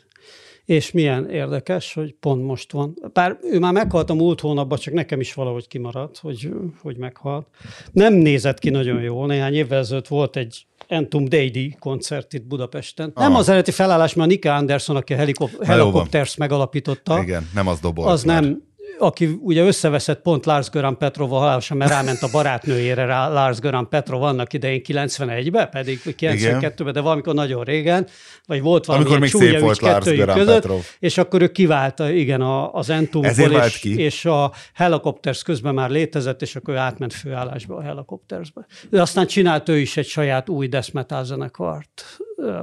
És 0.65 0.91
milyen 0.91 1.29
érdekes, 1.29 1.93
hogy 1.93 2.15
pont 2.19 2.43
most 2.43 2.71
van. 2.71 2.97
Bár 3.13 3.37
ő 3.41 3.59
már 3.59 3.73
meghalt 3.73 4.09
a 4.09 4.13
múlt 4.13 4.39
hónapban, 4.39 4.77
csak 4.77 4.93
nekem 4.93 5.19
is 5.19 5.33
valahogy 5.33 5.67
kimaradt, 5.67 6.17
hogy, 6.17 6.49
hogy 6.81 6.97
meghalt. 6.97 7.47
Nem 7.91 8.13
nézett 8.13 8.59
ki 8.59 8.69
nagyon 8.69 9.01
jól. 9.01 9.27
Néhány 9.27 9.53
évvel 9.53 9.79
ezelőtt 9.79 10.07
volt 10.07 10.35
egy 10.35 10.65
Entum 10.91 11.25
Deidi 11.25 11.75
koncert 11.79 12.33
itt 12.33 12.45
Budapesten. 12.45 13.11
Nem 13.15 13.35
az 13.35 13.47
eredeti 13.49 13.71
felállás, 13.71 14.13
mert 14.13 14.29
a 14.29 14.31
Nika 14.31 14.55
Anderson, 14.55 14.95
aki 14.95 15.13
a 15.13 15.15
helikop- 15.15 15.63
Helicopters 15.65 16.35
megalapította. 16.35 17.21
Igen, 17.21 17.49
nem 17.53 17.67
az 17.67 17.79
dobolt. 17.79 18.09
Az 18.09 18.23
nem, 18.23 18.63
aki 19.01 19.37
ugye 19.41 19.63
összeveszett 19.63 20.21
pont 20.21 20.45
Lars 20.45 20.69
Göran 20.69 20.97
Petrova 20.97 21.37
halálosan, 21.37 21.77
mert 21.77 21.91
ráment 21.91 22.21
a 22.21 22.27
barátnőjére 22.31 23.05
rá 23.05 23.29
Lars 23.29 23.59
Göran 23.59 23.89
Petrova 23.89 24.27
annak 24.27 24.53
idején 24.53 24.81
91-ben, 24.87 25.69
pedig 25.69 26.01
92-ben, 26.05 26.93
de 26.93 26.99
valamikor 26.99 27.33
nagyon 27.33 27.63
régen, 27.63 28.07
vagy 28.45 28.61
volt 28.61 28.85
valami 28.85 29.03
Amikor 29.03 29.19
még 29.19 29.29
szép 29.29 29.59
volt 29.59 29.81
Lars 29.81 30.05
Göran 30.05 30.37
között, 30.37 30.61
Petrov. 30.61 30.81
és 30.99 31.17
akkor 31.17 31.41
ő 31.41 31.47
kiválta, 31.47 32.09
igen, 32.09 32.41
az 32.71 32.89
Entomból, 32.89 33.51
és, 33.51 33.79
ki. 33.79 33.99
és 33.99 34.25
a 34.25 34.51
Helicopters 34.73 35.43
közben 35.43 35.73
már 35.73 35.89
létezett, 35.89 36.41
és 36.41 36.55
akkor 36.55 36.73
ő 36.73 36.77
átment 36.77 37.13
főállásba 37.13 37.75
a 37.75 37.81
Helicoptersbe. 37.81 38.65
De 38.89 39.01
aztán 39.01 39.27
csinált 39.27 39.69
ő 39.69 39.77
is 39.77 39.97
egy 39.97 40.07
saját 40.07 40.49
új 40.49 40.67
death 40.67 40.93
metal 40.93 41.23
zenekart 41.23 42.03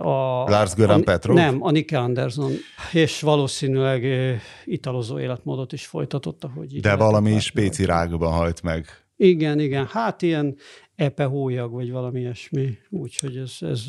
a, 0.03 0.45
Lars 0.51 0.75
Göran 0.75 1.05
Petrov? 1.05 1.37
Nem, 1.37 1.59
a 1.63 1.71
Nike 1.71 1.99
Anderson, 1.99 2.53
és 2.93 3.21
valószínűleg 3.21 4.03
italozó 4.73 5.19
életmódot 5.19 5.73
is 5.73 5.87
folytatott, 5.87 6.45
ahogy 6.45 6.81
De 6.81 6.97
valami 6.97 7.41
spéci 7.41 7.85
rágban 7.85 8.33
halt 8.33 8.63
meg. 8.63 8.87
Igen, 9.17 9.61
igen, 9.61 9.87
hát 9.87 10.23
ilyen 10.23 10.57
epe 10.95 11.25
hólyag, 11.25 11.73
vagy 11.73 11.91
valami 11.91 12.21
ilyesmi, 12.21 12.79
úgyhogy 12.91 13.37
ez, 13.37 13.57
ez 13.61 13.85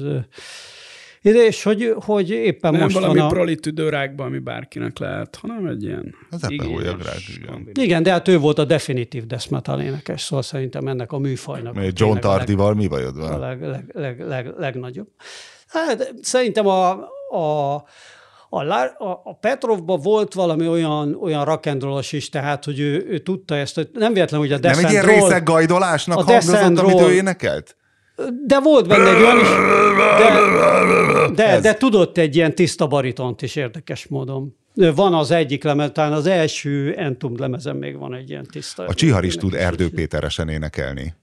és 1.22 1.64
hogy, 1.64 1.96
hogy 2.06 2.30
éppen 2.30 2.72
nem 2.72 2.82
most 2.82 2.96
valami 2.96 3.18
van 3.18 3.28
a... 3.28 3.30
proli 3.30 3.56
tüdőrákban, 3.56 4.26
ami 4.26 4.40
bárkinek 4.40 4.98
lehet, 4.98 5.36
hanem 5.36 5.66
egy 5.66 5.84
ilyen 5.84 6.16
Az 6.30 6.44
epehólyag 6.44 7.02
rák, 7.02 7.20
igen. 7.38 7.70
igen, 7.74 8.04
de 8.04 8.12
hát 8.12 8.28
ő 8.28 8.38
volt 8.38 8.60
a 8.60 8.66
definitív 8.66 9.26
death 9.26 9.52
metal 9.52 9.82
énekes, 9.82 10.22
szóval 10.22 10.44
szerintem 10.44 10.88
ennek 10.88 11.12
a 11.12 11.18
műfajnak. 11.18 11.78
John 11.94 12.20
Tardival 12.20 12.74
mi 12.74 12.88
bajod 12.88 13.18
van? 13.18 13.32
A 13.32 13.38
leg, 13.38 13.62
leg, 13.62 13.92
leg, 13.94 14.20
leg, 14.20 14.54
legnagyobb. 14.58 15.08
Hát 15.68 16.14
szerintem 16.22 16.68
a, 16.68 16.92
a, 17.30 17.84
a, 18.50 18.74
a, 18.98 19.22
a 19.24 19.38
Petrovban 19.40 20.00
volt 20.00 20.34
valami 20.34 20.68
olyan, 20.68 21.18
olyan 21.22 21.46
rock'n'rollos 21.46 22.08
is, 22.12 22.30
tehát, 22.30 22.66
hogy 22.66 22.80
ő, 22.80 23.06
ő 23.10 23.18
tudta 23.18 23.56
ezt, 23.56 23.76
hogy 23.76 23.90
nem 23.94 24.14
véletlen, 24.14 24.40
hogy 24.40 24.52
a 24.52 24.58
Death 24.58 24.76
Nem 24.76 24.86
egy 24.86 24.92
ilyen 24.92 25.06
részeg 25.06 25.44
gajdolásnak 25.44 26.18
a 26.18 26.24
hangzott, 26.24 26.78
amit 26.78 27.02
ő 27.02 27.14
énekelt? 27.14 27.76
De 28.46 28.60
volt 28.60 28.88
benne 28.88 29.16
egy 29.16 29.22
olyan 29.22 29.40
is, 29.40 29.48
de, 31.36 31.44
de, 31.44 31.60
de 31.60 31.74
tudott 31.74 32.18
egy 32.18 32.36
ilyen 32.36 32.56
tiszta 32.56 32.88
baritont 32.88 33.42
is 33.42 33.56
érdekes 33.56 34.08
módon. 34.08 34.56
Van 34.96 35.14
az 35.14 35.32
egyik 35.32 35.64
lemez, 35.64 35.90
talán 35.94 36.14
az 36.14 36.26
első 36.26 36.94
Entum 36.98 37.34
lemezen 37.38 37.76
még 37.76 37.98
van 37.98 38.14
egy 38.14 38.30
ilyen 38.30 38.48
tiszta. 38.52 38.86
A 38.86 38.94
Csihar 38.94 39.24
is 39.24 39.36
tud 39.36 39.54
Erdő 39.54 39.90
Péteresen 39.90 40.50
énekelni. 40.50 41.14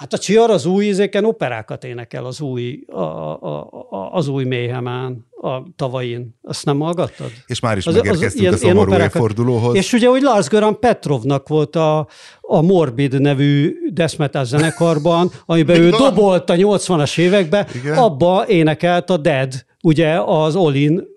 Hát 0.00 0.12
a 0.12 0.18
Csiar 0.18 0.50
az 0.50 0.66
új 0.66 0.84
izéken 0.84 1.24
operákat 1.24 1.84
énekel 1.84 2.24
az 2.24 2.40
új, 2.40 2.84
a, 2.86 3.00
a, 3.00 3.68
a, 3.90 4.12
az 4.12 4.28
új 4.28 4.44
méhemán, 4.44 5.26
a 5.42 5.62
tavain. 5.76 6.38
Azt 6.42 6.64
nem 6.64 6.80
hallgattad? 6.80 7.30
És 7.46 7.60
már 7.60 7.76
is 7.76 7.86
az, 7.86 7.94
megérkeztünk 7.94 8.32
az, 8.32 8.40
ilyen, 8.40 8.52
a 8.52 8.56
szomorú 8.56 9.02
évfordulóhoz. 9.02 9.74
És 9.74 9.92
ugye, 9.92 10.08
hogy 10.08 10.22
Lars 10.22 10.46
Göran 10.46 10.80
Petrovnak 10.80 11.48
volt 11.48 11.76
a, 11.76 12.08
a 12.40 12.60
Morbid 12.60 13.20
nevű 13.20 13.76
Deszmetel 13.92 14.44
zenekarban, 14.44 15.30
amiben 15.46 15.80
ő 15.80 15.90
dobolt 16.04 16.50
a 16.50 16.54
80-as 16.54 17.18
években, 17.18 17.66
Igen? 17.74 17.96
abba 17.96 18.44
énekelt 18.48 19.10
a 19.10 19.16
Dead, 19.16 19.64
ugye 19.82 20.20
az 20.20 20.56
Olin 20.56 21.08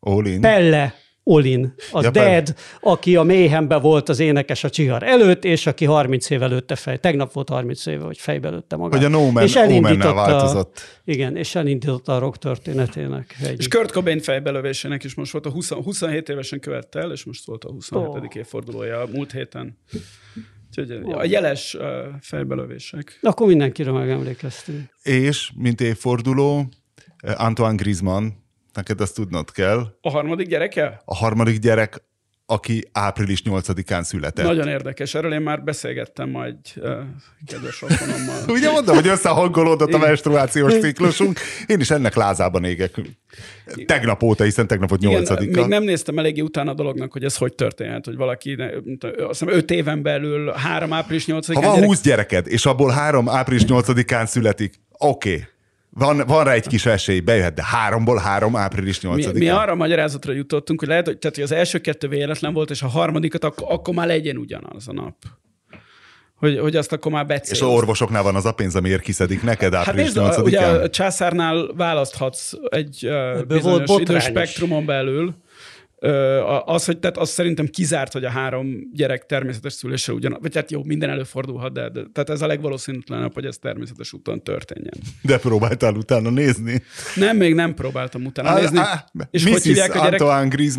Olin. 0.00 0.40
Pelle 0.40 0.94
Olin, 1.24 1.74
a 1.90 2.02
ja, 2.02 2.10
Dead, 2.10 2.54
aki 2.80 3.16
a 3.16 3.22
méhembe 3.22 3.76
volt 3.76 4.08
az 4.08 4.18
énekes 4.18 4.64
a 4.64 4.70
csihar 4.70 5.02
előtt, 5.02 5.44
és 5.44 5.66
aki 5.66 5.84
30 5.84 6.30
év 6.30 6.42
előtte 6.42 6.74
fej, 6.74 6.98
tegnap 6.98 7.32
volt 7.32 7.48
30 7.48 7.86
éve, 7.86 8.04
hogy 8.04 8.18
fejbe 8.18 8.48
lőtte 8.48 8.76
magát. 8.76 8.96
Hogy 8.96 9.04
a 9.04 9.08
No 9.18 9.30
Man, 9.30 9.42
és 9.42 9.56
elindította, 9.56 10.14
változott. 10.14 10.80
Igen, 11.04 11.36
és 11.36 11.54
elindította 11.54 12.16
a 12.16 12.18
rock 12.18 12.38
történetének. 12.38 13.36
Egy... 13.42 13.58
És 13.58 13.68
Kurt 13.68 13.92
Cobain 13.92 14.20
fejbelövésének 14.20 15.04
is 15.04 15.14
most 15.14 15.32
volt 15.32 15.46
a 15.46 15.50
20, 15.50 15.70
27 15.70 16.28
évesen 16.28 16.60
követte 16.60 17.00
el, 17.00 17.12
és 17.12 17.24
most 17.24 17.46
volt 17.46 17.64
a 17.64 17.70
27. 17.70 18.06
Oh. 18.06 18.36
évfordulója 18.36 19.00
a 19.00 19.06
múlt 19.12 19.32
héten. 19.32 19.78
Úgyhogy 20.68 21.12
a 21.12 21.24
jeles 21.24 21.76
fejbelövések. 22.20 23.18
Akkor 23.22 23.46
mindenkire 23.46 23.90
megemlékeztünk. 23.90 24.80
És, 25.02 25.52
mint 25.56 25.80
évforduló, 25.80 26.68
Antoine 27.36 27.74
Griezmann 27.74 28.28
Neked 28.74 29.00
ezt 29.00 29.14
tudnod 29.14 29.52
kell. 29.52 29.86
A 30.00 30.10
harmadik 30.10 30.48
gyereke? 30.48 31.02
A 31.04 31.14
harmadik 31.14 31.58
gyerek, 31.58 32.02
aki 32.50 32.88
április 32.92 33.42
8-án 33.44 34.02
született. 34.02 34.44
Nagyon 34.44 34.68
érdekes, 34.68 35.14
erről 35.14 35.32
én 35.32 35.40
már 35.40 35.62
beszélgettem 35.62 36.30
majd 36.30 36.56
uh, 36.76 36.90
kedves 37.46 37.80
rokonommal. 37.80 38.36
Ugye 38.56 38.70
mondom, 38.70 38.94
hogy 38.94 39.06
összehangolódott 39.06 39.92
a 39.92 39.98
menstruációs 39.98 40.78
ciklusunk. 40.78 41.38
Én 41.66 41.80
is 41.80 41.90
ennek 41.90 42.14
lázában 42.14 42.64
égek. 42.64 43.00
Tegnap 43.86 44.22
óta, 44.22 44.44
hiszen 44.44 44.66
tegnap 44.66 44.88
volt 44.88 45.00
8 45.00 45.30
Igen, 45.30 45.44
Még 45.48 45.66
nem 45.66 45.82
néztem 45.82 46.18
eléggé 46.18 46.40
utána 46.40 46.70
a 46.70 46.74
dolognak, 46.74 47.12
hogy 47.12 47.24
ez 47.24 47.36
hogy 47.36 47.54
történhet, 47.54 48.04
hogy 48.04 48.16
valaki, 48.16 48.56
azt 49.00 49.38
hiszem 49.38 49.48
5 49.48 49.70
éven 49.70 50.02
belül 50.02 50.52
3 50.52 50.92
április 50.92 51.24
8-án... 51.26 51.54
Ha 51.54 51.60
van 51.60 51.74
gyerek... 51.74 51.88
20 51.88 52.00
gyereked, 52.00 52.46
és 52.46 52.66
abból 52.66 52.90
3 52.90 53.28
április 53.28 53.62
8-án 53.66 54.26
születik, 54.26 54.74
oké. 54.98 55.30
Okay 55.32 55.44
van, 55.90 56.22
van 56.26 56.44
rá 56.44 56.52
egy 56.52 56.66
kis 56.66 56.86
esély, 56.86 57.20
bejöhet, 57.20 57.54
de 57.54 57.64
háromból 57.64 58.18
három 58.18 58.56
április 58.56 59.00
8 59.00 59.26
mi, 59.26 59.38
mi 59.38 59.48
arra 59.48 59.72
a 59.72 59.74
magyarázatra 59.74 60.32
jutottunk, 60.32 60.80
hogy 60.80 60.88
lehet, 60.88 61.06
hogy, 61.06 61.18
tehát, 61.18 61.36
hogy 61.36 61.44
az 61.44 61.52
első 61.52 61.78
kettő 61.78 62.08
véletlen 62.08 62.52
volt, 62.52 62.70
és 62.70 62.82
a 62.82 62.86
harmadikat 62.86 63.44
ak- 63.44 63.60
akkor 63.60 63.94
már 63.94 64.06
legyen 64.06 64.36
ugyanaz 64.36 64.88
a 64.88 64.92
nap. 64.92 65.14
Hogy, 66.34 66.58
hogy 66.58 66.76
azt 66.76 66.92
akkor 66.92 67.12
már 67.12 67.26
becélsz. 67.26 67.50
És 67.50 67.60
az 67.60 67.68
orvosoknál 67.68 68.22
van 68.22 68.34
az 68.34 68.44
a 68.44 68.52
pénz, 68.52 68.76
amiért 68.76 69.02
kiszedik 69.02 69.42
neked 69.42 69.74
hát 69.74 69.88
április 69.88 70.12
hát 70.12 70.26
nézd, 70.26 70.40
ugye 70.42 70.60
a 70.60 70.90
császárnál 70.90 71.72
választhatsz 71.76 72.52
egy 72.68 73.06
uh, 73.06 73.44
bizonyos 73.46 74.00
időspektrumon 74.00 74.84
belül, 74.84 75.34
az, 76.64 76.84
hogy 76.84 76.98
tehát 76.98 77.16
az 77.16 77.28
szerintem 77.28 77.66
kizárt, 77.66 78.12
hogy 78.12 78.24
a 78.24 78.30
három 78.30 78.90
gyerek 78.92 79.26
természetes 79.26 79.72
szülése 79.72 80.12
ugyan, 80.12 80.38
vagy 80.40 80.54
hát 80.54 80.70
jó, 80.70 80.84
minden 80.84 81.10
előfordulhat, 81.10 81.72
de, 81.72 81.88
de 81.88 82.02
tehát 82.12 82.30
ez 82.30 82.42
a 82.42 82.46
legvalószínűtlenebb, 82.46 83.34
hogy 83.34 83.44
ez 83.44 83.58
természetes 83.58 84.12
úton 84.12 84.42
történjen. 84.42 84.94
De 85.22 85.38
próbáltál 85.38 85.94
utána 85.94 86.30
nézni? 86.30 86.82
Nem, 87.16 87.36
még 87.36 87.54
nem 87.54 87.74
próbáltam 87.74 88.24
utána 88.24 88.48
a, 88.48 88.60
nézni. 88.60 88.78
A, 88.78 89.04
és 89.30 89.44
Mrs. 89.44 89.52
hogy 89.52 89.62
hívják 89.62 89.94
a 89.94 89.98
gyerek, 89.98 90.20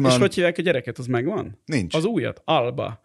És 0.07 0.17
hogy 0.17 0.34
hívják 0.34 0.57
a 0.57 0.62
gyereket, 0.62 0.97
az 0.97 1.05
megvan? 1.05 1.62
Nincs. 1.65 1.95
Az 1.95 2.05
újat? 2.05 2.41
Alba. 2.45 2.99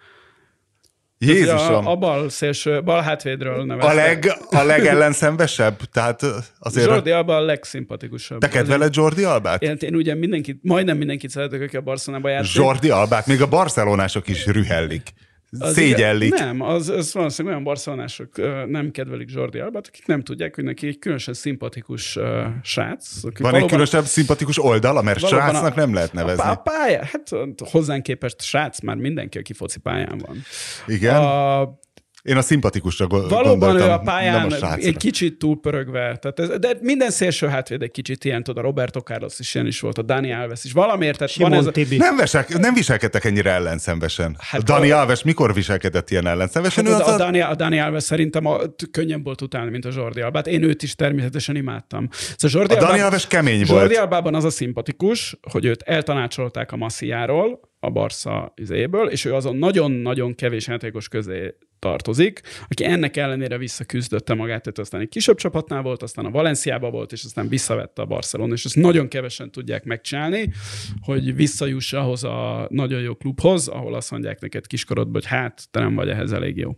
Jézusom. 1.18 1.86
A, 1.86 1.90
a 1.90 1.96
bal 1.96 2.28
szélső, 2.28 2.82
bal 2.82 3.02
hátvédről 3.02 3.64
nevezte. 3.64 3.90
A, 3.90 3.94
leg, 3.94 4.36
a 4.50 4.62
legellenszenvesebb? 4.62 5.76
Tehát 5.92 6.22
azért... 6.58 6.86
Jordi 6.86 7.10
Alba 7.10 7.36
a 7.36 7.40
legszimpatikusabb. 7.40 8.40
Te 8.40 8.48
kedveled 8.48 8.94
Jordi 8.94 9.24
Albát? 9.24 9.62
Én, 9.62 9.76
én 9.80 9.94
ugye 9.94 10.14
mindenkit, 10.14 10.58
majdnem 10.62 10.96
mindenkit 10.96 11.30
szeretek, 11.30 11.60
aki 11.60 11.76
a 11.76 11.80
Barcelonába 11.80 12.28
játszik. 12.28 12.54
Jordi 12.54 12.90
Albát, 12.90 13.26
még 13.26 13.42
a 13.42 13.48
barcelonások 13.48 14.28
is 14.28 14.46
rühellik. 14.46 15.12
Az 15.58 15.72
szégyellik. 15.72 16.26
Igaz, 16.26 16.40
nem, 16.40 16.60
az, 16.60 16.88
az 16.88 17.14
valószínűleg 17.14 17.56
olyan 17.56 17.66
barcelonások 17.66 18.36
nem 18.68 18.90
kedvelik 18.90 19.30
Jordi 19.32 19.58
Albát, 19.58 19.86
akik 19.86 20.06
nem 20.06 20.22
tudják, 20.22 20.54
hogy 20.54 20.64
neki 20.64 20.86
egy 20.86 20.98
különösen 20.98 21.34
szimpatikus 21.34 22.16
uh, 22.16 22.24
srác. 22.62 23.22
Van 23.22 23.32
valóban, 23.38 23.60
egy 23.60 23.66
különösebb 23.66 24.04
szimpatikus 24.04 24.62
oldala, 24.62 25.02
mert 25.02 25.26
srácnak 25.26 25.76
a, 25.76 25.80
nem 25.80 25.94
lehet 25.94 26.12
nevezni. 26.12 26.42
A, 26.44 26.50
a 26.50 26.54
pálya, 26.54 27.04
hát 27.04 27.30
hozzánk 27.70 28.02
képest 28.02 28.42
srác 28.42 28.80
már 28.80 28.96
mindenki, 28.96 29.38
aki 29.38 29.52
foci 29.52 29.78
pályán 29.78 30.18
van. 30.26 30.42
Igen? 30.86 31.16
A, 31.16 31.78
én 32.26 32.36
a 32.36 32.42
szimpatikusra 32.42 33.06
gondoltam. 33.06 33.42
Valóban 33.42 33.76
ő 33.76 33.90
a 33.90 33.98
pályán 33.98 34.52
a 34.52 34.74
egy 34.74 34.96
kicsit 34.96 35.38
túlpörögve. 35.38 36.16
Tehát 36.16 36.40
ez, 36.40 36.58
de 36.58 36.78
minden 36.80 37.10
szélső 37.10 37.46
hátvéd 37.46 37.82
egy 37.82 37.90
kicsit 37.90 38.24
ilyen, 38.24 38.42
tudod, 38.42 38.64
a 38.64 38.66
Roberto 38.66 39.00
Carlos 39.00 39.38
is 39.38 39.54
ilyen 39.54 39.66
is 39.66 39.80
volt, 39.80 39.98
a 39.98 40.02
Dani 40.02 40.32
Alves 40.32 40.64
is. 40.64 40.72
Valamiért, 40.72 41.18
tehát 41.18 41.34
van 41.34 41.52
ez 41.52 41.66
a... 41.66 41.72
nem, 41.96 42.16
vesel, 42.16 42.44
nem 42.58 42.74
viselkedtek 42.74 43.24
ennyire 43.24 43.50
ellenszenvesen. 43.50 44.36
Hát 44.38 44.60
a 44.60 44.64
Dani 44.64 44.90
a... 44.90 44.98
Alves 44.98 45.22
mikor 45.22 45.54
viselkedett 45.54 46.10
ilyen 46.10 46.26
ellenszenvesen? 46.26 46.86
Hát 46.86 47.00
a, 47.00 47.14
a, 47.14 47.16
Dani, 47.16 47.40
a 47.40 47.54
Dani 47.54 47.78
Alves 47.78 48.02
szerintem 48.02 48.46
a, 48.46 48.58
könnyen 48.90 49.22
volt 49.22 49.40
utána, 49.40 49.70
mint 49.70 49.84
a 49.84 49.90
Jordi 49.94 50.20
Albát. 50.20 50.46
Én 50.46 50.62
őt 50.62 50.82
is 50.82 50.94
természetesen 50.94 51.56
imádtam. 51.56 52.08
Szóval 52.10 52.60
Jordi 52.60 52.74
a 52.74 52.86
Dani 52.86 53.00
Alves 53.00 53.26
kemény 53.26 53.54
Jordi 53.54 53.70
volt. 53.70 53.80
Jordi 53.80 53.96
Albában 53.96 54.34
az 54.34 54.44
a 54.44 54.50
szimpatikus, 54.50 55.38
hogy 55.50 55.64
őt 55.64 55.82
eltanácsolták 55.82 56.72
a 56.72 56.76
massziáról, 56.76 57.60
a 57.80 57.90
Barca 57.90 58.52
izéből, 58.56 59.08
és 59.08 59.24
ő 59.24 59.34
azon 59.34 59.56
nagyon-nagyon 59.56 60.34
kevés 60.34 60.66
játékos 60.66 61.08
közé 61.08 61.54
tartozik, 61.86 62.40
aki 62.68 62.84
ennek 62.84 63.16
ellenére 63.16 63.58
visszaküzdötte 63.58 64.34
magát, 64.34 64.62
tehát 64.62 64.78
aztán 64.78 65.00
egy 65.00 65.08
kisebb 65.08 65.36
csapatnál 65.36 65.82
volt, 65.82 66.02
aztán 66.02 66.24
a 66.24 66.30
Valenciába 66.30 66.90
volt, 66.90 67.12
és 67.12 67.24
aztán 67.24 67.48
visszavette 67.48 68.02
a 68.02 68.04
Barcelona, 68.04 68.52
és 68.52 68.64
ezt 68.64 68.74
nagyon 68.74 69.08
kevesen 69.08 69.50
tudják 69.50 69.84
megcsinálni, 69.84 70.52
hogy 71.00 71.34
visszajuss 71.34 71.92
ahhoz 71.92 72.24
a 72.24 72.66
nagyon 72.70 73.00
jó 73.00 73.14
klubhoz, 73.14 73.68
ahol 73.68 73.94
azt 73.94 74.10
mondják 74.10 74.40
neked 74.40 74.66
kiskorodban, 74.66 75.12
hogy 75.12 75.26
hát, 75.26 75.68
te 75.70 75.80
nem 75.80 75.94
vagy 75.94 76.08
ehhez 76.08 76.32
elég 76.32 76.56
jó. 76.56 76.76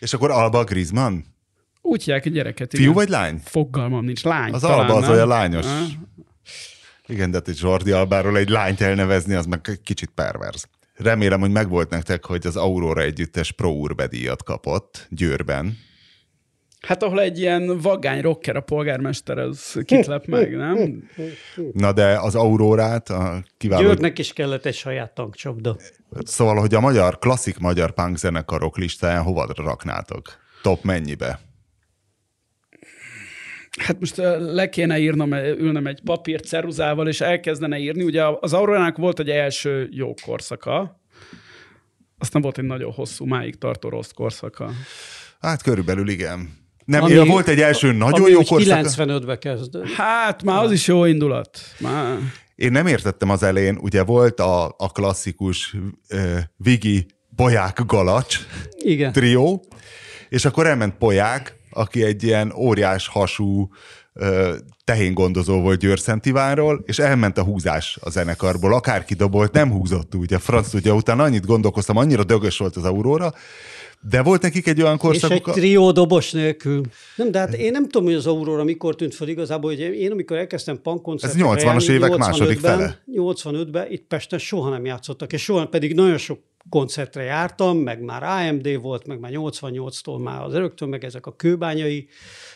És 0.00 0.12
akkor 0.12 0.30
Alba 0.30 0.64
Griezmann? 0.64 1.18
Úgy 1.80 2.04
hívják 2.04 2.26
egy 2.26 2.32
gyereket. 2.32 2.70
Fiú 2.70 2.82
igen. 2.82 2.94
vagy 2.94 3.08
lány? 3.08 3.40
Fogalmam 3.44 4.04
nincs. 4.04 4.22
Lány. 4.22 4.52
Az 4.52 4.60
talán, 4.60 4.78
Alba 4.78 4.94
az 4.94 5.02
nem? 5.02 5.10
olyan 5.10 5.28
lányos. 5.28 5.66
Ha? 5.66 5.84
Igen, 7.06 7.30
de 7.30 7.40
egy 7.44 7.58
Jordi 7.60 7.90
Albáról 7.90 8.36
egy 8.36 8.48
lányt 8.48 8.80
elnevezni, 8.80 9.34
az 9.34 9.46
meg 9.46 9.60
kicsit 9.84 10.10
perverz. 10.14 10.68
Remélem, 10.96 11.40
hogy 11.40 11.50
megvolt 11.50 11.90
nektek, 11.90 12.24
hogy 12.24 12.46
az 12.46 12.56
Aurora 12.56 13.02
együttes 13.02 13.52
Pro 13.52 13.70
Urbe 13.70 14.06
díjat 14.06 14.42
kapott 14.42 15.06
Győrben. 15.10 15.78
Hát 16.80 17.02
ahol 17.02 17.20
egy 17.20 17.38
ilyen 17.38 17.80
vagány 17.80 18.20
rocker 18.20 18.56
a 18.56 18.60
polgármester, 18.60 19.38
az 19.38 19.80
kitlep 19.84 20.26
meg, 20.26 20.56
nem? 20.56 21.08
Na 21.72 21.92
de 21.92 22.18
az 22.20 22.34
Aurórát 22.34 23.08
a 23.10 23.44
kiváló... 23.56 23.86
Győrnek 23.86 24.18
is 24.18 24.32
kellett 24.32 24.64
egy 24.64 24.74
saját 24.74 25.14
tankcsapda. 25.14 25.76
Szóval, 26.24 26.56
hogy 26.56 26.74
a 26.74 26.80
magyar, 26.80 27.18
klasszik 27.18 27.58
magyar 27.58 27.90
punk 27.90 28.16
zenekarok 28.16 28.78
listáján 28.78 29.22
hova 29.22 29.46
raknátok? 29.54 30.22
Top 30.62 30.82
mennyibe? 30.84 31.40
Hát 33.76 34.00
most 34.00 34.16
le 34.38 34.68
kéne 34.68 34.98
írnom, 34.98 35.32
ülnem 35.32 35.86
egy 35.86 36.00
papír 36.04 36.40
ceruzával, 36.40 37.08
és 37.08 37.20
elkezdene 37.20 37.78
írni. 37.78 38.02
Ugye 38.02 38.22
az 38.40 38.52
Aurorának 38.52 38.96
volt 38.96 39.18
egy 39.18 39.30
első 39.30 39.88
jó 39.90 40.14
korszaka, 40.24 41.00
aztán 42.18 42.42
volt 42.42 42.58
egy 42.58 42.64
nagyon 42.64 42.92
hosszú, 42.92 43.24
máig 43.24 43.58
tartó 43.58 43.88
rossz 43.88 44.10
korszaka. 44.10 44.70
Hát 45.40 45.62
körülbelül 45.62 46.08
igen. 46.08 46.64
Nem, 46.84 47.02
ami, 47.02 47.26
volt 47.26 47.48
egy 47.48 47.60
első 47.60 47.92
nagyon 47.92 48.30
jó 48.30 48.42
korszaka. 48.42 48.88
95-be 48.88 49.38
kezdődött. 49.38 49.88
Hát 49.88 50.42
már 50.42 50.64
az 50.64 50.72
is 50.72 50.86
jó 50.86 51.04
indulat. 51.04 51.58
Már. 51.80 52.18
Én 52.54 52.70
nem 52.70 52.86
értettem 52.86 53.30
az 53.30 53.42
elején, 53.42 53.78
ugye 53.80 54.02
volt 54.02 54.40
a, 54.40 54.64
a 54.64 54.92
klasszikus 54.92 55.74
uh, 56.10 56.38
Vigi 56.56 57.06
Poják 57.36 57.80
Galacs 57.86 58.38
Igen. 58.78 59.12
trió, 59.12 59.64
és 60.28 60.44
akkor 60.44 60.66
elment 60.66 60.94
Poják, 60.94 61.56
aki 61.76 62.04
egy 62.04 62.22
ilyen 62.22 62.52
óriás 62.56 63.08
hasú 63.08 63.68
tehéngondozó 64.84 65.60
volt 65.60 65.78
Győr-Szentivánról, 65.78 66.82
és 66.86 66.98
elment 66.98 67.38
a 67.38 67.42
húzás 67.42 67.98
a 68.00 68.10
zenekarból. 68.10 68.74
Akárki 68.74 69.14
dobolt, 69.14 69.52
nem 69.52 69.70
húzott 69.70 70.14
úgy. 70.14 70.34
A 70.34 70.38
franc 70.38 70.74
ugye 70.74 70.92
utána 70.92 71.22
annyit 71.22 71.46
gondolkoztam, 71.46 71.96
annyira 71.96 72.24
dögös 72.24 72.58
volt 72.58 72.76
az 72.76 72.84
Aurora, 72.84 73.34
de 74.00 74.22
volt 74.22 74.42
nekik 74.42 74.66
egy 74.66 74.82
olyan 74.82 74.98
korszakuk... 74.98 75.46
És 75.46 75.52
egy 75.52 75.52
trió 75.52 75.92
dobos 75.92 76.30
nélkül. 76.30 76.80
Nem, 77.16 77.30
de 77.30 77.38
hát 77.38 77.54
én 77.54 77.70
nem 77.70 77.82
tudom, 77.82 78.04
hogy 78.04 78.14
az 78.14 78.26
Aurora 78.26 78.64
mikor 78.64 78.94
tűnt 78.94 79.14
fel 79.14 79.28
igazából, 79.28 79.70
hogy 79.70 79.80
én 79.80 80.10
amikor 80.10 80.36
elkezdtem 80.36 80.80
punkkoncertre 80.82 81.50
Ez 81.50 81.62
80-as 81.64 81.90
évek 81.90 82.16
második 82.16 82.58
fele. 82.58 83.02
85-ben 83.14 83.86
itt 83.90 84.06
Pesten 84.06 84.38
soha 84.38 84.70
nem 84.70 84.84
játszottak, 84.84 85.32
és 85.32 85.42
soha 85.42 85.66
pedig 85.66 85.94
nagyon 85.94 86.18
sok 86.18 86.38
koncertre 86.68 87.22
jártam, 87.22 87.78
meg 87.78 88.00
már 88.00 88.22
AMD 88.22 88.80
volt, 88.80 89.06
meg 89.06 89.20
már 89.20 89.32
88-tól 89.34 90.22
már 90.22 90.42
az 90.42 90.54
öröktől, 90.54 90.88
meg 90.88 91.04
ezek 91.04 91.26
a 91.26 91.36
kőbányai 91.36 92.08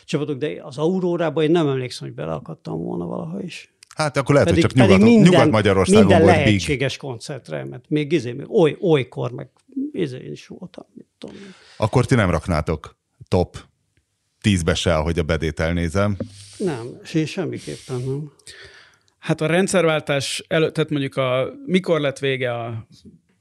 csapatok, 0.05 0.37
de 0.37 0.59
az 0.61 0.77
Aurórában 0.77 1.43
én 1.43 1.51
nem 1.51 1.67
emlékszem, 1.67 2.07
hogy 2.07 2.15
beleakadtam 2.15 2.83
volna 2.83 3.05
valaha 3.05 3.41
is. 3.41 3.73
Hát 3.95 4.17
akkor 4.17 4.33
lehet, 4.33 4.49
pedig, 4.49 4.63
hogy 4.63 4.71
csak 4.71 4.87
nyugat, 4.87 5.01
minden, 5.01 5.31
Nyugat-Magyarországon 5.31 6.05
minden 6.05 6.21
volt 6.21 6.35
lehetséges 6.35 6.91
big. 6.91 7.09
koncertre, 7.09 7.65
mert 7.65 7.89
még, 7.89 8.11
izé, 8.11 8.31
még 8.31 8.51
oly, 8.51 8.77
olykor, 8.81 9.31
meg 9.31 9.49
izé 9.91 10.17
én 10.17 10.31
is 10.31 10.47
voltam. 10.47 10.85
Mit 10.93 11.07
tudom. 11.17 11.35
Akkor 11.77 12.05
ti 12.05 12.15
nem 12.15 12.29
raknátok 12.29 12.97
top 13.27 13.57
tízbe 14.41 14.73
se, 14.73 14.95
ahogy 14.95 15.19
a 15.19 15.23
bedét 15.23 15.59
elnézem. 15.59 16.17
Nem, 16.57 16.87
semmiképpen 17.25 18.01
nem. 18.05 18.31
Hát 19.19 19.41
a 19.41 19.45
rendszerváltás 19.45 20.43
előtt, 20.47 20.73
tehát 20.73 20.89
mondjuk 20.89 21.15
a, 21.15 21.53
mikor 21.65 21.99
lett 21.99 22.19
vége 22.19 22.53
a 22.53 22.87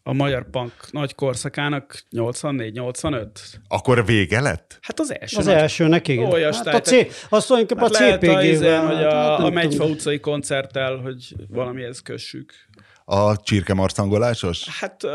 a 0.03 0.13
magyar 0.13 0.51
punk 0.51 0.73
nagy 0.91 1.15
korszakának 1.15 2.03
84-85. 2.11 3.27
Akkor 3.69 4.05
vége 4.05 4.41
lett? 4.41 4.79
Hát 4.81 5.01
az 5.01 5.15
első. 5.21 5.39
Az 5.39 5.47
nagy... 5.47 5.55
elsőnek, 5.55 6.09
igen. 6.09 6.31
Olyas, 6.33 6.57
hát 6.57 6.75
a 6.75 6.81
C, 6.81 6.93
azt 7.29 7.49
mondjuk 7.49 7.79
hát 7.79 7.91
a 7.91 7.95
CPG-vel. 7.95 8.87
hogy 8.87 9.05
a, 9.05 9.15
hát, 9.15 9.39
a 9.39 9.51
Megyfa 9.51 9.85
utcai 9.85 10.21
koncerttel, 10.21 10.97
hogy 10.97 11.35
valamihez 11.49 12.01
kössük. 12.01 12.53
A 13.13 13.37
csirkemarcangolásos? 13.37 14.69
Hát 14.79 15.03
uh, 15.03 15.11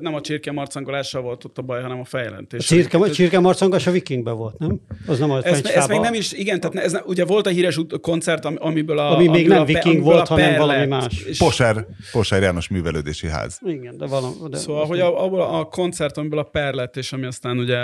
nem 0.00 0.14
a 0.14 0.20
csirkemarcangolással 0.20 1.22
volt 1.22 1.44
ott 1.44 1.58
a 1.58 1.62
baj, 1.62 1.82
hanem 1.82 2.00
a 2.00 2.04
fejlentés. 2.04 2.60
A 2.60 2.74
csirke, 2.74 2.98
a 2.98 3.10
csirkemarcangolás 3.10 3.86
a 3.86 3.90
vikingben 3.90 4.36
volt, 4.36 4.58
nem? 4.58 4.80
Az 5.06 5.18
nem 5.18 5.30
a 5.30 5.42
ez, 5.42 5.64
ez 5.64 5.86
még 5.86 6.00
nem 6.00 6.14
is, 6.14 6.32
igen, 6.32 6.60
tehát 6.60 6.76
ez, 6.76 6.98
ugye 7.04 7.24
volt 7.24 7.46
a 7.46 7.50
híres 7.50 7.80
koncert, 8.00 8.44
amiből 8.44 8.98
a... 8.98 9.14
Ami 9.14 9.28
még 9.28 9.48
nem 9.48 9.60
a, 9.60 9.64
viking 9.64 10.02
volt, 10.02 10.28
hanem 10.28 10.56
valami 10.56 10.86
más. 10.86 11.22
És... 11.22 11.38
Poser, 11.38 11.86
Poser 12.12 12.42
János 12.42 12.68
művelődési 12.68 13.28
ház. 13.28 13.58
Igen, 13.64 13.96
de 13.96 14.06
valami... 14.06 14.34
De 14.50 14.56
szóval, 14.56 14.86
hogy 14.86 15.00
a, 15.00 15.24
abból 15.24 15.40
a 15.42 15.64
koncert, 15.64 16.16
amiből 16.16 16.38
a 16.38 16.42
per 16.42 16.74
lett, 16.74 16.96
és 16.96 17.12
ami 17.12 17.26
aztán 17.26 17.58
ugye 17.58 17.78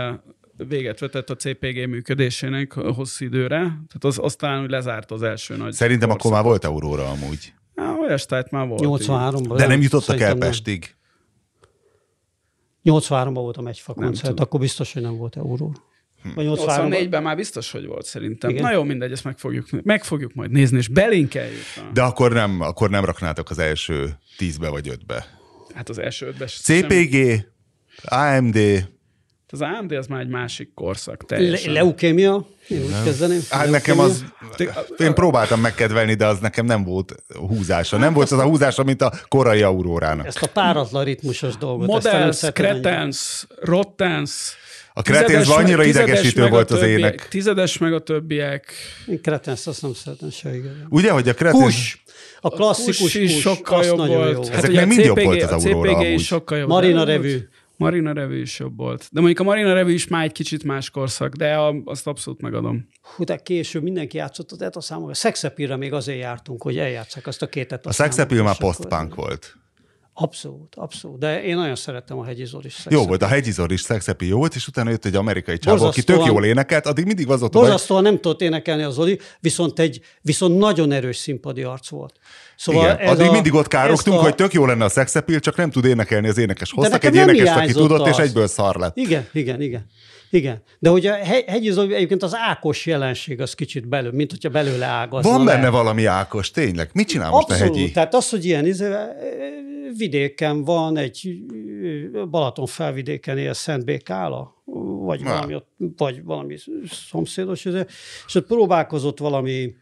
véget 0.68 1.00
vetett 1.00 1.30
a 1.30 1.36
CPG 1.36 1.88
működésének 1.88 2.72
hosszú 2.72 3.24
időre, 3.24 3.58
tehát 3.58 4.00
az, 4.00 4.18
aztán 4.22 4.62
úgy 4.62 4.70
lezárt 4.70 5.10
az 5.10 5.22
első 5.22 5.56
nagy 5.56 5.72
Szerintem 5.72 6.08
korszakot. 6.08 6.32
akkor 6.32 6.42
már 6.42 6.50
volt 6.50 6.64
Aurora 6.64 7.10
amúgy. 7.10 7.52
Há, 7.77 7.95
olyas 7.95 8.27
tájt 8.27 8.51
már 8.51 8.66
volt. 8.66 8.81
83-ban. 8.85 9.55
De 9.57 9.66
nem 9.66 9.83
jutottak 9.83 10.20
el 10.20 10.37
Pestig? 10.37 10.95
83-ban 12.85 13.31
volt 13.33 13.57
a 13.57 13.62
megyfa 13.62 13.95
koncert, 13.95 14.41
akkor 14.41 14.61
biztos, 14.61 14.93
hogy 14.93 15.03
nem 15.03 15.16
volt 15.16 15.37
euró. 15.37 15.75
Hm. 16.22 16.31
84-ben 16.37 17.22
már 17.22 17.37
biztos, 17.37 17.70
hogy 17.70 17.87
volt 17.87 18.07
szerintem. 18.07 18.51
Igen? 18.51 18.62
Na 18.62 18.72
jó, 18.72 18.83
mindegy, 18.83 19.12
ezt 19.12 19.25
meg 19.25 19.39
fogjuk, 19.39 19.66
meg 19.83 20.05
fogjuk 20.05 20.35
majd 20.35 20.51
nézni, 20.51 20.79
és 20.79 20.89
belinkeljük. 20.89 21.62
De 21.93 22.03
akkor 22.03 22.33
nem, 22.33 22.61
akkor 22.61 22.91
nem 22.91 23.05
raknátok 23.05 23.51
az 23.51 23.59
első 23.59 24.18
tízbe 24.37 24.68
vagy 24.68 24.89
ötbe. 24.89 25.27
Hát 25.75 25.89
az 25.89 25.99
első 25.99 26.27
ötbe 26.27 26.47
CPG, 26.47 27.12
sem... 27.12 27.45
AMD, 28.05 28.59
az 29.53 29.61
AMD 29.61 29.92
az 29.92 30.07
már 30.07 30.20
egy 30.20 30.28
másik 30.28 30.70
korszak 30.74 31.24
teljesen. 31.26 31.72
Le- 31.72 31.80
leukémia? 31.80 32.47
Én 32.68 32.82
úgy 32.82 33.03
kezdeném. 33.05 33.40
Hát 33.51 33.70
nekem 33.70 33.99
az, 33.99 34.24
én 34.99 35.14
próbáltam 35.14 35.61
megkedvelni, 35.61 36.14
de 36.14 36.26
az 36.26 36.38
nekem 36.38 36.66
nem 36.66 36.84
volt 36.84 37.14
húzása. 37.49 37.97
Nem 37.97 38.12
volt 38.12 38.30
az 38.30 38.38
a 38.38 38.42
húzása, 38.45 38.82
mint 38.82 39.03
a 39.03 39.12
korai 39.28 39.62
aurórának. 39.62 40.26
Ezt 40.26 40.42
a 40.42 40.47
páratlan 40.47 41.05
ritmusos 41.05 41.57
dolgot. 41.57 41.86
Models, 41.86 42.40
Cretens, 42.53 43.47
Rottens, 43.61 44.57
a 44.97 45.01
Cretens 45.03 45.49
annyira 45.49 45.84
idegesítő 45.84 46.49
volt 46.49 46.70
az 46.70 46.78
többiek, 46.78 46.99
ének. 46.99 47.28
Tizedes 47.28 47.78
meg 47.78 47.92
a 47.92 47.99
többiek. 47.99 48.72
Én 49.07 49.20
Cretens 49.22 49.66
azt 49.66 49.82
nem 49.82 49.95
szeretem 49.95 50.30
se 50.30 50.55
igazán. 50.55 50.86
Ugye, 50.88 51.11
hogy 51.11 51.28
a 51.28 51.34
Cretens... 51.34 51.62
Push! 51.64 51.99
A 52.40 52.49
klasszikus 52.49 52.99
push, 52.99 53.20
is 53.20 53.40
sokkal 53.40 53.84
jobb 53.84 54.07
volt. 54.07 54.32
Jó. 54.32 54.42
Hát 54.42 54.64
Ezek 54.64 54.70
még 54.70 54.86
mind 54.86 55.05
jobb 55.05 55.22
volt 55.22 55.42
az 55.42 55.64
Aurora 55.64 55.97
A 55.97 56.01
CPG 56.01 56.12
is 56.12 56.26
sokkal 56.26 56.59
jobb. 56.59 56.68
Marina 56.68 57.05
Revű. 57.05 57.49
Marina 57.77 58.12
Revű 58.12 58.41
is 58.41 58.59
jobb 58.59 58.77
volt. 58.77 59.09
De 59.12 59.20
mondjuk 59.20 59.41
a 59.41 59.43
Marina 59.51 59.72
Revű 59.72 59.93
is 59.93 60.09
már 60.09 60.25
egy 60.25 60.33
kicsit 60.33 60.64
más 60.64 60.91
korszak, 60.91 61.35
de 61.35 61.55
a, 61.55 61.75
azt 61.85 62.07
abszolút 62.07 62.41
megadom. 62.41 62.89
Hú, 63.16 63.25
de 63.25 63.37
később 63.37 63.83
mindenki 63.83 64.16
játszott 64.16 64.53
az 64.53 64.62
ETA 64.62 64.81
számokra. 64.81 65.11
A 65.11 65.14
Szexepilre 65.14 65.77
még 65.77 65.93
azért 65.93 66.18
jártunk, 66.18 66.62
hogy 66.62 66.79
eljátszák 66.79 67.27
azt 67.27 67.43
a 67.43 67.47
két 67.47 67.72
ETA 67.72 67.89
A 67.89 67.93
Szexepil 67.93 68.43
már 68.43 68.57
post-punk 68.57 69.14
volt. 69.14 69.57
Abszolút, 70.16 70.74
abszolút. 70.74 71.18
De 71.18 71.42
én 71.42 71.56
nagyon 71.56 71.74
szerettem 71.74 72.18
a 72.18 72.24
Hegyi 72.24 72.44
Zoris 72.44 72.86
Jó 72.88 73.06
volt, 73.06 73.22
a 73.22 73.26
Hegyi 73.26 73.50
Zoris 73.50 73.80
szexepi 73.80 74.26
jó 74.26 74.36
volt, 74.36 74.54
és 74.54 74.66
utána 74.66 74.90
jött 74.90 75.04
egy 75.04 75.14
amerikai 75.14 75.58
csávó, 75.58 75.84
aki 75.84 76.02
tök 76.02 76.24
jól 76.24 76.44
énekelt, 76.44 76.86
addig 76.86 77.04
mindig 77.04 77.30
az 77.30 77.40
volt. 77.40 77.52
Borzasztóan 77.52 78.02
nem 78.02 78.20
tudott 78.20 78.40
énekelni 78.40 78.82
az 78.82 78.94
Zoli, 78.94 79.18
viszont 79.40 79.78
egy 79.78 80.00
viszont 80.20 80.58
nagyon 80.58 80.92
erős 80.92 81.16
színpadi 81.16 81.62
arc 81.62 81.88
volt. 81.88 82.14
Szóval 82.56 82.94
Igen, 82.94 83.08
addig 83.08 83.26
a, 83.26 83.32
mindig 83.32 83.54
ott 83.54 83.68
károgtunk, 83.68 84.18
a... 84.18 84.22
hogy 84.22 84.34
tök 84.34 84.52
jó 84.52 84.66
lenne 84.66 84.84
a 84.84 84.88
szexepil, 84.88 85.40
csak 85.40 85.56
nem 85.56 85.70
tud 85.70 85.84
énekelni 85.84 86.28
az 86.28 86.38
énekes. 86.38 86.70
Hoztak 86.70 87.04
egy 87.04 87.14
énekes, 87.14 87.56
aki 87.56 87.72
tudott, 87.72 88.00
az. 88.00 88.08
és 88.08 88.16
egyből 88.16 88.46
szar 88.46 88.76
lett. 88.76 88.96
Igen, 88.96 89.26
igen, 89.32 89.60
igen. 89.60 89.86
Igen, 90.35 90.62
de 90.78 90.89
hogy 90.89 91.07
a 91.07 91.14
hegyi 91.47 91.70
Zoli, 91.70 91.95
egyébként 91.95 92.22
az 92.22 92.35
Ákos 92.35 92.87
jelenség 92.87 93.41
az 93.41 93.55
kicsit 93.55 93.89
belül, 93.89 94.12
mint 94.12 94.30
hogyha 94.30 94.49
belőle 94.49 94.87
ágazna 94.87 95.30
Van 95.30 95.45
benne 95.45 95.62
le. 95.62 95.68
valami 95.68 96.05
Ákos, 96.05 96.51
tényleg. 96.51 96.91
Mit 96.93 97.09
csinál 97.09 97.32
Abszolút, 97.32 97.49
most 97.49 97.61
a 97.61 97.64
hegyi? 97.64 97.91
tehát 97.91 98.14
az, 98.14 98.30
hogy 98.30 98.45
ilyen 98.45 98.66
izé, 98.66 98.89
vidéken 99.97 100.64
van, 100.64 100.97
egy 100.97 101.43
Balaton 102.30 102.66
felvidéken 102.66 103.39
él 103.39 103.53
Szent 103.53 103.85
Békála, 103.85 104.62
vagy 105.05 105.22
valami, 105.22 105.55
ott, 105.55 105.68
vagy 105.97 106.24
valami 106.24 106.57
szomszédos, 107.09 107.64
és 108.26 108.35
ott 108.35 108.47
próbálkozott 108.47 109.18
valami 109.18 109.74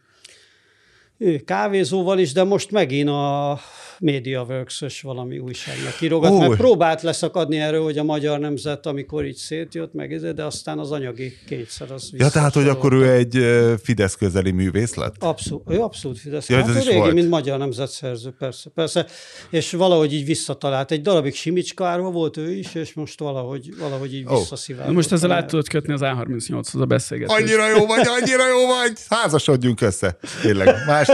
kávézóval 1.45 2.19
is, 2.19 2.31
de 2.31 2.43
most 2.43 2.71
megint 2.71 3.09
a 3.09 3.59
MediaWorks-ös 4.03 5.01
valami 5.01 5.39
újságnak 5.39 6.01
írogat, 6.01 6.37
mert 6.37 6.55
próbált 6.55 7.01
leszakadni 7.01 7.59
erről, 7.59 7.83
hogy 7.83 7.97
a 7.97 8.03
magyar 8.03 8.39
nemzet, 8.39 8.85
amikor 8.85 9.25
így 9.25 9.35
szétjött 9.35 9.93
meg, 9.93 10.33
de 10.33 10.43
aztán 10.43 10.79
az 10.79 10.91
anyagi 10.91 11.37
kétszer 11.47 11.91
az 11.91 12.11
Ja, 12.13 12.29
tehát, 12.29 12.53
hogy 12.53 12.67
akkor 12.67 12.93
ő 12.93 13.11
egy 13.11 13.37
Fidesz 13.83 14.15
közeli 14.15 14.51
művész 14.51 14.95
lett? 14.95 15.15
Abszolút, 15.19 15.63
ő 15.69 15.79
abszolút 15.79 16.19
Fidesz. 16.19 16.49
Ja, 16.49 16.57
hát 16.57 16.67
ő 16.67 16.79
régi, 16.79 16.97
volt. 16.97 17.13
mint 17.13 17.29
magyar 17.29 17.57
nemzetszerző, 17.57 18.35
persze, 18.39 18.69
persze. 18.69 19.05
És 19.49 19.71
valahogy 19.71 20.13
így 20.13 20.25
visszatalált. 20.25 20.91
Egy 20.91 21.01
darabig 21.01 21.35
Simicska 21.35 22.11
volt 22.11 22.37
ő 22.37 22.51
is, 22.51 22.75
és 22.75 22.93
most 22.93 23.19
valahogy, 23.19 23.77
valahogy 23.79 24.15
így 24.15 24.25
oh. 24.25 24.37
visszaszivárgott. 24.37 24.95
Most 24.95 25.11
ezzel 25.11 25.31
át 25.31 25.47
tudod 25.47 25.67
kötni 25.67 25.93
az 25.93 26.01
A38-hoz 26.03 26.81
a 26.81 26.85
beszélgetést. 26.85 27.39
Annyira 27.39 27.69
jó 27.69 27.85
vagy, 27.85 28.07
annyira 28.21 28.47
jó 28.47 28.67
vagy! 28.67 28.91
Házasodjunk 29.09 29.81
össze. 29.81 30.17
Tényleg. 30.41 30.75
Más, 30.87 31.07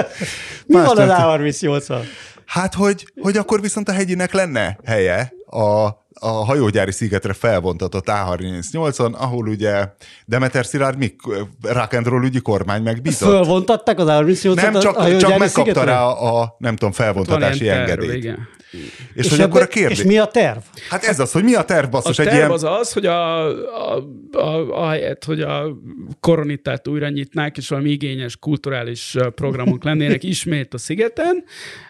Mi 0.65 0.75
más 0.75 0.87
van 0.87 1.09
az 1.09 1.17
A38-al? 1.21 2.03
Hát, 2.49 2.73
hogy, 2.73 3.11
hogy 3.21 3.37
akkor 3.37 3.61
viszont 3.61 3.89
a 3.89 3.91
hegyinek 3.91 4.33
lenne 4.33 4.77
helye 4.85 5.33
a, 5.45 5.85
a 6.13 6.27
hajógyári 6.45 6.91
szigetre 6.91 7.33
felvontatott 7.33 8.05
A38-on, 8.07 9.13
ahol 9.13 9.47
ugye 9.47 9.85
Demeter 10.25 10.65
Szilárd 10.65 10.97
mik 10.97 11.15
rock 11.61 11.93
and 11.93 12.05
roll 12.07 12.23
ügyi 12.23 12.39
kormány 12.39 12.81
megbízott. 12.81 13.29
Fölvontatták 13.29 13.99
az 13.99 14.07
A38-ot 14.09 14.55
Nem, 14.55 14.73
csak, 14.73 15.17
csak 15.17 15.37
megkapta 15.37 15.83
rá 15.83 16.03
a, 16.03 16.41
a, 16.41 16.55
nem 16.57 16.75
tudom, 16.75 16.91
felvontatási 16.91 17.69
engedélyt. 17.69 18.13
Igen. 18.13 18.47
És, 18.71 19.25
és 19.25 19.29
hogy 19.29 19.39
ebbe, 19.39 19.49
akkor 19.49 19.61
a 19.61 19.67
kérdés... 19.67 19.99
És 19.99 20.05
mi 20.05 20.17
a 20.17 20.25
terv? 20.25 20.57
Hát 20.89 21.03
ez 21.03 21.19
az, 21.19 21.31
hogy 21.31 21.43
mi 21.43 21.55
a 21.55 21.63
terv, 21.63 21.89
basszus? 21.89 22.19
A 22.19 22.23
terv 22.23 22.35
ilyen... 22.35 22.51
az 22.51 22.63
az, 22.63 22.93
hogy 22.93 23.05
a, 23.05 23.47
a, 23.91 24.03
a, 24.31 24.69
ahelyett, 24.83 25.23
hogy 25.23 25.41
a 25.41 25.77
koronitát 26.19 26.87
újra 26.87 27.09
nyitnák, 27.09 27.57
és 27.57 27.67
valami 27.69 27.89
igényes 27.89 28.37
kulturális 28.37 29.15
programok 29.35 29.83
lennének 29.83 30.23
ismét 30.23 30.73
a 30.73 30.77
szigeten, 30.77 31.43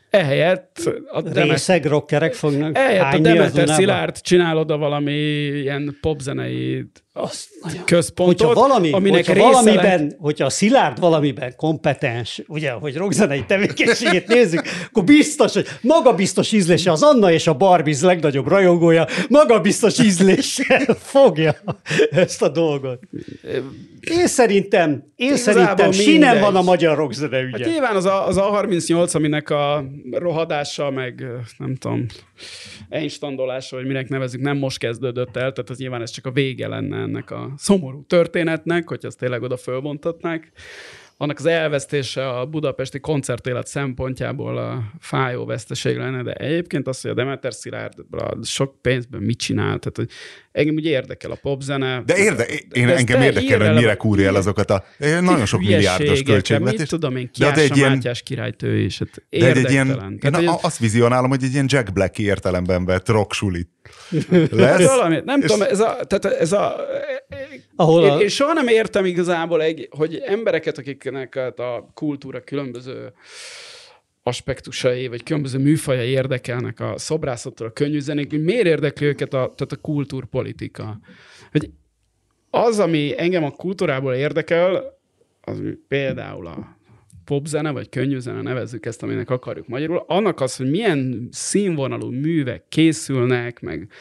ehelyett 0.10 0.80
a 1.12 1.22
Demet... 1.22 1.86
rockerek 1.86 2.34
fognak 2.34 2.78
Ehelyett 2.78 3.14
a 3.14 3.20
Demeter 3.20 3.68
Szilárd 3.70 4.22
csinál 4.22 4.58
oda 4.58 4.78
valami 4.78 5.12
ilyen 5.12 5.98
popzenei 6.02 6.86
központot, 7.86 8.48
hogyha 8.48 8.68
valami, 8.68 8.92
aminek 8.92 9.26
hogyha 9.26 9.44
valamiben, 9.44 10.02
lett... 10.02 10.16
hogyha 10.20 10.46
a 10.46 10.50
Szilárd 10.50 11.00
valamiben 11.00 11.54
kompetens, 11.56 12.42
ugye, 12.48 12.72
hogy 12.72 12.96
rockzenei 12.96 13.46
tevékenységét 13.46 14.28
nézzük, 14.28 14.62
akkor 14.90 15.04
biztos, 15.04 15.54
hogy 15.54 15.68
maga 15.82 16.14
biztos 16.14 16.52
ízlése 16.52 16.92
az 16.92 17.04
Anna 17.04 17.32
és 17.32 17.48
a 17.48 17.54
Barbiz 17.54 18.04
legnagyobb 18.04 18.48
rajongója, 18.48 19.08
maga 19.30 19.62
biztos 19.62 20.00
ízléssel 20.00 20.98
fogja 21.14 21.56
ezt 22.12 22.42
a 22.42 22.50
dolgot. 22.50 23.00
Én 24.00 24.28
szerintem, 24.28 25.04
én 25.16 25.38
szerintem 25.38 25.92
sinem 25.92 26.40
van 26.40 26.56
a 26.56 26.62
magyar 26.62 26.98
rockzene 26.98 27.42
ügye. 27.42 27.58
Hát 27.58 27.68
nyilván 27.68 27.96
az 27.96 28.06
a, 28.06 28.28
az 28.28 28.36
A38, 28.40 29.16
aminek 29.16 29.50
a 29.50 29.86
rohadása, 30.12 30.90
meg 30.90 31.26
nem 31.58 31.76
tudom, 31.76 32.06
einstandolása, 32.90 33.76
vagy 33.76 33.86
minek 33.86 34.10
nevezük, 34.10 34.42
nem 34.42 34.58
most 34.58 34.78
kezdődött 34.78 35.36
el, 35.36 35.52
tehát 35.52 35.70
az 35.70 35.78
nyilván 35.78 36.02
ez 36.02 36.12
csak 36.12 36.26
a 36.26 36.32
vége 36.32 36.68
lenne 36.68 36.98
ennek 36.98 37.32
a 37.32 37.54
szomorú 37.58 38.06
történetnek, 38.06 38.88
hogy 38.88 39.06
azt 39.06 39.18
tényleg 39.18 39.42
oda 39.42 39.58
fölvontatnák 39.58 40.52
annak 41.22 41.40
az 41.40 41.46
elvesztése 41.46 42.30
a 42.30 42.46
budapesti 42.46 43.00
koncertélet 43.00 43.68
szempontjából 43.68 44.58
a 44.58 44.84
fájó 45.00 45.46
veszteség 45.46 45.98
lenne, 45.98 46.24
de 46.24 46.34
egyébként 46.34 46.88
az, 46.88 47.02
hogy 47.02 47.12
a 47.12 47.14
Demeter 47.14 47.54
Szilárd 47.54 47.94
sok 48.44 48.82
pénzben 48.82 49.22
mit 49.22 49.38
csinál, 49.38 49.66
tehát 49.66 49.96
hogy 49.96 50.10
engem 50.52 50.76
ugye 50.76 50.90
érdekel 50.90 51.32
a 51.32 51.38
popzene. 51.42 52.04
De, 52.06 52.18
érde, 52.18 52.46
én, 52.72 52.86
de 52.86 52.96
engem 52.96 53.22
érdekel, 53.22 53.68
hogy 53.68 53.76
mire 53.76 53.96
kúrja 53.96 54.28
el 54.28 54.36
azokat 54.36 54.70
a 54.70 54.84
nagyon 54.98 55.46
sok 55.46 55.60
milliárdos 55.60 56.24
költségvetés. 56.24 56.80
Mit 56.80 56.90
tudom 56.90 57.16
én, 57.16 57.30
Kiása 57.32 57.62
egy 57.62 57.78
ilyen, 57.78 57.92
Mátyás 57.92 58.22
királytő 58.22 58.78
is. 58.78 59.00
Hát 59.00 59.24
de 59.30 59.46
egy 59.46 59.72
ilyen, 59.72 59.88
tehát, 60.20 60.42
én 60.42 60.48
hogy 60.48 60.60
azt 60.62 60.78
vizionálom, 60.78 61.30
hogy 61.30 61.44
egy 61.44 61.54
ilyen 61.54 61.66
Jack 61.70 61.94
Black 61.94 62.20
értelemben 62.20 62.86
vett 62.86 63.10
rock 63.10 63.34
sulit 63.34 63.70
lesz. 64.50 64.70
Hát 64.70 64.84
valami, 64.84 65.22
nem 65.26 65.42
tudom, 65.42 65.62
ez 65.62 65.80
a, 65.80 65.98
tehát 66.08 66.38
ez 66.38 66.52
a, 66.52 66.76
Ahol 67.76 68.04
én, 68.04 68.10
a... 68.10 68.20
én 68.20 68.28
soha 68.28 68.54
nem 68.54 68.68
értem 68.68 69.06
igazából, 69.06 69.62
egy, 69.62 69.88
hogy 69.92 70.22
embereket, 70.26 70.78
akiknek 70.78 71.09
hát 71.16 71.60
a 71.60 71.90
kultúra 71.94 72.44
különböző 72.44 73.14
aspektusai, 74.24 75.08
vagy 75.08 75.24
különböző 75.24 75.60
műfajai 75.60 76.10
érdekelnek 76.10 76.80
a 76.80 76.98
szobrászattól, 76.98 77.68
a 77.68 77.72
könnyű 77.72 78.00
zenék, 78.00 78.30
hogy 78.30 78.44
miért 78.44 78.66
érdekli 78.66 79.06
őket 79.06 79.34
a, 79.34 79.54
tehát 79.56 79.72
a 79.72 79.82
kultúrpolitika. 79.82 81.00
Hogy 81.52 81.70
az, 82.50 82.80
ami 82.80 83.14
engem 83.18 83.44
a 83.44 83.52
kultúrából 83.52 84.14
érdekel, 84.14 84.98
az 85.42 85.62
például 85.88 86.48
a 86.48 86.78
popzene, 87.26 87.72
vagy 87.72 87.90
könnyűzene, 87.90 88.42
nevezzük 88.42 88.86
ezt, 88.86 89.04
aminek 89.04 89.30
akarjuk 89.30 89.68
magyarul, 89.68 90.04
annak 90.08 90.42
az, 90.42 90.56
hogy 90.56 90.70
milyen 90.70 91.28
színvonalú 91.32 92.12
művek 92.12 92.66
készülnek, 92.70 93.60
meg 93.60 93.92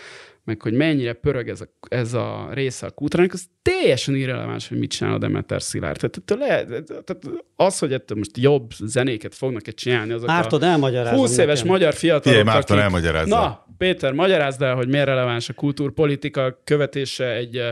meg 0.49 0.63
hogy 0.63 0.73
mennyire 0.73 1.13
pörög 1.13 1.49
ez 1.49 1.61
a, 1.61 1.67
ez 1.89 2.15
a 2.15 2.49
része 2.53 2.87
a 2.87 2.91
kútrának, 2.91 3.33
az 3.33 3.47
teljesen 3.63 4.15
irreleváns, 4.15 4.69
hogy 4.69 4.79
mit 4.79 4.91
csinál 4.91 5.15
a 5.15 5.19
Demeter 5.19 5.63
Szilárd. 5.63 5.99
Tehát, 5.99 6.23
tehát, 6.25 7.05
tehát 7.05 7.23
az, 7.57 7.79
hogy 7.79 7.93
ettől 7.93 8.19
most 8.19 8.37
jobb 8.37 8.71
zenéket 8.79 9.35
fognak-e 9.35 9.71
csinálni, 9.71 10.13
azok 10.13 10.27
Mártod, 10.27 10.63
a 10.63 10.67
20 11.09 11.39
éves 11.39 11.59
nekem. 11.59 11.73
magyar 11.73 11.95
fiatalok, 11.95 12.23
Figyelj, 12.23 12.43
Márton, 12.43 12.79
akik... 12.79 13.29
Na, 13.29 13.67
Péter, 13.79 14.13
magyarázd 14.13 14.63
el, 14.63 14.75
hogy 14.75 14.89
miért 14.89 15.07
releváns 15.07 15.49
a 15.49 15.53
kultúrpolitika 15.53 16.61
követése 16.65 17.33
egy 17.33 17.63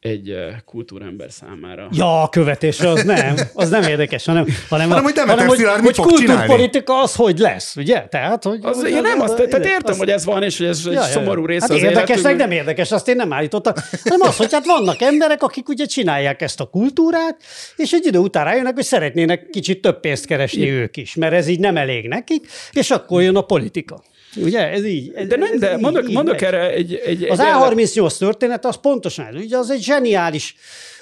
egy 0.00 0.36
kultúrember 0.64 1.30
számára. 1.30 1.88
Ja, 1.92 2.22
a 2.22 2.28
követésre 2.28 2.88
az 2.88 3.02
nem, 3.02 3.36
az 3.54 3.68
nem 3.70 3.82
érdekes, 3.82 4.24
hanem, 4.24 4.46
hanem, 4.68 4.88
hanem 4.88 5.04
hogy 5.04 5.18
hanem, 5.18 5.46
hogy, 5.46 5.62
hogy 5.62 5.96
kultúrpolitika 5.96 7.02
az 7.02 7.14
hogy 7.14 7.38
lesz, 7.38 7.76
ugye? 7.76 8.00
Tehát, 8.00 8.44
hogy, 8.44 8.58
az, 8.62 8.80
hogy 8.80 8.90
én 8.90 9.00
nem 9.00 9.20
azt, 9.20 9.34
tehát 9.34 9.64
értem, 9.64 9.92
az, 9.92 9.98
hogy 9.98 10.10
ez 10.10 10.24
van, 10.24 10.42
és 10.42 10.58
hogy 10.58 10.66
ez 10.66 10.86
ja, 10.86 11.04
egy 11.04 11.10
szomorú 11.10 11.46
része 11.46 11.66
hát 11.68 11.70
az 11.70 11.82
érdekes, 11.82 12.20
meg 12.20 12.36
nem 12.36 12.50
érdekes, 12.50 12.92
azt 12.92 13.08
én 13.08 13.16
nem 13.16 13.32
állítottam, 13.32 13.72
hanem 14.04 14.20
az, 14.20 14.36
hogy 14.36 14.52
hát 14.52 14.66
vannak 14.66 15.00
emberek, 15.00 15.42
akik 15.42 15.68
ugye 15.68 15.84
csinálják 15.84 16.42
ezt 16.42 16.60
a 16.60 16.64
kultúrát, 16.64 17.36
és 17.76 17.92
egy 17.92 18.06
idő 18.06 18.18
után 18.18 18.44
rájönnek, 18.44 18.74
hogy 18.74 18.84
szeretnének 18.84 19.48
kicsit 19.50 19.80
több 19.80 20.00
pénzt 20.00 20.26
keresni 20.26 20.62
I. 20.62 20.70
ők 20.70 20.96
is, 20.96 21.14
mert 21.14 21.32
ez 21.32 21.46
így 21.46 21.60
nem 21.60 21.76
elég 21.76 22.08
nekik, 22.08 22.46
és 22.72 22.90
akkor 22.90 23.22
jön 23.22 23.36
a 23.36 23.42
politika. 23.42 24.02
Ugye, 24.36 24.70
ez 24.70 24.84
így. 24.84 25.12
Ez, 25.14 25.26
de 25.26 25.36
nem, 25.36 25.52
ez 25.52 25.60
de 25.60 25.74
így, 25.74 25.80
mondok, 25.80 26.08
így 26.08 26.14
mondok 26.14 26.40
erre 26.40 26.70
egy, 26.70 26.94
egy... 26.94 27.22
Az 27.22 27.40
egy 27.40 27.46
A38 27.50 28.18
történet 28.18 28.64
az 28.64 28.76
pontosan. 28.76 29.36
Ugye 29.36 29.56
az 29.56 29.70
egy 29.70 29.82
zseniális 29.82 30.54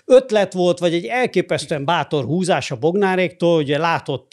ötlet 0.04 0.52
volt, 0.52 0.78
vagy 0.78 0.94
egy 0.94 1.04
elképesztően 1.04 1.84
bátor 1.84 2.24
húzás 2.24 2.70
a 2.70 2.76
Bognáréktól, 2.76 3.58
ugye 3.58 3.78
látott 3.78 4.32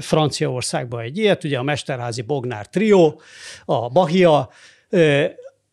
Franciaországban 0.00 1.00
egy 1.00 1.18
ilyet, 1.18 1.44
ugye 1.44 1.58
a 1.58 1.62
Mesterházi 1.62 2.22
Bognár 2.22 2.66
trió, 2.66 3.20
a 3.64 3.88
Bahia, 3.88 4.50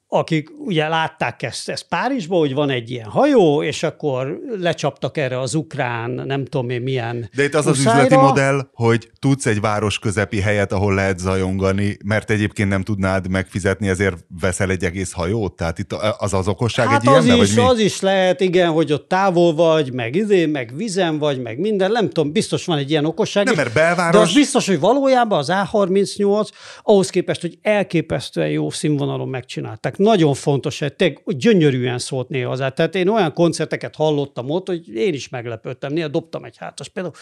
akik 0.08 0.49
ugye 0.58 0.88
látták 0.88 1.41
ezt, 1.41 1.70
ezt 1.70 1.88
Párizsban, 1.88 2.39
hogy 2.39 2.53
van 2.53 2.70
egy 2.70 2.91
ilyen 2.91 3.10
hajó, 3.10 3.64
és 3.64 3.84
akkor 3.84 4.39
lecsaptak 4.60 5.18
erre 5.18 5.39
az 5.39 5.56
ukrán, 5.56 6.10
nem 6.12 6.45
tudom 6.45 6.70
én 6.70 6.82
milyen 6.82 7.30
De 7.36 7.43
itt 7.43 7.56
az 7.56 7.66
uszájra. 7.66 7.91
az 7.91 8.06
üzleti 8.06 8.16
modell, 8.26 8.68
hogy 8.74 9.10
tudsz 9.20 9.45
egy 9.45 9.62
város 9.62 9.99
közepi 9.99 10.39
helyet, 10.39 10.72
ahol 10.72 10.93
lehet 10.93 11.20
zajongani, 11.20 11.97
mert 12.06 12.30
egyébként 12.30 12.70
nem 12.70 12.84
tudnád 12.84 13.30
megfizetni, 13.30 13.88
ezért 13.88 14.18
veszel 14.39 14.70
egy 14.70 14.84
egész 14.84 15.12
hajót? 15.12 15.56
Tehát 15.56 15.80
itt 15.80 15.93
az 16.18 16.34
az 16.34 16.47
okosság 16.47 16.88
hát 16.88 17.01
egy 17.01 17.14
az 17.14 17.26
ilyen, 17.26 17.38
is, 17.38 17.53
vagy 17.53 17.64
mi? 17.64 17.70
az 17.70 17.80
is 17.80 18.01
lehet, 18.01 18.41
igen, 18.41 18.72
hogy 18.72 18.93
ott 18.93 19.08
távol 19.08 19.53
vagy, 19.56 19.93
meg 19.93 20.16
izé, 20.16 20.45
meg 20.45 20.72
vizen 20.76 21.18
vagy, 21.20 21.41
meg 21.41 21.60
minden, 21.60 21.91
nem 21.91 22.10
tudom, 22.10 22.32
biztos 22.32 22.66
van 22.66 22.78
egy 22.78 22.89
ilyen 22.89 23.06
okosság. 23.06 23.45
Nem, 23.45 23.56
mert 23.56 23.74
belváros... 23.74 24.16
De 24.16 24.20
az 24.20 24.34
biztos, 24.34 24.68
hogy 24.68 24.80
valójában 24.80 25.39
az 25.39 25.51
A38 25.51 26.47
ahhoz 26.82 27.10
képest, 27.10 27.41
hogy 27.41 27.58
elképesztően 27.62 28.49
jó 28.49 28.70
színvonalon 28.70 29.28
megcsinálták 29.28 29.95
nagyon 29.98 30.34
fontos, 30.34 30.80
hogy 30.80 30.93
te 30.93 31.14
gyönyörűen 31.26 32.00
szólt 32.00 32.30
néha 32.30 32.50
hozzá. 32.50 32.70
Tehát 32.70 32.96
én 32.96 33.08
olyan 33.08 33.34
koncerteket 33.34 33.96
hallottam 33.96 34.50
ott, 34.50 34.68
hogy 34.68 34.96
én 34.96 35.14
is 35.14 35.30
meglepődtem. 35.30 35.93
Néha 35.93 36.08
dobtam 36.08 36.43
egy 36.43 36.58
hátas. 36.58 36.89
Például 36.89 37.16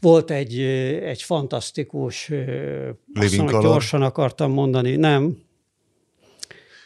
volt 0.00 0.30
egy, 0.30 0.60
egy 1.04 1.22
fantasztikus, 1.22 2.30
azt 3.14 3.36
mondom, 3.36 3.60
gyorsan 3.60 4.02
akartam 4.02 4.52
mondani, 4.52 4.96
nem, 4.96 5.36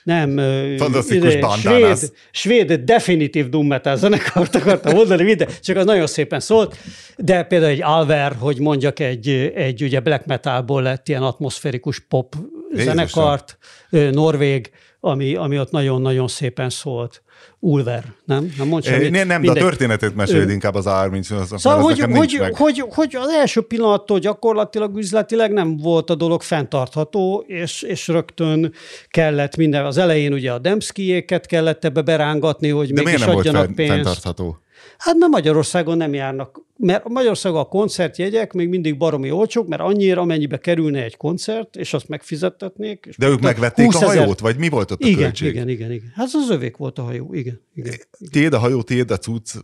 nem, 0.06 0.36
Fantasztikus 0.76 1.34
ide, 1.34 1.48
svéd, 1.48 2.12
svéd 2.30 2.72
definitív 2.72 3.48
doom 3.48 3.66
metal 3.66 3.96
zenekart 3.96 4.54
akartam 4.54 4.94
mondani, 4.94 5.22
minden, 5.22 5.48
csak 5.60 5.76
az 5.76 5.84
nagyon 5.84 6.06
szépen 6.06 6.40
szólt, 6.40 6.76
de 7.16 7.42
például 7.42 7.70
egy 7.70 7.82
Alver, 7.82 8.36
hogy 8.38 8.58
mondjak, 8.58 8.98
egy, 9.00 9.28
egy 9.54 9.82
ugye 9.82 10.00
black 10.00 10.26
metalból 10.26 10.82
lett 10.82 11.08
ilyen 11.08 11.22
atmoszférikus 11.22 12.00
pop 12.00 12.34
Jézusom. 12.70 12.94
zenekart, 12.94 13.58
norvég, 13.90 14.70
ami, 15.00 15.34
ami 15.34 15.58
ott 15.58 15.70
nagyon-nagyon 15.70 16.28
szépen 16.28 16.70
szólt. 16.70 17.22
Ulver, 17.58 18.04
nem? 18.24 18.54
Nem 18.58 18.68
mond 18.68 18.84
semmit. 18.84 19.10
Nem, 19.10 19.26
nem 19.26 19.42
de 19.42 19.50
a 19.50 19.54
történetet 19.54 20.14
meséld 20.14 20.50
inkább 20.50 20.74
az 20.74 20.84
A38. 20.88 21.56
Szóval, 21.58 21.80
hogy, 21.80 22.00
hogy, 22.00 22.40
hogy, 22.52 22.84
hogy, 22.88 23.16
az 23.16 23.28
első 23.28 23.60
pillanattól 23.60 24.18
gyakorlatilag 24.18 24.96
üzletileg 24.96 25.52
nem 25.52 25.76
volt 25.76 26.10
a 26.10 26.14
dolog 26.14 26.42
fenntartható, 26.42 27.44
és, 27.46 27.82
és 27.82 28.08
rögtön 28.08 28.72
kellett 29.08 29.56
minden. 29.56 29.84
Az 29.84 29.96
elején 29.96 30.32
ugye 30.32 30.52
a 30.52 30.58
Demszkijéket 30.58 31.46
kellett 31.46 31.84
ebbe 31.84 32.02
berángatni, 32.02 32.68
hogy 32.68 32.92
de 32.92 33.02
mégis 33.02 33.22
adjanak 33.22 33.64
volt 33.64 33.74
pénzt. 33.74 33.92
fenntartható? 33.92 34.58
Hát 34.98 35.16
mert 35.16 35.32
Magyarországon 35.32 35.96
nem 35.96 36.14
járnak, 36.14 36.60
mert 36.76 37.08
Magyarországon 37.08 37.60
a 37.60 37.64
koncertjegyek 37.64 38.52
még 38.52 38.68
mindig 38.68 38.96
baromi 38.96 39.30
olcsók, 39.30 39.68
mert 39.68 39.82
annyira, 39.82 40.20
amennyibe 40.20 40.58
kerülne 40.58 41.02
egy 41.02 41.16
koncert, 41.16 41.76
és 41.76 41.94
azt 41.94 42.08
megfizettetnék. 42.08 43.04
És 43.08 43.16
De 43.16 43.28
ők 43.28 43.40
megvették 43.40 43.94
a 43.94 43.98
hajót, 43.98 44.38
vagy 44.38 44.56
mi 44.56 44.68
volt 44.68 44.90
ott 44.90 45.02
a 45.02 45.06
igen, 45.06 45.20
költség? 45.20 45.48
Igen, 45.48 45.68
igen, 45.68 45.92
igen. 45.92 46.12
Hát 46.14 46.28
az 46.32 46.50
övék 46.50 46.76
volt 46.76 46.98
a 46.98 47.02
hajó, 47.02 47.34
igen. 47.34 47.60
igen, 47.74 47.92
igen. 47.92 48.30
Tiéd 48.30 48.52
a 48.52 48.58
hajó, 48.58 48.82
tiéd 48.82 49.10
a 49.10 49.16
cucc. 49.16 49.54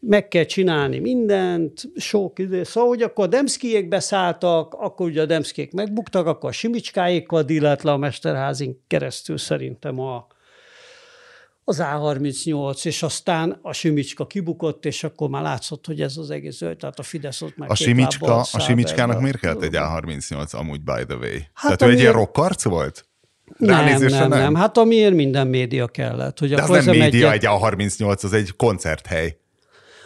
Meg 0.00 0.28
kell 0.28 0.44
csinálni 0.44 0.98
mindent, 0.98 1.88
sok 1.96 2.38
idő. 2.38 2.62
Szóval, 2.62 2.88
hogy 2.88 3.02
akkor 3.02 3.24
a 3.24 3.28
Demszkijék 3.28 3.88
beszálltak, 3.88 4.74
akkor 4.74 5.06
ugye 5.06 5.22
a 5.22 5.26
Demszkijék 5.26 5.72
megbuktak, 5.72 6.26
akkor 6.26 6.48
a 6.48 6.52
Simicskáékkal 6.52 7.42
dílelt 7.42 7.82
le 7.82 7.92
a 7.92 7.96
Mesterházin 7.96 8.80
keresztül 8.86 9.38
szerintem 9.38 10.00
a, 10.00 10.26
az 11.68 11.80
A38, 11.82 12.86
és 12.86 13.02
aztán 13.02 13.58
a 13.62 13.72
Simicska 13.72 14.26
kibukott, 14.26 14.84
és 14.84 15.04
akkor 15.04 15.28
már 15.28 15.42
látszott, 15.42 15.86
hogy 15.86 16.00
ez 16.00 16.16
az 16.16 16.30
egész 16.30 16.56
zöld, 16.56 16.76
tehát 16.76 16.98
a 16.98 17.02
Fidesz 17.02 17.42
ott 17.42 17.56
már 17.56 17.70
a 17.70 17.74
Simicska, 17.74 18.40
A 18.52 18.60
Simicskának 18.60 19.20
miért 19.20 19.38
kellett 19.38 19.62
egy 19.62 19.74
A38 19.74 20.54
amúgy, 20.54 20.80
by 20.80 21.04
the 21.06 21.16
way? 21.16 21.38
Hát 21.52 21.78
tehát 21.78 21.82
ő 21.82 21.90
egy 21.90 22.00
ilyen 22.00 22.12
rockarc 22.12 22.64
volt? 22.64 23.08
Nem, 23.56 23.84
nem, 23.84 24.06
nem, 24.06 24.28
nem. 24.28 24.54
Hát 24.54 24.78
amiért 24.78 25.14
minden 25.14 25.46
média 25.46 25.86
kellett. 25.86 26.38
Hogy 26.38 26.54
De 26.54 26.62
az 26.62 26.84
nem 26.84 26.96
média, 26.96 27.32
egy, 27.32 27.44
egy 27.44 27.50
A38, 27.50 28.24
az 28.24 28.32
egy 28.32 28.56
koncerthely. 28.56 29.36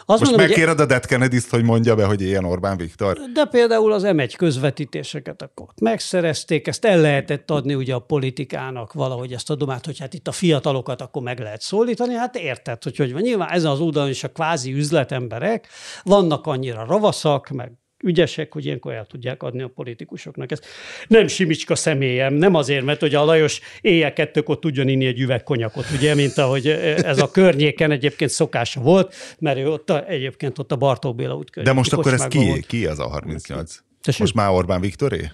Azt 0.04 0.20
Most 0.20 0.30
mondom, 0.30 0.46
megkéred 0.46 0.74
hogy... 0.74 0.80
a 0.80 0.86
Dead 0.86 1.06
kennedy 1.06 1.40
hogy 1.50 1.64
mondja 1.64 1.94
be, 1.94 2.04
hogy 2.04 2.20
ilyen 2.20 2.44
Orbán 2.44 2.76
Viktor? 2.76 3.18
De 3.32 3.44
például 3.44 3.92
az 3.92 4.02
M1 4.06 4.34
közvetítéseket 4.36 5.42
akkor 5.42 5.66
megszerezték, 5.80 6.66
ezt 6.66 6.84
el 6.84 7.00
lehetett 7.00 7.50
adni 7.50 7.74
ugye 7.74 7.94
a 7.94 7.98
politikának 7.98 8.92
valahogy 8.92 9.32
ezt 9.32 9.50
a 9.50 9.54
domát, 9.54 9.86
hogy 9.86 9.98
hát 9.98 10.14
itt 10.14 10.28
a 10.28 10.32
fiatalokat 10.32 11.00
akkor 11.00 11.22
meg 11.22 11.38
lehet 11.38 11.60
szólítani, 11.60 12.14
hát 12.14 12.36
érted, 12.36 12.82
hogy 12.82 12.96
hogy 12.96 13.12
van. 13.12 13.22
Nyilván 13.22 13.48
ezen 13.48 13.70
az 13.70 13.80
oldalon 13.80 14.08
is 14.08 14.24
a 14.24 14.28
kvázi 14.28 14.72
üzletemberek, 14.72 15.68
vannak 16.02 16.46
annyira 16.46 16.84
ravaszak, 16.84 17.48
meg 17.48 17.72
ügyesek, 18.02 18.52
hogy 18.52 18.64
ilyenkor 18.64 18.92
el 18.92 19.06
tudják 19.06 19.42
adni 19.42 19.62
a 19.62 19.68
politikusoknak. 19.68 20.50
Ez 20.50 20.60
nem 21.08 21.26
Simicska 21.26 21.74
személyem, 21.74 22.34
nem 22.34 22.54
azért, 22.54 22.84
mert 22.84 23.00
hogy 23.00 23.14
a 23.14 23.24
Lajos 23.24 23.60
éjjel 23.80 24.12
kettőkor 24.12 24.58
tudjon 24.58 24.88
inni 24.88 25.06
egy 25.06 25.20
üveg 25.20 25.42
konyakot, 25.42 25.84
ugye, 25.96 26.14
mint 26.14 26.38
ahogy 26.38 26.66
ez 26.66 27.18
a 27.18 27.30
környéken 27.30 27.90
egyébként 27.90 28.30
szokása 28.30 28.80
volt, 28.80 29.14
mert 29.38 29.58
ő 29.58 29.70
ott 29.70 29.90
a, 29.90 30.08
egyébként 30.08 30.58
ott 30.58 30.72
a 30.72 30.76
Bartók 30.76 31.16
Béla 31.16 31.36
út 31.36 31.62
De 31.62 31.72
most 31.72 31.92
akkor 31.92 32.12
ez 32.12 32.26
ki, 32.26 32.46
volt. 32.46 32.66
ki 32.66 32.86
az 32.86 32.98
a 32.98 33.08
38? 33.08 33.78
Tessék? 34.02 34.20
Most 34.20 34.34
már 34.34 34.50
Orbán 34.50 34.80
Viktoré? 34.80 35.30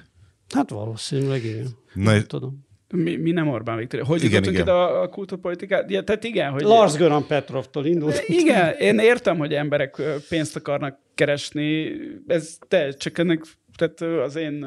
Hát 0.55 0.71
valószínűleg 0.71 1.45
igen. 1.45 1.69
Na, 1.95 2.13
nem 2.13 2.25
tudom. 2.25 2.68
Mi, 2.95 3.17
mi 3.17 3.31
nem 3.31 3.49
Orbán 3.49 3.77
Viktor. 3.77 4.03
Hogy 4.03 4.25
igen, 4.25 4.31
jutottunk 4.31 4.59
ide 4.59 4.71
a, 4.71 5.03
a 5.03 5.09
kultúrpolitikát? 5.09 5.91
Ja, 5.91 6.03
tehát 6.03 6.25
igen, 6.25 6.51
hogy... 6.51 6.63
Lars 6.63 6.97
Göran 6.97 7.27
Petrovtól 7.27 7.87
indult. 7.87 8.23
Igen, 8.27 8.75
én 8.79 8.99
értem, 8.99 9.39
hogy 9.39 9.55
emberek 9.55 10.03
pénzt 10.29 10.57
akarnak 10.57 10.99
keresni, 11.15 11.91
ez 12.27 12.59
te, 12.69 12.91
csak 12.91 13.19
ennek 13.19 13.43
tehát 13.77 14.25
az 14.25 14.37
én 14.37 14.67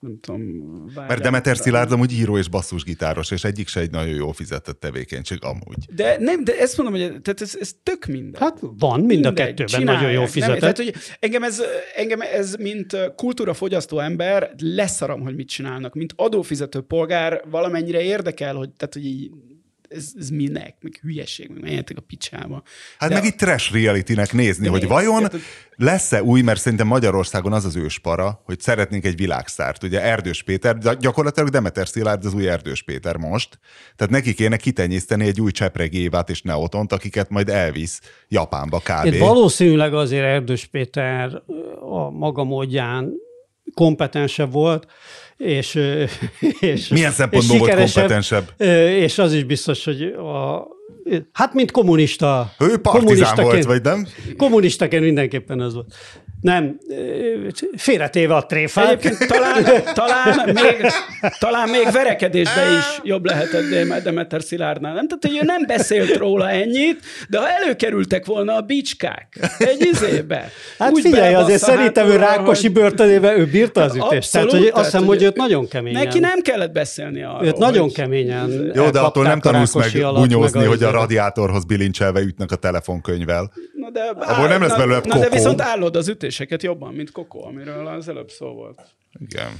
nem 0.00 0.18
tudom, 0.20 0.40
vágyam. 0.94 1.06
Mert 1.06 1.22
Demeter 1.22 1.56
Szilárd 1.56 1.92
amúgy 1.92 2.12
író 2.12 2.38
és 2.38 2.48
basszusgitáros, 2.48 3.30
és 3.30 3.44
egyik 3.44 3.68
se 3.68 3.80
egy 3.80 3.90
nagyon 3.90 4.14
jó 4.14 4.32
fizetett 4.32 4.80
tevékenység 4.80 5.38
amúgy. 5.40 5.94
De 5.94 6.16
nem, 6.18 6.44
de 6.44 6.58
ezt 6.58 6.76
mondom, 6.76 7.00
hogy 7.00 7.20
tehát 7.22 7.40
ez, 7.40 7.56
ez 7.60 7.72
tök 7.82 8.06
minden. 8.06 8.40
Hát 8.40 8.58
van, 8.60 9.00
mind 9.00 9.26
a 9.26 9.32
kettőben 9.32 9.66
csinálják, 9.66 10.02
nagyon 10.02 10.20
jó 10.20 10.26
fizetett. 10.26 10.48
Nem, 10.48 10.58
tehát, 10.58 10.76
hogy 10.76 10.94
engem, 11.20 11.42
ez, 11.42 11.62
engem 11.96 12.20
ez, 12.20 12.54
mint 12.54 12.96
kultúrafogyasztó 13.16 13.98
ember, 13.98 14.54
leszarom, 14.58 15.20
hogy 15.20 15.34
mit 15.34 15.48
csinálnak. 15.48 15.94
Mint 15.94 16.12
adófizető 16.16 16.80
polgár 16.80 17.42
valamennyire 17.50 18.02
érdekel, 18.02 18.54
hogy, 18.54 18.70
tehát, 18.70 18.94
hogy 18.94 19.04
így 19.04 19.30
ez, 19.88 20.12
ez 20.18 20.28
minek, 20.28 20.76
meg 20.80 20.98
hülyeség, 21.02 21.48
meg 21.48 21.62
menjetek 21.62 21.96
a 21.96 22.00
picsába. 22.00 22.62
Hát 22.98 23.08
De 23.08 23.14
meg 23.14 23.24
a... 23.24 23.26
itt 23.26 23.36
trash 23.36 23.72
reality-nek 23.72 24.32
nézni, 24.32 24.64
De 24.64 24.70
hogy 24.70 24.80
még, 24.80 24.90
vajon 24.90 25.22
tehát, 25.22 25.40
lesz-e 25.76 26.22
új, 26.22 26.40
mert 26.40 26.60
szerintem 26.60 26.86
Magyarországon 26.86 27.52
az 27.52 27.64
az 27.64 27.76
őspara, 27.76 28.42
hogy 28.44 28.60
szeretnénk 28.60 29.04
egy 29.04 29.16
világszárt. 29.16 29.82
Ugye 29.82 30.02
Erdős 30.02 30.42
Péter, 30.42 30.78
gyakorlatilag 30.98 31.48
Demeter 31.48 31.88
Szilárd 31.88 32.24
az 32.24 32.34
új 32.34 32.48
Erdős 32.48 32.82
Péter 32.82 33.16
most. 33.16 33.58
Tehát 33.96 34.12
neki 34.12 34.34
kéne 34.34 34.56
kitenyészteni 34.56 35.26
egy 35.26 35.40
új 35.40 35.50
Csepregévát 35.50 36.30
és 36.30 36.42
Neotont, 36.42 36.92
akiket 36.92 37.30
majd 37.30 37.48
elvisz 37.48 38.00
Japánba 38.28 38.78
kb. 38.78 39.04
Itt 39.04 39.18
valószínűleg 39.18 39.94
azért 39.94 40.24
Erdős 40.24 40.66
Péter 40.66 41.42
a 41.80 42.10
maga 42.10 42.44
módján 42.44 43.12
kompetensebb 43.74 44.52
volt, 44.52 44.86
és, 45.38 45.78
és 46.60 46.88
Milyen 46.88 47.12
szempontból 47.12 47.56
és 47.56 47.60
volt 47.60 47.92
kompetensebb? 47.92 48.60
És 48.88 49.18
az 49.18 49.32
is 49.32 49.44
biztos, 49.44 49.84
hogy 49.84 50.02
a, 50.02 50.66
hát 51.32 51.54
mint 51.54 51.70
kommunista. 51.70 52.52
Ő 52.58 52.78
partizán 52.78 53.36
volt, 53.36 53.64
vagy 53.64 53.82
nem? 53.82 54.06
Kommunistaként 54.36 55.02
mindenképpen 55.02 55.60
az 55.60 55.74
volt. 55.74 55.94
Nem, 56.40 56.78
félretéve 57.76 58.34
a 58.34 58.46
tréfát. 58.46 58.86
Egyébként 58.86 59.30
talán, 59.30 59.64
talán, 59.94 60.44
még, 60.44 60.86
talán 61.38 61.68
még 61.68 61.90
verekedésbe 61.92 62.62
is 62.78 63.00
jobb 63.02 63.24
lehetett 63.24 64.02
Demeter 64.02 64.42
Szilárdnál. 64.42 64.94
Nem? 64.94 65.08
Tehát, 65.08 65.24
hogy 65.26 65.36
ő 65.42 65.44
nem 65.44 65.66
beszélt 65.66 66.16
róla 66.16 66.50
ennyit, 66.50 67.00
de 67.28 67.38
ha 67.38 67.48
előkerültek 67.48 68.26
volna 68.26 68.54
a 68.54 68.60
bicskák 68.60 69.38
egy 69.58 69.88
izébe. 69.92 70.50
Hát 70.78 70.92
úgy 70.92 71.02
figyelj, 71.02 71.34
azért 71.34 71.60
szerintem 71.60 72.08
ő 72.08 72.16
Rákosi 72.16 72.62
hogy... 72.62 72.72
börtönében 72.72 73.38
ő 73.38 73.46
bírta 73.46 73.82
az 73.82 73.96
ütést. 73.96 74.32
Tehát, 74.32 74.50
hogy 74.50 74.70
azt 74.72 74.84
hiszem, 74.84 75.06
hogy 75.06 75.22
őt 75.22 75.36
nagyon 75.36 75.68
keményen. 75.68 76.04
Neki 76.04 76.18
nem 76.18 76.40
kellett 76.40 76.72
beszélni 76.72 77.22
arról. 77.22 77.46
Őt 77.46 77.56
nagyon 77.58 77.92
keményen 77.92 78.70
Jó, 78.74 78.90
de 78.90 79.00
attól 79.00 79.24
nem 79.24 79.40
tanulsz 79.40 79.74
meg 79.74 79.90
bunyózni, 80.14 80.64
hogy 80.64 80.82
a 80.82 80.90
radiátorhoz 80.90 81.64
bilincselve 81.64 82.20
ütnek 82.20 82.50
a 82.50 82.56
telefonkönyvvel. 82.56 83.52
Na 83.74 83.90
de, 83.90 84.00
Abból 84.00 84.48
nem 84.48 84.62
lesz 84.62 84.76
belőle 84.76 85.00
Na 85.04 85.18
de 85.18 85.28
viszont 85.28 85.60
állod 85.60 85.96
az 85.96 86.08
ütés 86.08 86.27
döntéseket 86.28 86.62
jobban, 86.62 86.94
mint 86.94 87.10
Koko, 87.10 87.46
amiről 87.46 87.86
az 87.86 88.08
előbb 88.08 88.30
szó 88.30 88.52
volt. 88.52 88.94
Igen. 89.18 89.52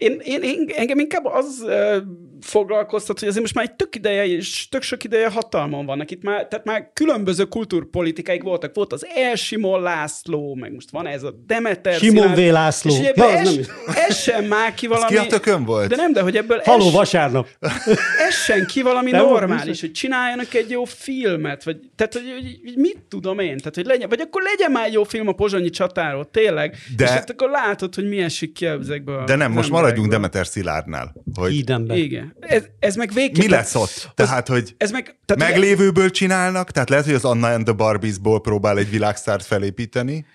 Én, 0.00 0.20
én, 0.24 0.42
én, 0.42 0.68
engem 0.76 0.98
inkább 0.98 1.24
az 1.24 1.62
uh, 1.62 1.96
foglalkoztat, 2.40 3.18
hogy 3.18 3.28
azért 3.28 3.42
most 3.42 3.54
már 3.54 3.64
egy 3.64 3.74
tök 3.74 3.96
ideje 3.96 4.26
és 4.26 4.68
tök 4.68 4.82
sok 4.82 5.04
ideje 5.04 5.28
hatalmon 5.28 5.86
vannak. 5.86 6.10
Itt 6.10 6.22
már, 6.22 6.46
tehát 6.46 6.64
már 6.64 6.90
különböző 6.92 7.44
kultúrpolitikáik 7.44 8.42
voltak. 8.42 8.74
Volt 8.74 8.92
az 8.92 9.06
El 9.14 9.34
Simon 9.34 9.82
László, 9.82 10.54
meg 10.54 10.72
most 10.72 10.90
van 10.90 11.06
ez 11.06 11.22
a 11.22 11.34
Demeter 11.46 11.94
Simon 11.94 12.34
V. 12.34 12.38
László. 12.38 12.90
És 12.90 12.98
ugye 12.98 13.12
ja, 13.14 13.30
ez, 13.30 13.54
nem... 13.54 13.64
ez 14.08 14.16
sem 14.16 14.44
már 14.44 14.74
ki 14.74 14.86
valami... 14.86 15.16
Ez 15.16 15.20
ki 15.20 15.26
a 15.26 15.30
tökön 15.30 15.64
volt? 15.64 15.88
De 15.88 15.96
nem, 15.96 16.12
de 16.12 16.20
hogy 16.20 16.36
ebből... 16.36 16.60
Haló 16.64 16.86
es, 16.86 16.92
vasárnap. 16.92 17.48
Ez 18.28 18.34
sem 18.34 18.66
ki 18.66 18.82
valami 18.82 19.10
nem 19.10 19.24
normális, 19.24 19.80
hogy 19.80 19.92
csináljanak 19.92 20.54
egy 20.54 20.70
jó 20.70 20.84
filmet, 20.84 21.64
vagy 21.64 21.76
tehát, 21.96 22.12
hogy, 22.12 22.32
hogy, 22.32 22.60
hogy 22.64 22.76
mit 22.76 22.98
tudom 23.08 23.38
én, 23.38 23.56
tehát, 23.56 23.74
hogy 23.74 23.86
legyen, 23.86 24.08
vagy 24.08 24.20
akkor 24.20 24.42
legyen 24.42 24.70
már 24.70 24.92
jó 24.92 25.04
film 25.04 25.28
a 25.28 25.32
Pozsonyi 25.32 25.70
csatáról, 25.70 26.30
tényleg, 26.30 26.76
de... 26.96 27.04
és 27.04 27.10
hát 27.10 27.30
akkor 27.30 27.50
látod, 27.50 27.94
hogy 27.94 28.08
mi 28.08 28.18
esik 28.18 28.52
ki 28.52 28.66
ezekből. 28.66 29.24
De 29.24 29.34
nem, 29.34 29.52
most 29.52 29.70
maradjunk 29.90 30.10
Demeter 30.10 30.46
Szilárdnál. 30.46 31.14
Hogy... 31.34 31.52
Ídenben. 31.52 31.96
Igen. 31.96 32.36
Ez, 32.40 32.62
ez 32.78 32.94
meg 32.94 33.12
végképp... 33.12 33.44
Mi 33.44 33.50
lesz 33.50 33.74
ott? 33.74 34.10
Tehát, 34.14 34.48
az, 34.48 34.54
hogy 34.54 34.74
ez 34.76 34.90
meg, 34.90 35.18
tehát 35.24 35.52
meglévőből 35.52 36.10
csinálnak, 36.10 36.70
tehát 36.70 36.88
lehet, 36.88 37.04
hogy 37.04 37.14
az 37.14 37.24
Anna 37.24 37.52
and 37.52 37.64
the 37.64 37.72
Barbies-ból 37.72 38.40
próbál 38.40 38.78
egy 38.78 38.90
világszárt 38.90 39.44
felépíteni, 39.44 40.26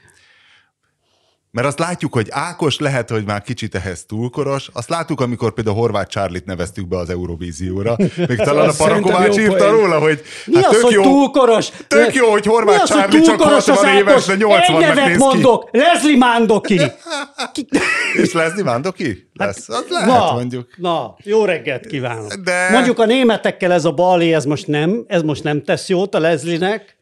mert 1.56 1.68
azt 1.68 1.80
látjuk, 1.80 2.14
hogy 2.14 2.28
Ákos 2.30 2.80
lehet, 2.80 3.10
hogy 3.10 3.26
már 3.26 3.41
kicsit 3.41 3.76
ehhez 3.76 4.06
túlkoros. 4.06 4.70
Azt 4.74 4.89
láttuk, 4.89 5.22
amikor 5.22 5.53
például 5.53 5.76
Horváth 5.76 6.10
Csárlit 6.10 6.45
neveztük 6.45 6.88
be 6.88 6.97
az 6.97 7.10
Eurovízióra. 7.10 7.95
Még 8.28 8.38
talán 8.38 8.70
a 8.70 8.74
Parakovács 8.78 9.38
írta 9.38 9.70
róla, 9.70 9.99
hogy 9.99 10.22
Mi 10.45 10.56
hát 10.56 10.66
az, 10.66 10.72
tök 10.72 10.82
hogy 10.84 10.93
jó, 10.93 11.01
túlkoros? 11.01 11.70
Tök 11.88 12.14
jó, 12.14 12.32
hogy 12.32 12.45
Horváth 12.45 12.82
az, 12.82 12.89
Csárli 12.89 13.22
csak 13.22 13.41
60 13.41 13.95
éves, 13.95 14.26
de 14.26 14.36
80-nak 14.39 15.06
néz 15.06 15.18
mondok, 15.18 15.70
ki. 15.72 15.78
Leslie 15.78 16.18
Mandoki. 16.18 16.82
És 18.22 18.34
Leslie 18.34 18.64
Mandoki? 18.64 19.30
Lesz. 19.34 19.72
Hát, 19.72 19.89
lehet, 19.89 20.08
na, 20.08 20.32
mondjuk. 20.34 20.68
Na, 20.78 21.16
jó 21.24 21.45
reggelt 21.45 21.86
kívánok. 21.86 22.34
De... 22.34 22.70
Mondjuk 22.72 22.99
a 22.99 23.06
németekkel 23.06 23.72
ez 23.72 23.86
a 23.86 23.91
balé, 23.91 24.34
ez 24.34 24.45
most 24.45 24.68
nem, 24.68 25.03
ez 25.08 25.22
most 25.22 25.43
nem 25.43 25.64
tesz 25.64 25.89
jót 25.89 26.16
a 26.16 26.20
Leslie-nek, 26.20 26.97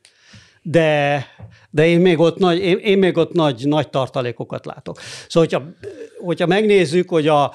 de 0.61 1.25
de 1.73 1.87
én 1.87 1.99
még 1.99 2.19
ott 2.19 2.37
nagy, 2.37 2.59
én, 2.59 2.77
én 2.77 2.97
még 2.97 3.17
ott 3.17 3.31
nagy, 3.31 3.67
nagy 3.67 3.89
tartalékokat 3.89 4.65
látok. 4.65 4.99
Szóval, 5.27 5.49
hogyha, 5.49 5.87
hogyha 6.25 6.45
megnézzük, 6.45 7.09
hogy 7.09 7.27
a, 7.27 7.53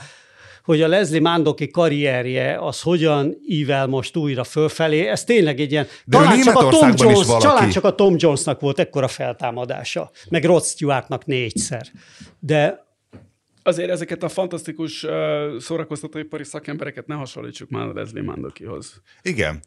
hogy 0.65 0.83
a 0.83 0.89
Leslie 0.89 1.21
Mandoki 1.21 1.69
karrierje 1.69 2.59
az 2.61 2.83
hogyan 2.83 3.37
ível 3.47 3.87
most 3.87 4.17
újra 4.17 4.45
fölfelé, 4.45 5.07
ez 5.07 5.25
tényleg 5.25 5.61
egy 5.61 5.71
ilyen... 5.73 5.87
De 6.05 6.17
talán 6.17 6.43
csak, 6.43 6.57
a 6.57 6.69
Tom 6.69 6.93
Jones, 6.97 7.27
talán 7.27 7.71
csak 7.71 7.85
a 7.85 7.95
Tom 7.95 8.15
Jonesnak 8.19 8.61
volt 8.61 8.79
ekkora 8.79 9.09
feltámadása, 9.09 10.11
meg 10.29 10.45
Rod 10.45 10.65
Stewartnak 10.65 11.27
négyszer. 11.27 11.87
De 12.39 12.87
azért 13.63 13.91
ezeket 13.91 14.23
a 14.23 14.29
fantasztikus 14.29 15.03
uh, 15.03 15.11
szórakoztatóipari 15.59 16.45
szakembereket 16.45 17.07
ne 17.07 17.15
hasonlítsuk 17.15 17.71
már 17.71 17.87
a 17.87 17.93
Leslie 17.93 18.23
Mandokihoz. 18.23 19.03
Igen, 19.23 19.61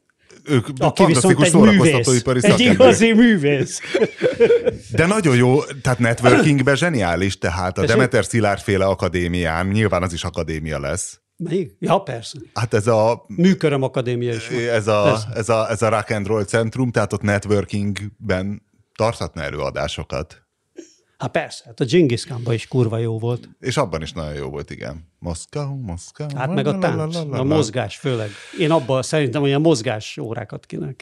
ők 0.43 0.67
Aki 0.77 1.03
fantasztikus 1.03 1.47
szórakoztatóipari 1.47 2.39
Egy 2.41 2.59
igazi 2.59 3.13
művész. 3.13 3.79
De 4.91 5.05
nagyon 5.05 5.35
jó, 5.35 5.63
tehát 5.63 5.99
networkingben 5.99 6.75
zseniális, 6.75 7.37
tehát 7.37 7.77
a 7.77 7.85
Demeter 7.85 8.25
Szilárd 8.25 8.59
féle 8.59 8.85
akadémián, 8.85 9.67
nyilván 9.67 10.03
az 10.03 10.13
is 10.13 10.23
akadémia 10.23 10.79
lesz. 10.79 11.21
Még? 11.35 11.75
Ja, 11.79 11.97
persze. 11.99 12.37
Hát 12.53 12.73
ez 12.73 12.87
a... 12.87 13.25
Műköröm 13.27 13.83
Akadémia 13.83 14.33
is. 14.33 14.47
Ez 14.49 14.87
a, 14.87 15.17
ez, 15.33 15.49
a, 15.49 15.69
ez 15.69 15.81
a 15.81 15.89
rock 15.89 16.09
and 16.09 16.27
roll 16.27 16.43
centrum, 16.43 16.91
tehát 16.91 17.13
ott 17.13 17.21
networkingben 17.21 18.61
tarthatna 18.95 19.41
előadásokat. 19.41 20.41
Hát 21.21 21.31
persze, 21.31 21.63
hát 21.65 21.79
a 21.79 21.85
Genghis 21.85 22.25
Khanban 22.25 22.53
is 22.53 22.67
kurva 22.67 22.97
jó 22.97 23.19
volt. 23.19 23.49
És 23.59 23.77
abban 23.77 24.01
is 24.01 24.11
nagyon 24.11 24.33
jó 24.33 24.49
volt, 24.49 24.69
igen. 24.69 25.09
Moszkva, 25.19 25.75
Moszkva. 25.81 26.25
Hát 26.35 26.53
meg 26.53 26.67
a 26.67 26.77
tánc, 26.77 27.15
a 27.31 27.43
mozgás 27.43 27.97
főleg. 27.97 28.29
Én 28.59 28.71
abban 28.71 29.01
szerintem 29.01 29.41
olyan 29.41 29.61
mozgás 29.61 30.17
órákat 30.17 30.65
kéne 30.65 30.93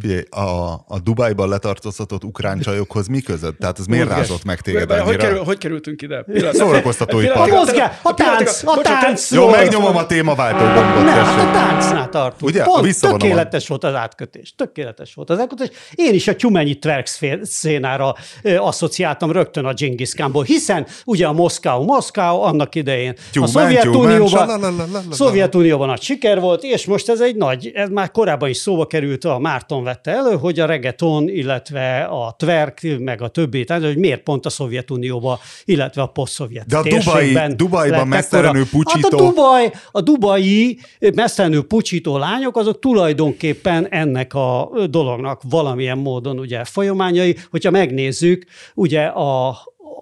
Figyelj, 0.00 0.22
a, 0.30 0.72
a 0.72 1.00
Dubájban 1.02 1.48
letartóztatott 1.48 2.24
ukrán 2.24 2.60
csajokhoz 2.60 3.06
mi 3.06 3.20
között? 3.20 3.58
Tehát 3.58 3.78
ez 3.78 3.86
miért 3.86 4.08
rázott 4.08 4.44
meg 4.44 4.60
téged 4.60 4.90
annyira? 4.90 5.06
Hogy, 5.06 5.16
kerül, 5.16 5.42
hogy 5.42 5.58
kerültünk 5.58 6.02
ide? 6.02 6.24
Szórakoztatói 6.52 7.26
A 7.26 7.46
mozgás, 7.46 7.96
a 8.02 8.14
tánc, 8.14 8.62
a 8.64 8.80
tánc. 8.82 9.30
Jó, 9.30 9.48
megnyomom 9.48 9.96
a 9.96 10.06
témaváltó 10.06 10.64
gombot. 10.64 11.04
Ne, 11.04 11.10
hát 11.10 11.48
a 11.48 11.52
táncnál 11.52 12.08
tartunk. 12.08 12.50
Ugye? 12.50 12.62
Pont 12.62 13.00
tökéletes 13.00 13.68
volt 13.68 13.84
az 13.84 13.94
átkötés. 13.94 14.54
Tökéletes 14.54 15.14
volt 15.14 15.30
az 15.30 15.38
átkötés. 15.38 15.70
Én 15.94 16.14
is 16.14 16.28
a 16.28 16.36
Tyumenyi 16.36 16.78
Twerk 16.78 17.06
szénára 17.42 18.14
asszociáltam 18.58 19.32
rögtön 19.32 19.61
rögtön 19.62 19.64
a 19.64 19.88
Genghis 19.88 20.14
Khanból, 20.14 20.44
hiszen 20.44 20.86
ugye 21.04 21.26
a 21.26 21.32
Moszkau, 21.32 21.84
Moszkau 21.84 22.40
annak 22.40 22.74
idején 22.74 23.14
tyúmen, 23.32 23.48
a 23.48 23.52
Szovjetunióban, 23.52 24.80
Szovjetunióban 25.10 25.88
nagy 25.88 26.02
siker 26.02 26.40
volt, 26.40 26.62
és 26.62 26.86
most 26.86 27.08
ez 27.08 27.20
egy 27.20 27.36
nagy, 27.36 27.70
ez 27.74 27.88
már 27.88 28.10
korábban 28.10 28.48
is 28.48 28.56
szóba 28.56 28.86
került, 28.86 29.24
a 29.24 29.38
Márton 29.38 29.84
vette 29.84 30.10
elő, 30.10 30.36
hogy 30.36 30.60
a 30.60 30.66
reggaeton, 30.66 31.28
illetve 31.28 32.02
a 32.02 32.34
twerk, 32.38 32.86
meg 32.98 33.22
a 33.22 33.28
többi, 33.28 33.64
tehát 33.64 33.82
hogy 33.82 33.96
miért 33.96 34.22
pont 34.22 34.46
a 34.46 34.50
Szovjetunióba, 34.50 35.40
illetve 35.64 36.02
a 36.02 36.06
poszt-szovjet 36.06 36.66
De 36.66 36.76
a 36.76 36.82
Dubai, 36.82 37.36
Dubaiban 37.56 38.08
mesztelenül 38.08 38.68
pucsító... 38.68 39.08
Hát 39.10 39.20
a, 39.20 39.24
Dubai, 39.24 39.72
a 39.90 40.00
dubai 40.00 40.78
mesztelenül 41.14 41.66
pucsító 41.66 42.16
lányok, 42.16 42.56
azok 42.56 42.78
tulajdonképpen 42.78 43.86
ennek 43.90 44.34
a 44.34 44.70
dolognak 44.90 45.40
valamilyen 45.50 45.98
módon 45.98 46.38
ugye 46.38 46.64
folyamányai, 46.64 47.36
hogyha 47.50 47.70
megnézzük, 47.70 48.44
ugye 48.74 49.02
a, 49.04 49.51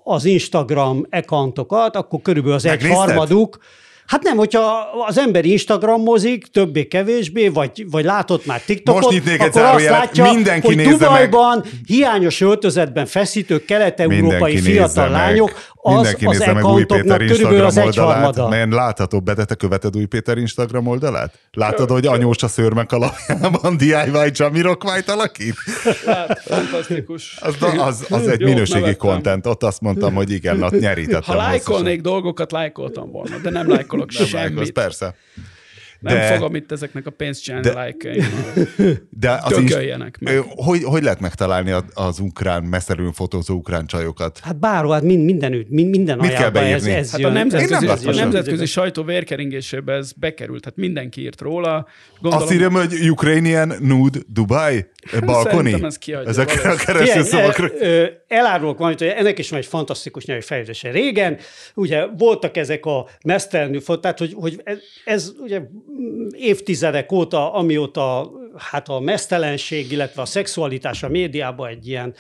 az 0.05 0.25
Instagram 0.25 1.07
accountokat, 1.11 1.97
akkor 1.97 2.21
körülbelül 2.21 2.57
az 2.57 2.65
egy 2.67 2.87
harmaduk, 2.87 3.59
Hát 4.11 4.23
nem, 4.23 4.37
hogyha 4.37 4.91
az 5.07 5.19
ember 5.19 5.45
Instagramozik, 5.45 6.47
többé-kevésbé, 6.47 7.49
vagy, 7.49 7.91
vagy 7.91 8.05
látott 8.05 8.47
már 8.47 8.61
TikTokot, 8.61 9.03
Most 9.03 9.15
nyitnék 9.15 9.41
akkor 9.41 9.63
azt 9.63 9.89
látja, 9.89 10.33
mindenki 10.33 10.75
hogy 10.75 10.89
Dubajban 10.89 11.59
meg. 11.59 11.73
hiányos 11.87 12.41
öltözetben 12.41 13.07
feszítő 13.07 13.65
kelet-európai 13.65 14.57
fiatal 14.57 15.09
meg. 15.09 15.21
lányok 15.21 15.53
az 15.83 15.95
Mindenki 15.95 16.27
az 16.27 16.39
nézze 16.39 16.53
meg 16.53 16.65
Új 16.65 16.85
Péter 16.85 17.21
Instagram 17.21 17.67
az 17.67 17.79
oldalát, 17.79 18.49
melyen 18.49 18.69
látható 18.69 19.21
be, 19.21 19.35
te 19.35 19.55
követed 19.55 19.97
Új 19.97 20.05
Péter 20.05 20.39
Instagram 20.39 20.87
oldalát? 20.87 21.35
Látod, 21.53 21.91
hogy 21.91 22.07
anyós 22.07 22.43
a 22.43 22.49
szőrmek 22.49 22.93
alapjában 22.93 23.77
DIY 23.77 24.31
Jamiroquai-t 24.33 25.09
alakít? 25.09 25.55
Hát, 26.07 26.41
fantasztikus. 26.41 27.37
Az, 27.41 27.57
az, 27.79 28.07
az 28.09 28.29
egy 28.29 28.41
Jó, 28.41 28.47
minőségi 28.47 28.97
content, 28.97 29.47
ott 29.47 29.63
azt 29.63 29.81
mondtam, 29.81 30.15
hogy 30.15 30.31
igen, 30.31 30.63
ott 30.63 30.79
nyerítettem. 30.81 31.23
Ha 31.23 31.35
lájkolnék 31.35 32.01
dolgokat, 32.01 32.53
lájkoltam 32.53 33.11
volna, 33.11 33.37
de 33.43 33.51
nem 33.51 33.69
lájkolok 34.09 34.33
nem 34.33 34.43
semmit. 34.43 34.73
Persze. 34.73 35.15
Nem 36.01 36.15
de... 36.15 36.35
fogom 36.35 36.55
itt 36.55 36.73
ezeknek 36.73 37.07
a 37.07 37.11
pénzt 37.11 37.43
csinálni 37.43 37.69
de... 37.69 37.85
like 37.85 38.11
De 39.21 39.39
az 39.43 39.59
is, 39.59 39.75
meg. 40.19 40.45
Hogy, 40.49 40.83
hogy 40.83 41.03
lehet 41.03 41.21
megtalálni 41.21 41.75
az 41.95 42.19
ukrán, 42.19 42.63
messzelőn 42.63 43.13
fotózó 43.13 43.55
ukrán 43.55 43.87
csajokat? 43.87 44.39
Hát 44.43 44.59
bárhol, 44.59 44.93
hát 44.93 45.03
mindenütt, 45.03 45.69
minden 45.69 46.19
Mit 46.19 46.33
kell 46.33 46.51
beírni? 46.51 46.91
Ez, 46.91 46.97
ez 46.97 47.11
hát 47.11 47.25
a 47.25 47.29
nemzetközi, 47.29 48.07
a 48.07 48.15
nemzetközi 48.15 48.67
sajtó 48.67 49.03
vérkeringésébe 49.03 49.93
ez 49.93 50.13
bekerült, 50.13 50.65
hát 50.65 50.77
mindenki 50.77 51.21
írt 51.21 51.41
róla. 51.41 51.87
Gondolom, 52.21 52.45
Azt 52.45 52.55
írjam, 52.55 52.73
hogy 52.73 53.11
Ukrainian 53.11 53.73
nude 53.81 54.19
Dubai? 54.27 54.87
Balkoni? 55.25 55.73
ez 55.83 55.99
Ezek 56.27 56.65
a 56.65 56.75
kereső 56.85 57.23
szavakra. 57.23 57.69
Elárulok 58.29 58.79
valamit, 58.79 58.99
hogy 58.99 59.09
ennek 59.09 59.39
is 59.39 59.51
van 59.51 59.59
egy 59.59 59.67
fantasztikus 59.67 60.25
nyelvi 60.25 60.43
fejlődése. 60.43 60.91
Régen 60.91 61.37
ugye 61.75 62.07
voltak 62.07 62.57
ezek 62.57 62.87
a 62.87 63.09
mesztelenül, 63.25 63.83
tehát 64.01 64.19
hogy, 64.19 64.33
hogy 64.35 64.61
ez, 64.65 64.79
ez 65.05 65.33
ugye 65.39 65.61
évtizedek 66.30 67.12
óta, 67.12 67.53
amióta 67.53 68.32
hát 68.61 68.89
a 68.89 69.01
mesztelenség, 69.01 69.93
illetve 69.93 70.23
a 70.23 70.25
szexualitás 70.25 71.03
a 71.03 71.09
médiában 71.09 71.69
egy 71.69 71.89
ilyen 71.89 72.15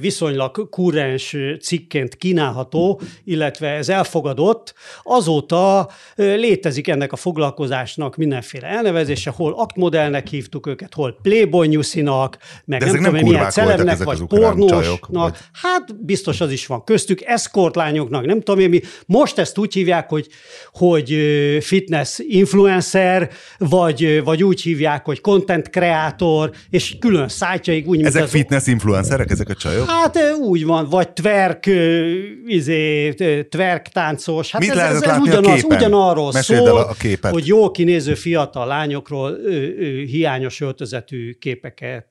viszonylag 0.00 0.68
kurrens 0.68 1.36
cikként 1.60 2.16
kínálható, 2.16 3.00
illetve 3.24 3.68
ez 3.68 3.88
elfogadott, 3.88 4.74
azóta 5.02 5.88
létezik 6.14 6.88
ennek 6.88 7.12
a 7.12 7.16
foglalkozásnak 7.16 8.16
mindenféle 8.16 8.66
elnevezése, 8.66 9.30
hol 9.30 9.52
aktmodellnek 9.52 10.28
hívtuk 10.28 10.66
őket, 10.66 10.94
hol 10.94 11.18
playboy 11.22 11.66
nyuszinak, 11.66 12.38
meg 12.64 12.80
nem, 12.80 12.94
nem 12.94 13.04
tudom, 13.04 13.28
milyen 13.28 13.50
celebnek, 13.50 14.02
vagy 14.02 14.24
pornósnak. 14.26 15.38
Hát 15.52 16.04
biztos 16.04 16.40
az 16.40 16.50
is 16.52 16.66
van 16.66 16.84
köztük, 16.84 17.22
eszkortlányoknak, 17.22 18.24
nem 18.24 18.40
tudom 18.40 18.60
én 18.60 18.68
mi. 18.68 18.80
Most 19.06 19.38
ezt 19.38 19.58
úgy 19.58 19.74
hívják, 19.74 20.08
hogy, 20.08 20.28
hogy 20.72 21.16
fitness 21.60 22.18
influencer, 22.18 23.30
vagy, 23.58 24.22
vagy 24.24 24.44
úgy 24.44 24.62
hívják, 24.62 25.04
hogy 25.04 25.20
content 25.20 25.70
kreátor, 25.76 26.50
és 26.70 26.96
külön 26.98 27.28
szájtjaik 27.28 27.86
úgy, 27.86 28.02
Ezek 28.04 28.22
az... 28.22 28.30
fitness 28.30 28.66
influencerek, 28.66 29.30
ezek 29.30 29.48
a 29.48 29.54
csajok? 29.54 29.90
Hát 29.90 30.18
úgy 30.40 30.64
van, 30.64 30.88
vagy 30.88 31.08
twerk, 31.08 31.70
izé, 32.46 33.12
twerk 33.48 33.88
táncos. 33.88 34.50
Hát 34.50 34.60
Mit 34.60 34.70
ez, 34.70 34.76
ez, 34.76 35.02
ez 35.02 35.18
ugyanaz, 35.18 35.64
a 35.64 35.74
ugyanarról 35.74 36.32
Meséld 36.32 36.66
szól, 36.66 36.78
a 36.78 36.92
képet. 36.92 37.32
hogy 37.32 37.46
jó 37.46 37.70
kinéző 37.70 38.14
fiatal 38.14 38.66
lányokról 38.66 39.30
ő, 39.30 39.76
ő, 39.78 40.04
hiányos 40.04 40.60
öltözetű 40.60 41.32
képeket 41.32 42.06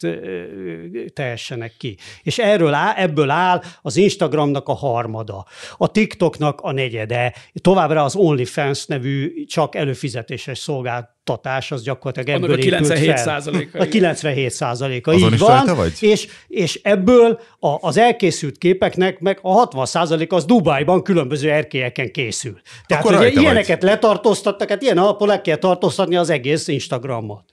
tehessenek 1.13 1.74
ki. 1.78 1.97
És 2.24 2.38
erről 2.38 2.74
áll, 2.74 2.93
ebből 2.95 3.30
áll 3.30 3.61
az 3.82 3.97
Instagramnak 3.97 4.68
a 4.68 4.74
harmada, 4.74 5.45
a 5.78 5.91
TikToknak 5.91 6.61
a 6.61 6.72
negyede, 6.72 7.34
továbbra 7.61 8.03
az 8.03 8.16
OnlyFans 8.16 8.86
nevű 8.86 9.45
csak 9.45 9.76
előfizetéses 9.76 10.57
szolgált 10.57 11.13
tatás, 11.26 11.72
az 11.72 11.84
gyakorlatilag 11.84 12.41
ebből 12.41 12.55
a 12.55 12.57
97 12.57 13.18
százaléka. 13.45 13.79
A 13.79 13.85
97 13.85 14.51
százaléka, 14.51 15.13
így 15.13 15.37
van. 15.37 15.75
Vagy? 15.75 15.93
És, 15.99 16.27
és 16.47 16.79
ebből 16.83 17.39
a, 17.59 17.87
az 17.87 17.97
elkészült 17.97 18.57
képeknek 18.57 19.19
meg 19.19 19.39
a 19.41 19.51
60 19.51 19.85
százalék 19.85 20.31
az 20.33 20.45
Dubájban 20.45 21.03
különböző 21.03 21.51
erkélyeken 21.51 22.11
készül. 22.11 22.59
Tehát, 22.87 23.05
Akkor 23.05 23.17
hogy 23.17 23.35
ilyeneket 23.35 23.81
vagy. 23.81 23.89
letartóztattak, 23.89 24.69
hát 24.69 24.81
ilyen 24.81 24.97
alapon 24.97 25.27
le 25.27 25.41
kell 25.41 25.55
tartóztatni 25.55 26.15
az 26.15 26.29
egész 26.29 26.67
Instagramot. 26.67 27.43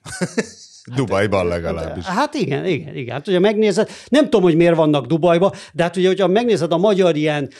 Dubajban 0.96 1.46
legalábbis. 1.46 2.04
Hát 2.04 2.34
igen, 2.34 2.66
igen, 2.66 2.96
igen. 2.96 3.14
Hát 3.14 3.28
ugye 3.28 3.38
megnézed, 3.38 3.90
nem 4.08 4.24
tudom, 4.24 4.42
hogy 4.42 4.56
miért 4.56 4.76
vannak 4.76 5.06
Dubajban, 5.06 5.52
de 5.72 5.82
hát 5.82 5.96
ugye, 5.96 6.08
hogyha 6.08 6.26
megnézed 6.26 6.72
a 6.72 6.78
magyar 6.78 7.16
ilyen 7.16 7.50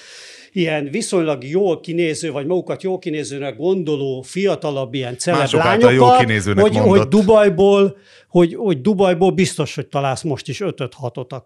ilyen 0.53 0.89
viszonylag 0.91 1.45
jól 1.45 1.81
kinéző, 1.81 2.31
vagy 2.31 2.47
magukat 2.47 2.83
jól 2.83 2.99
kinézőnek 2.99 3.57
gondoló, 3.57 4.23
fiatalabb 4.23 4.95
ilyen 4.95 5.19
celeb 5.19 5.53
lányokat, 5.53 5.93
jól 5.93 6.17
kinézőnek 6.17 6.65
hogy, 6.65 6.77
hogy 6.77 7.09
Dubajból, 7.09 7.97
hogy, 8.29 8.55
hogy 8.55 8.81
Dubajból 8.81 9.31
biztos, 9.31 9.75
hogy 9.75 9.87
találsz 9.87 10.23
most 10.23 10.49
is 10.49 10.61
5-6-ot, 10.65 11.43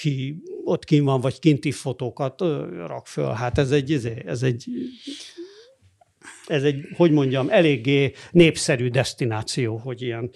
ki 0.00 0.42
ott 0.64 0.84
kint 0.84 1.04
van, 1.04 1.20
vagy 1.20 1.38
kinti 1.38 1.70
fotókat 1.70 2.40
rak 2.86 3.06
föl. 3.06 3.32
Hát 3.32 3.58
ez 3.58 3.70
egy, 3.70 3.92
ez 4.26 4.42
egy 4.42 4.64
ez 6.46 6.62
egy, 6.62 6.86
hogy 6.96 7.10
mondjam, 7.10 7.48
eléggé 7.50 8.12
népszerű 8.30 8.88
destináció, 8.88 9.76
hogy 9.76 10.02
ilyen, 10.02 10.30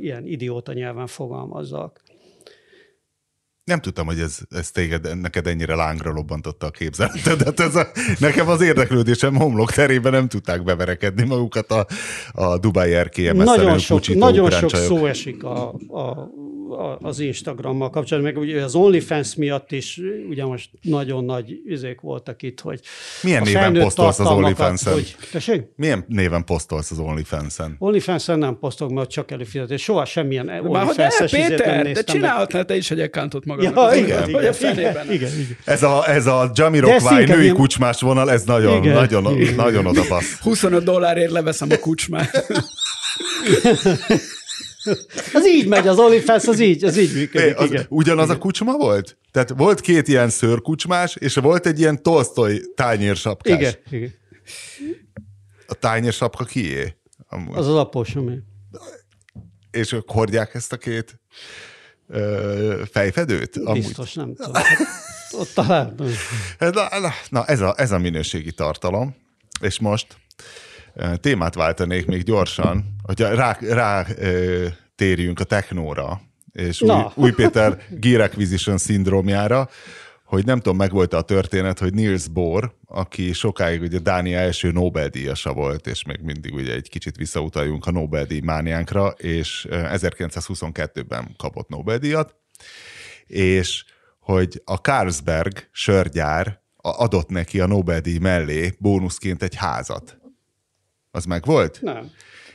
ilyen 0.00 0.26
idióta 0.26 0.72
nyelven 0.72 1.06
fogalmazzak. 1.06 2.01
Nem 3.64 3.80
tudtam, 3.80 4.06
hogy 4.06 4.18
ez, 4.18 4.38
ez 4.50 4.70
téged, 4.70 5.20
neked 5.20 5.46
ennyire 5.46 5.74
lángra 5.74 6.10
lobbantotta 6.10 6.66
a 6.66 6.70
képzeletedet. 6.70 7.60
Ez 7.60 7.74
a, 7.76 7.86
nekem 8.18 8.48
az 8.48 8.60
érdeklődésem 8.60 9.36
homlok 9.36 9.72
terében 9.72 10.12
nem 10.12 10.28
tudták 10.28 10.62
beverekedni 10.62 11.24
magukat 11.24 11.70
a, 11.70 11.86
a 12.32 12.58
Dubai 12.58 12.92
erkélye 12.92 13.32
Nagyon 13.32 13.78
sok, 13.78 14.14
nagyon 14.14 14.50
sok 14.50 14.70
szó 14.70 15.06
esik 15.06 15.44
a, 15.44 15.74
a, 15.88 16.30
az 17.00 17.20
Instagrammal 17.20 17.90
kapcsolatban, 17.90 18.32
meg 18.32 18.42
ugye 18.42 18.62
az 18.62 18.74
OnlyFans 18.74 19.34
miatt 19.34 19.72
is 19.72 20.00
ugye 20.28 20.44
most 20.44 20.70
nagyon 20.82 21.24
nagy 21.24 21.60
üzék 21.66 22.00
voltak 22.00 22.42
itt, 22.42 22.60
hogy 22.60 22.80
Milyen 23.22 23.42
néven 23.42 23.72
posztolsz 23.72 24.18
az 24.18 24.26
OnlyFans-en? 24.26 24.92
Hogy, 24.92 25.16
Milyen 25.76 26.04
néven 26.08 26.44
posztolsz 26.44 26.90
az 26.90 26.98
OnlyFans-en? 26.98 27.76
OnlyFans-en 27.78 28.38
nem 28.38 28.58
posztolok, 28.58 28.94
mert 28.94 29.10
csak 29.10 29.30
előfizetés. 29.30 29.82
Soha 29.82 30.04
semmilyen 30.04 30.48
OnlyFans-es 30.48 31.30
Péter, 31.30 31.92
de 31.92 32.02
csinálhatnál 32.02 32.64
te 32.64 32.76
is 32.76 32.90
egy 32.90 33.00
accountot 33.00 33.44
magadnak. 33.56 33.92
Ja, 33.92 34.02
igen, 34.02 34.28
igen, 34.28 34.54
igen, 34.54 34.78
igen, 34.78 35.12
igen, 35.12 35.32
igen. 35.38 35.56
Ez 35.64 35.82
a, 35.82 36.08
ez 36.08 36.26
a 36.26 36.50
Jamiroquai 36.54 37.24
női 37.24 37.42
ilyen... 37.42 37.54
kucsmás 37.54 38.00
vonal, 38.00 38.30
ez 38.30 38.42
nagyon, 38.42 38.82
igen, 38.82 38.94
nagyon, 38.94 39.40
igen. 39.40 39.54
nagyon 39.54 39.86
odabasz. 39.86 40.38
25 40.40 40.84
dollárért 40.84 41.30
leveszem 41.30 41.68
a 41.70 41.78
kucsmát. 41.78 42.30
Az 45.32 45.46
így 45.46 45.66
megy, 45.68 45.86
az 45.86 45.98
OnlyFans, 45.98 46.46
az 46.46 46.60
így, 46.60 46.84
az 46.84 46.96
így 46.96 47.14
működik. 47.14 47.58
Az, 47.58 47.66
igen. 47.66 47.86
Ugyanaz 47.88 48.24
igen. 48.24 48.36
a 48.36 48.38
kucsma 48.38 48.76
volt? 48.76 49.18
Tehát 49.30 49.52
volt 49.56 49.80
két 49.80 50.08
ilyen 50.08 50.28
szőrkucsmás, 50.28 51.16
és 51.16 51.34
volt 51.34 51.66
egy 51.66 51.78
ilyen 51.78 52.02
Tolstoy 52.02 52.62
tányérsapkás. 52.74 53.58
Igen, 53.58 53.74
igen. 53.90 54.14
A 55.66 55.74
tányérsapka 55.74 56.44
kié? 56.44 56.96
Amúgy. 57.28 57.56
Az 57.56 57.68
az 57.68 57.74
apósomé. 57.74 58.38
És 59.70 59.92
ők 59.92 60.10
hordják 60.10 60.54
ezt 60.54 60.72
a 60.72 60.76
két 60.76 61.20
ö, 62.08 62.82
fejfedőt? 62.90 63.56
Amúgy. 63.56 63.82
Biztos, 63.82 64.14
nem 64.14 64.34
tudom. 64.34 64.54
Hát, 64.54 64.78
ott 65.30 65.50
talán. 65.54 65.94
Na, 66.58 66.88
na, 67.00 67.12
na 67.28 67.44
ez, 67.44 67.60
a, 67.60 67.74
ez 67.76 67.90
a 67.90 67.98
minőségi 67.98 68.52
tartalom. 68.52 69.14
És 69.60 69.78
most 69.78 70.06
témát 71.20 71.54
váltanék 71.54 72.06
még 72.06 72.22
gyorsan, 72.22 72.96
hogy 73.02 73.20
rá, 73.20 73.58
rá 73.60 74.06
térjünk 74.96 75.40
a 75.40 75.44
technóra, 75.44 76.20
és 76.52 76.82
új, 76.82 76.90
új 77.14 77.32
Péter 77.32 77.78
Gear 77.90 78.20
Acquisition 78.20 78.78
szindrómjára, 78.78 79.68
hogy 80.32 80.44
nem 80.44 80.56
tudom, 80.56 80.76
megvolt 80.76 81.12
a 81.12 81.22
történet, 81.22 81.78
hogy 81.78 81.94
Niels 81.94 82.28
Bohr, 82.28 82.74
aki 82.86 83.32
sokáig 83.32 83.80
ugye 83.80 83.98
Dánia 83.98 84.38
első 84.38 84.70
Nobel-díjasa 84.70 85.52
volt, 85.52 85.86
és 85.86 86.04
még 86.04 86.20
mindig 86.20 86.54
ugye 86.54 86.74
egy 86.74 86.88
kicsit 86.88 87.16
visszautaljunk 87.16 87.86
a 87.86 87.90
Nobel-díj 87.90 88.40
mániánkra, 88.40 89.08
és 89.08 89.66
1922-ben 89.70 91.34
kapott 91.36 91.68
Nobel-díjat, 91.68 92.36
és 93.26 93.84
hogy 94.18 94.62
a 94.64 94.74
Carlsberg 94.74 95.68
sörgyár 95.70 96.60
adott 96.76 97.28
neki 97.28 97.60
a 97.60 97.66
Nobel-díj 97.66 98.18
mellé 98.18 98.74
bónuszként 98.78 99.42
egy 99.42 99.54
házat. 99.54 100.18
Az 101.10 101.24
meg 101.24 101.44
volt? 101.44 101.80
Nem. 101.82 102.10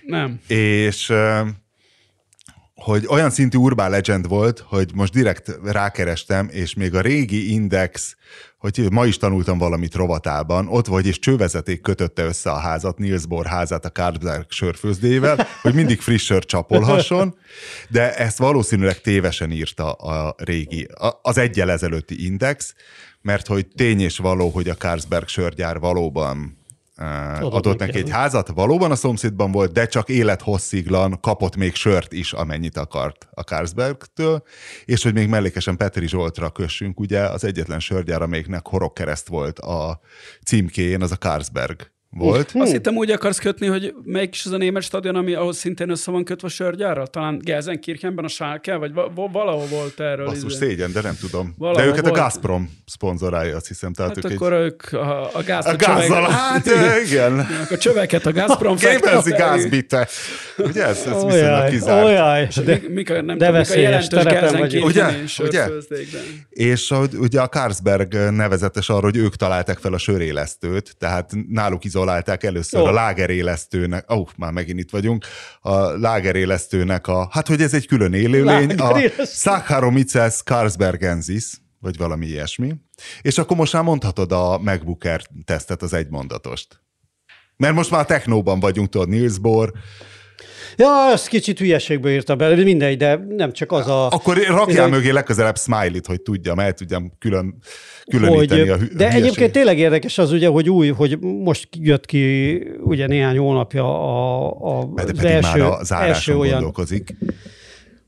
Nem. 0.05 0.39
És 0.47 1.13
hogy 2.84 3.05
olyan 3.09 3.30
szintű 3.30 3.57
urbán 3.57 3.89
legend 3.89 4.28
volt, 4.28 4.59
hogy 4.59 4.91
most 4.93 5.13
direkt 5.13 5.59
rákerestem, 5.63 6.49
és 6.51 6.73
még 6.73 6.95
a 6.95 7.01
régi 7.01 7.51
Index, 7.51 8.15
hogy 8.57 8.88
ma 8.91 9.05
is 9.05 9.17
tanultam 9.17 9.57
valamit 9.57 9.95
rovatában, 9.95 10.67
ott 10.67 10.88
vagy, 10.88 11.07
és 11.07 11.19
csővezeték 11.19 11.82
kötötte 11.82 12.23
össze 12.23 12.51
a 12.51 12.57
házat, 12.57 12.97
Niels 12.97 13.25
Bohr 13.25 13.45
házát 13.45 13.86
a 13.86 13.91
Carlsberg 13.91 14.45
sörfőzdével, 14.49 15.47
hogy 15.61 15.73
mindig 15.73 16.01
friss 16.01 16.25
sör 16.25 16.45
csapolhasson, 16.45 17.38
de 17.89 18.15
ezt 18.15 18.38
valószínűleg 18.38 19.01
tévesen 19.01 19.51
írta 19.51 19.91
a 19.91 20.36
régi, 20.38 20.88
az 21.21 21.38
egyel 21.38 21.71
ezelőtti 21.71 22.25
Index, 22.25 22.73
mert 23.21 23.47
hogy 23.47 23.67
tény 23.75 23.99
és 23.99 24.17
való, 24.17 24.49
hogy 24.49 24.69
a 24.69 24.75
Carlsberg 24.75 25.28
sörgyár 25.28 25.80
valóban 25.80 26.57
adott, 26.98 27.54
adott 27.54 27.80
neki 27.80 27.98
egy 27.98 28.10
házat, 28.10 28.48
valóban 28.48 28.91
a 28.91 28.95
szomszédban 28.95 29.52
volt, 29.52 29.72
de 29.72 29.86
csak 29.86 30.10
élethossziglan 30.10 31.20
kapott 31.22 31.56
még 31.56 31.76
sört 31.76 32.14
is, 32.14 32.34
amennyit 32.34 32.78
akart 32.78 33.28
a 33.32 33.41
Carlsbergtől, 33.41 34.43
és 34.86 35.04
hogy 35.04 35.14
még 35.14 35.30
mellékesen 35.30 35.78
Petri 35.78 36.08
Zsoltra 36.08 36.50
kössünk, 36.50 37.00
ugye 37.00 37.20
az 37.20 37.43
egyetlen 37.43 37.80
sörgyár, 37.80 38.22
amelyiknek 38.22 38.68
horogkereszt 38.68 39.28
volt 39.28 39.60
a 39.60 40.00
címkéjén, 40.45 41.02
az 41.02 41.12
a 41.12 41.16
Carlsberg 41.16 41.95
volt. 42.10 42.51
Azt 42.53 42.72
hittem 42.72 42.95
úgy 42.95 43.12
akarsz 43.12 43.39
kötni, 43.39 43.68
hogy 43.68 43.93
melyik 44.03 44.36
is 44.36 44.45
az 44.45 44.51
a 44.51 44.58
német 44.58 44.84
stadion, 44.84 45.16
ami 45.16 45.34
ahhoz 45.34 45.58
szintén 45.58 45.89
össze 45.89 46.12
van 46.12 46.24
kötve 46.24 46.47
a 46.47 46.51
sörgyárral? 46.51 47.08
Talán 47.08 47.39
Gelsenkirchenben 47.43 48.26
a 48.26 48.28
Schalke, 48.28 48.76
vagy 48.76 48.91
valahol 49.32 49.66
volt 49.66 49.99
erről. 49.99 50.26
Basszus 50.26 50.53
izé. 50.53 50.68
szégyen, 50.68 50.91
de 50.91 51.01
nem 51.01 51.16
tudom. 51.20 51.53
Valahol 51.58 51.82
de 51.82 51.88
őket 51.88 52.01
volt. 52.01 52.18
a 52.18 52.22
Gazprom 52.22 52.70
szponzorálja, 52.86 53.55
azt 53.55 53.68
hiszem. 53.68 53.93
Tehát 53.93 54.16
hát 54.16 54.26
ők 54.26 54.32
akkor 54.32 54.53
egy... 54.53 54.60
ők 54.60 54.93
a, 54.93 55.36
a 55.36 55.43
gáz. 55.43 55.66
A, 55.66 55.70
a 55.70 55.76
gázzal, 55.76 56.30
hát 56.30 56.70
igen. 57.05 57.39
A 57.70 57.78
csöveket 57.78 58.26
a 58.26 58.32
Gazprom 58.32 58.76
Képezi 58.86 59.32
gázbite. 59.32 60.08
Ugye 60.58 60.86
ez, 60.86 60.97
ez 60.97 61.24
viszonylag 61.24 61.70
kizárt. 61.70 62.05
Olyaj, 62.05 62.47
de, 62.66 62.82
mik, 62.88 63.10
a, 63.10 63.22
nem 63.22 63.38
de 63.38 63.45
tudom, 63.45 63.62
mik 63.62 63.70
a 63.70 63.80
jelentős 63.80 64.80
ugye? 64.82 65.05
ugye? 65.39 65.68
És 66.49 66.93
ugye 67.18 67.41
a 67.41 67.47
Carlsberg 67.47 68.14
nevezetes 68.14 68.89
arra, 68.89 69.01
hogy 69.01 69.18
ők 69.18 69.36
találták 69.36 69.78
fel 69.78 69.93
a 69.93 69.97
sörélesztőt, 69.97 70.95
tehát 70.97 71.32
náluk 71.49 71.86
izol 71.98 72.06
találták 72.06 72.43
először 72.43 72.80
Jó. 72.80 72.86
a 72.86 72.91
lágerélesztőnek, 72.91 74.12
ó, 74.12 74.16
oh, 74.16 74.28
már 74.38 74.52
megint 74.52 74.80
itt 74.80 74.89
vagyunk, 74.89 75.26
a 75.62 75.78
lágerélesztőnek 75.78 77.08
a, 77.08 77.28
hát 77.32 77.48
hogy 77.48 77.62
ez 77.62 77.74
egy 77.74 77.88
külön 77.88 78.14
élőlény, 78.14 78.72
a 78.72 79.00
Saccharomyces 79.26 80.41
carlsbergensis, 80.43 81.62
vagy 81.80 81.98
valami 81.98 82.26
ilyesmi. 82.26 82.76
És 83.22 83.38
akkor 83.38 83.58
most 83.58 83.74
már 83.74 83.84
mondhatod 83.84 84.32
a 84.32 84.58
MacBook 84.58 85.04
Air 85.04 85.22
tesztet, 85.45 85.82
az 85.82 85.93
egy 85.93 86.10
mondatost. 86.10 86.82
Mert 87.56 87.74
most 87.74 87.91
már 87.91 88.06
technóban 88.06 88.60
vagyunk, 88.60 88.89
tudod, 88.89 89.10
Niels 89.10 89.38
Bohr, 89.38 89.72
Ja, 90.76 91.09
ezt 91.11 91.28
kicsit 91.28 91.59
hülyeségből 91.59 92.11
írta 92.11 92.36
be, 92.36 92.55
mindegy, 92.55 92.97
de 92.97 93.26
nem 93.30 93.51
csak 93.51 93.72
az 93.72 93.88
a... 93.88 94.07
Akkor 94.07 94.38
rakjál 94.38 94.86
egy... 94.86 94.91
mögé 94.91 95.09
legközelebb 95.09 95.57
smiley-t, 95.57 96.05
hogy 96.05 96.22
tudjam, 96.22 96.59
el 96.59 96.74
tudjam 96.74 97.11
külön, 97.20 97.55
különíteni 98.09 98.61
hogy, 98.61 98.70
a 98.70 98.78
hü- 98.78 98.93
De 98.95 99.11
egyébként 99.11 99.51
tényleg 99.51 99.80
érdekes 99.80 100.18
az 100.18 100.32
ugye, 100.32 100.47
hogy 100.47 100.70
új, 100.70 100.88
hogy 100.89 101.20
most 101.20 101.68
jött 101.72 102.05
ki 102.05 102.53
ugye 102.80 103.07
néhány 103.07 103.38
hónapja 103.38 103.84
a, 103.84 104.47
a, 104.80 104.89
az 104.95 105.24
első, 105.24 105.59
már 105.59 105.72
az 105.80 105.91
első 105.91 106.38
olyan, 106.38 106.53
gondolkozik. 106.53 107.15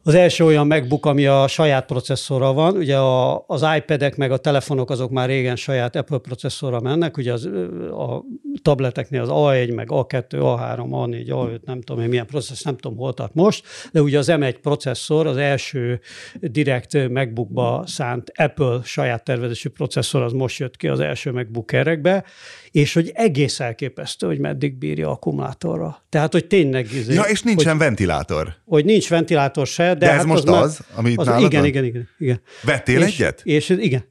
Az 0.04 0.16
első 0.16 0.46
olyan 0.46 0.68
MacBook, 0.68 1.06
ami 1.06 1.26
a 1.26 1.48
saját 1.48 1.86
processzorral 1.86 2.54
van, 2.54 2.76
ugye 2.76 2.98
a, 2.98 3.44
az 3.48 3.66
iPad-ek 3.78 4.16
meg 4.16 4.32
a 4.32 4.38
telefonok 4.38 4.90
azok 4.90 5.12
már 5.12 5.28
régen 5.28 5.56
saját 5.56 5.96
Apple 5.96 6.18
processzorra 6.18 6.80
mennek, 6.80 7.18
ugye 7.18 7.34
az, 7.34 7.46
a 7.92 8.24
tableteknél 8.62 9.22
az 9.22 9.30
A1, 9.32 9.76
meg 9.76 9.88
A2, 9.92 10.24
A3, 10.30 10.78
A4, 10.78 11.26
A5, 11.28 11.60
nem 11.66 11.82
tudom 11.82 12.04
én 12.04 12.10
milyen 12.10 12.26
processzor, 12.26 12.66
nem 12.66 12.78
tudom 12.78 12.98
hol 12.98 13.14
tart 13.14 13.34
most, 13.34 13.66
de 13.92 14.02
ugye 14.02 14.18
az 14.18 14.28
M1 14.32 14.56
processzor, 14.62 15.28
az 15.28 15.38
első 15.38 16.00
direkt 16.40 17.10
MacBookba 17.10 17.84
szánt 17.88 18.32
Apple 18.36 18.80
saját 18.84 19.24
tervezésű 19.24 19.70
processzor, 19.70 20.22
az 20.22 20.32
most 20.32 20.60
jött 20.60 20.78
ki 20.78 20.88
az 20.88 21.00
első 21.00 21.32
MacBook 21.32 21.72
erekbe, 21.72 22.24
és 22.72 22.94
hogy 22.94 23.12
egész 23.14 23.60
elképesztő, 23.60 24.28
hogy 24.28 24.40
meddig 24.40 24.78
bírja 24.78 25.10
akkumulátorra. 25.10 26.04
Tehát, 26.10 26.32
hogy 26.32 26.48
tényleg... 26.48 26.94
Izé, 26.94 27.14
ja, 27.14 27.22
és 27.22 27.42
nincsen 27.42 27.72
hogy, 27.72 27.80
ventilátor. 27.80 28.56
Hogy 28.66 28.86
nincs 28.86 29.10
ventilátor 29.10 29.68
se, 29.68 29.84
de, 29.84 29.96
de 29.96 30.10
ez 30.10 30.18
hát 30.18 30.26
most 30.26 30.48
az, 30.48 30.64
az 30.64 30.80
ami 30.96 31.14
az, 31.16 31.26
nálad 31.26 31.52
igen, 31.52 31.66
igen, 31.66 31.84
igen, 31.84 32.10
igen. 32.18 32.42
Vettél 32.64 33.02
és, 33.02 33.20
egyet? 33.20 33.42
És, 33.44 33.70
igen. 33.70 34.04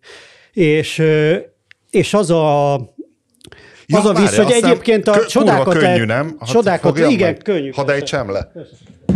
És, 0.52 1.02
és 1.90 2.14
az 2.14 2.30
a 2.30 2.74
Ja, 3.92 3.98
az 3.98 4.04
a 4.04 4.12
visz, 4.12 4.36
hogy 4.36 4.50
egyébként 4.50 5.08
a 5.08 5.26
csodákat 5.26 5.76
könnyű, 5.76 6.04
nem? 6.04 6.36
Hát 6.38 6.48
csodákat, 6.48 6.98
igen, 6.98 7.18
meg. 7.18 7.42
könnyű. 7.42 7.70
Hadd 7.70 7.90
ejtsem 7.90 8.30
le. 8.30 8.52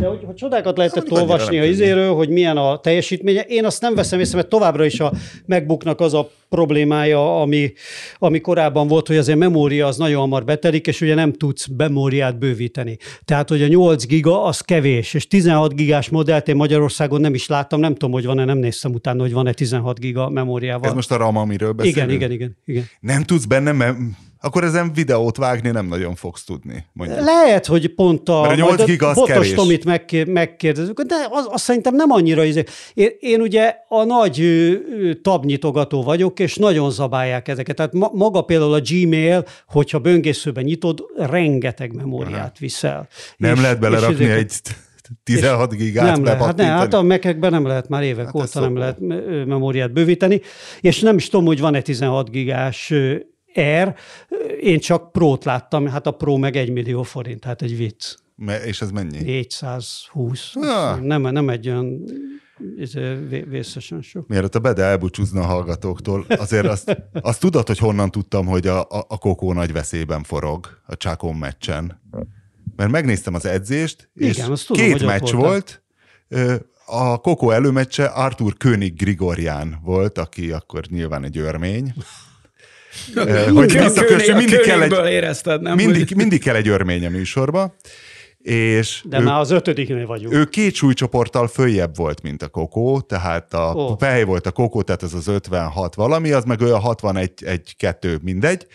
De 0.01 0.07
hogy, 0.07 0.21
hogy 0.25 0.35
csodákat 0.35 0.77
lehetett 0.77 1.07
szóval 1.07 1.23
olvasni 1.23 1.59
a 1.59 1.65
izéről, 1.65 2.15
hogy 2.15 2.29
milyen 2.29 2.57
a 2.57 2.79
teljesítménye. 2.79 3.41
Én 3.41 3.65
azt 3.65 3.81
nem 3.81 3.95
veszem 3.95 4.21
észre, 4.21 4.37
mert 4.37 4.49
továbbra 4.49 4.85
is 4.85 5.01
a 5.01 5.13
MacBooknak 5.47 6.01
az 6.01 6.15
a 6.15 6.31
problémája, 6.49 7.41
ami, 7.41 7.73
ami 8.19 8.41
korábban 8.41 8.89
volt, 8.89 9.07
hogy 9.07 9.17
azért 9.17 9.39
memória 9.39 9.87
az 9.87 9.97
nagyon 9.97 10.21
hamar 10.21 10.45
betelik, 10.45 10.87
és 10.87 11.01
ugye 11.01 11.15
nem 11.15 11.33
tudsz 11.33 11.67
memóriát 11.77 12.39
bővíteni. 12.39 12.97
Tehát, 13.25 13.49
hogy 13.49 13.63
a 13.63 13.67
8 13.67 14.07
giga 14.07 14.45
az 14.45 14.61
kevés, 14.61 15.15
és 15.15 15.27
16 15.27 15.75
gigás 15.75 16.09
modellt 16.09 16.49
én 16.49 16.57
Magyarországon 16.57 17.21
nem 17.21 17.35
is 17.35 17.47
láttam, 17.47 17.81
nem 17.81 17.93
tudom, 17.93 18.13
hogy 18.13 18.25
van-e, 18.25 18.45
nem 18.45 18.59
néztem 18.59 18.93
utána, 18.93 19.21
hogy 19.21 19.33
van-e 19.33 19.53
16 19.53 19.99
giga 19.99 20.29
memóriával. 20.29 20.89
Ez 20.89 20.95
most 20.95 21.11
a 21.11 21.17
RAM, 21.17 21.37
amiről 21.37 21.73
beszélünk? 21.73 21.97
Igen, 21.97 22.11
igen, 22.11 22.31
igen. 22.31 22.57
igen. 22.65 22.85
Nem 23.01 23.23
tudsz 23.23 23.45
benne, 23.45 23.73
mert 23.73 23.97
akkor 24.45 24.65
ezen 24.65 24.93
videót 24.93 25.37
vágni 25.37 25.71
nem 25.71 25.87
nagyon 25.87 26.15
fogsz 26.15 26.45
tudni. 26.45 26.87
Mondjuk. 26.93 27.21
Lehet, 27.21 27.67
hogy 27.67 27.95
pont 27.95 28.29
a, 28.29 28.41
Mert 28.41 28.53
a 28.53 28.65
8 28.65 28.85
giga 28.85 29.09
az 29.09 29.15
Botos 29.15 29.33
kevés. 29.33 29.53
Tomit 29.53 29.85
meg, 29.85 30.25
megkérdezzük, 30.27 31.01
de 31.01 31.15
az, 31.31 31.47
az 31.49 31.61
szerintem 31.61 31.95
nem 31.95 32.11
annyira 32.11 32.45
izé. 32.45 32.65
Én, 32.95 33.11
én 33.21 33.41
ugye 33.41 33.75
a 33.89 34.05
nagy 34.05 34.43
tabnyitogató 35.23 36.03
vagyok, 36.03 36.39
és 36.39 36.57
nagyon 36.57 36.91
zabálják 36.91 37.49
ezeket. 37.49 37.77
Tehát 37.77 37.93
ma, 37.93 38.11
maga 38.13 38.43
például 38.43 38.75
a 38.75 38.81
Gmail, 38.81 39.45
hogyha 39.69 39.99
böngészőben 39.99 40.65
nyitod, 40.65 41.05
rengeteg 41.17 41.95
memóriát 41.95 42.59
viszel. 42.59 43.09
Nem 43.37 43.55
és, 43.55 43.61
lehet 43.61 43.81
belerakni 43.81 44.25
és 44.25 44.31
egy 44.31 44.53
16 45.25 45.75
gigát 45.75 46.05
nem 46.05 46.25
lehet, 46.25 46.45
hát, 46.45 46.57
ne, 46.57 46.65
hát 46.65 46.95
a 46.95 47.03
mekekben 47.03 47.51
nem 47.51 47.67
lehet 47.67 47.89
már 47.89 48.03
évek 48.03 48.25
hát 48.25 48.35
óta 48.35 48.61
nem 48.61 48.77
lehet 48.77 48.99
memóriát 49.47 49.93
bővíteni, 49.93 50.41
és 50.81 51.01
nem 51.01 51.17
is 51.17 51.29
tudom, 51.29 51.47
hogy 51.47 51.61
van-e 51.61 51.81
16 51.81 52.31
gigás 52.31 52.93
R, 53.61 53.95
én 54.61 54.79
csak 54.79 55.13
Pro-t 55.13 55.45
láttam, 55.45 55.87
hát 55.87 56.07
a 56.07 56.11
Pro 56.11 56.37
meg 56.37 56.57
egy 56.57 56.71
millió 56.71 57.03
forint, 57.03 57.45
hát 57.45 57.63
egy 57.63 57.77
vicc. 57.77 58.15
És 58.65 58.81
ez 58.81 58.91
mennyi? 58.91 59.19
420. 59.19 60.53
Ja. 60.55 60.99
Nem, 61.03 61.23
nem 61.23 61.49
egy 61.49 61.69
olyan 61.69 62.05
vészesen 63.49 64.03
sok. 64.03 64.29
Mielőtt 64.29 64.55
a 64.55 64.59
Bede 64.59 64.83
elbúcsúzna 64.83 65.41
a 65.41 65.45
hallgatóktól, 65.45 66.25
azért 66.29 66.67
azt, 66.67 67.03
azt 67.21 67.41
tudod, 67.41 67.67
hogy 67.67 67.79
honnan 67.79 68.11
tudtam, 68.11 68.47
hogy 68.47 68.67
a, 68.67 68.81
a, 68.81 69.05
a 69.09 69.19
Kokó 69.19 69.53
nagy 69.53 69.73
veszélyben 69.73 70.23
forog 70.23 70.81
a 70.87 70.97
Csákon 70.97 71.35
meccsen. 71.35 72.01
Mert 72.77 72.91
megnéztem 72.91 73.35
az 73.35 73.47
edzést, 73.47 74.11
és 74.15 74.37
Igen, 74.37 74.57
tudom, 74.67 74.87
két 74.87 75.05
meccs 75.05 75.33
volt. 75.33 75.83
A 76.87 77.19
Kokó 77.19 77.51
előmeccse 77.51 78.05
Artur 78.05 78.57
König 78.57 78.95
Grigorján 78.97 79.81
volt, 79.85 80.19
aki 80.19 80.53
akkor 80.53 80.85
nyilván 80.87 81.25
egy 81.25 81.39
örmény. 81.39 81.95
Hogy 83.53 83.79
visszakössünk, 83.79 84.39
mindig 84.39 84.61
kell 84.61 84.83
egy, 84.83 85.13
érezted, 85.13 85.63
nem? 85.63 85.75
Mindig, 85.75 86.15
mindig 86.17 86.43
kell 86.43 86.55
egy 86.55 86.69
örmény 86.69 87.07
a 87.07 87.11
műsorba. 87.11 87.75
És 88.43 89.03
De 89.05 89.21
ő, 89.21 89.23
már 89.23 89.41
az 89.41 89.51
ötödiknél 89.51 90.07
vagyunk. 90.07 90.35
Ő 90.35 90.45
két 90.45 90.75
súlycsoporttal 90.75 91.49
följebb 91.49 91.97
volt, 91.97 92.23
mint 92.23 92.43
a 92.43 92.49
Kokó, 92.49 93.01
tehát 93.01 93.55
a 93.55 93.73
oh. 93.75 93.97
Pehely 93.97 94.25
volt 94.25 94.47
a 94.47 94.51
Kokó, 94.51 94.83
tehát 94.83 95.03
ez 95.03 95.15
az 95.15 95.27
56 95.27 95.95
valami, 95.95 96.31
az 96.31 96.45
meg 96.45 96.61
ő 96.61 96.75
a 96.75 96.79
61 96.79 97.33
egy, 97.45 97.77
kettő, 97.77 98.19
mindegy, 98.23 98.67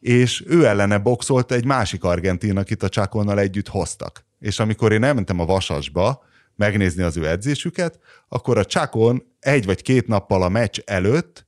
és 0.00 0.44
ő 0.46 0.66
ellene 0.66 0.98
boxolt 0.98 1.52
egy 1.52 1.64
másik 1.64 2.04
argentin, 2.04 2.56
akit 2.56 2.82
a 2.82 2.88
Csákonnal 2.88 3.38
együtt 3.40 3.68
hoztak. 3.68 4.24
És 4.38 4.58
amikor 4.58 4.92
én 4.92 5.04
elmentem 5.04 5.40
a 5.40 5.44
Vasasba 5.44 6.22
megnézni 6.56 7.02
az 7.02 7.16
ő 7.16 7.28
edzésüket, 7.28 7.98
akkor 8.28 8.58
a 8.58 8.64
Csákon 8.64 9.22
egy 9.40 9.66
vagy 9.66 9.82
két 9.82 10.06
nappal 10.06 10.42
a 10.42 10.48
meccs 10.48 10.78
előtt 10.84 11.46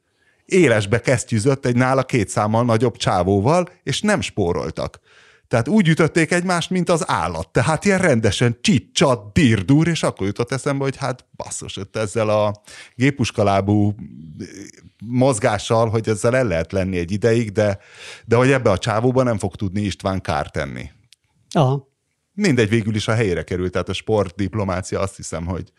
élesbe 0.52 1.00
kesztyűzött 1.00 1.66
egy 1.66 1.76
nála 1.76 2.02
két 2.02 2.28
számmal 2.28 2.64
nagyobb 2.64 2.96
csávóval, 2.96 3.68
és 3.82 4.00
nem 4.00 4.20
spóroltak. 4.20 5.00
Tehát 5.48 5.68
úgy 5.68 5.88
ütötték 5.88 6.30
egymást, 6.30 6.70
mint 6.70 6.88
az 6.88 7.08
állat. 7.08 7.48
Tehát 7.48 7.84
ilyen 7.84 7.98
rendesen 7.98 8.58
csicsat, 8.60 9.32
dirdur, 9.32 9.88
és 9.88 10.02
akkor 10.02 10.26
jutott 10.26 10.52
eszembe, 10.52 10.84
hogy 10.84 10.96
hát 10.96 11.26
basszus, 11.36 11.78
ezzel 11.92 12.28
a 12.28 12.62
gépuskalábú 12.94 13.94
mozgással, 15.04 15.88
hogy 15.88 16.08
ezzel 16.08 16.36
el 16.36 16.44
lehet 16.44 16.72
lenni 16.72 16.98
egy 16.98 17.12
ideig, 17.12 17.52
de, 17.52 17.78
de 18.24 18.36
hogy 18.36 18.50
ebbe 18.50 18.70
a 18.70 18.78
csávóba 18.78 19.22
nem 19.22 19.38
fog 19.38 19.56
tudni 19.56 19.80
István 19.80 20.20
kár 20.20 20.50
tenni. 20.50 20.90
Aha. 21.50 21.88
Mindegy, 22.34 22.68
végül 22.68 22.94
is 22.94 23.08
a 23.08 23.14
helyére 23.14 23.42
került, 23.42 23.72
tehát 23.72 23.88
a 23.88 23.92
sportdiplomácia 23.92 25.00
azt 25.00 25.16
hiszem, 25.16 25.46
hogy 25.46 25.72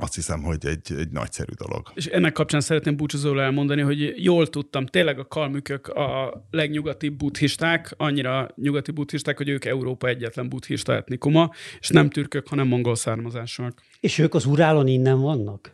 azt 0.00 0.14
hiszem, 0.14 0.42
hogy 0.42 0.66
egy, 0.66 0.98
egy 0.98 1.10
nagyszerű 1.10 1.52
dolog. 1.66 1.90
És 1.94 2.06
ennek 2.06 2.32
kapcsán 2.32 2.60
szeretném 2.60 2.96
búcsúzóul 2.96 3.40
elmondani, 3.40 3.80
hogy 3.80 4.24
jól 4.24 4.46
tudtam, 4.46 4.86
tényleg 4.86 5.18
a 5.18 5.26
kalmükök 5.26 5.88
a 5.88 6.44
legnyugatibb 6.50 7.16
buddhisták, 7.16 7.94
annyira 7.96 8.48
nyugati 8.56 8.90
buddhisták, 8.90 9.36
hogy 9.36 9.48
ők 9.48 9.64
Európa 9.64 10.08
egyetlen 10.08 10.48
buddhista 10.48 10.94
etnikuma, 10.94 11.50
és 11.80 11.88
nem 11.88 12.10
türkök, 12.10 12.48
hanem 12.48 12.66
mongol 12.66 12.94
származásúak. 12.94 13.82
És 14.00 14.18
ők 14.18 14.34
az 14.34 14.44
Urálon 14.44 14.86
innen 14.86 15.20
vannak? 15.20 15.72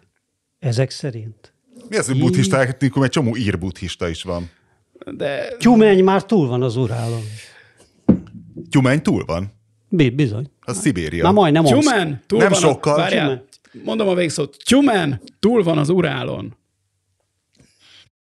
Ezek 0.58 0.90
szerint? 0.90 1.52
Mi 1.88 1.96
az, 1.96 2.06
hogy 2.06 2.18
buddhista 2.18 2.60
etnikum? 2.60 3.02
Egy 3.02 3.10
csomó 3.10 3.36
ír 3.36 3.58
buddhista 3.58 4.08
is 4.08 4.22
van. 4.22 4.50
De... 5.16 5.56
Tyumeny 5.58 6.04
már 6.04 6.24
túl 6.24 6.48
van 6.48 6.62
az 6.62 6.76
Urálon. 6.76 7.22
Tyumeny 8.70 9.02
túl 9.02 9.24
van? 9.24 9.56
Bizony. 9.88 10.50
A 10.60 10.72
Szibéria. 10.72 11.22
Már 11.22 11.32
majdnem 11.32 11.64
Tyumen, 11.64 12.22
túl 12.26 12.38
Nem 12.38 12.48
van 12.48 12.60
sokkal. 12.60 12.94
A, 12.94 12.96
várjál, 12.96 13.44
mondom 13.72 14.08
a 14.08 14.14
végszót. 14.14 14.56
Tyumen, 14.64 15.20
túl 15.38 15.62
van 15.62 15.78
az 15.78 15.88
Urálon. 15.88 16.57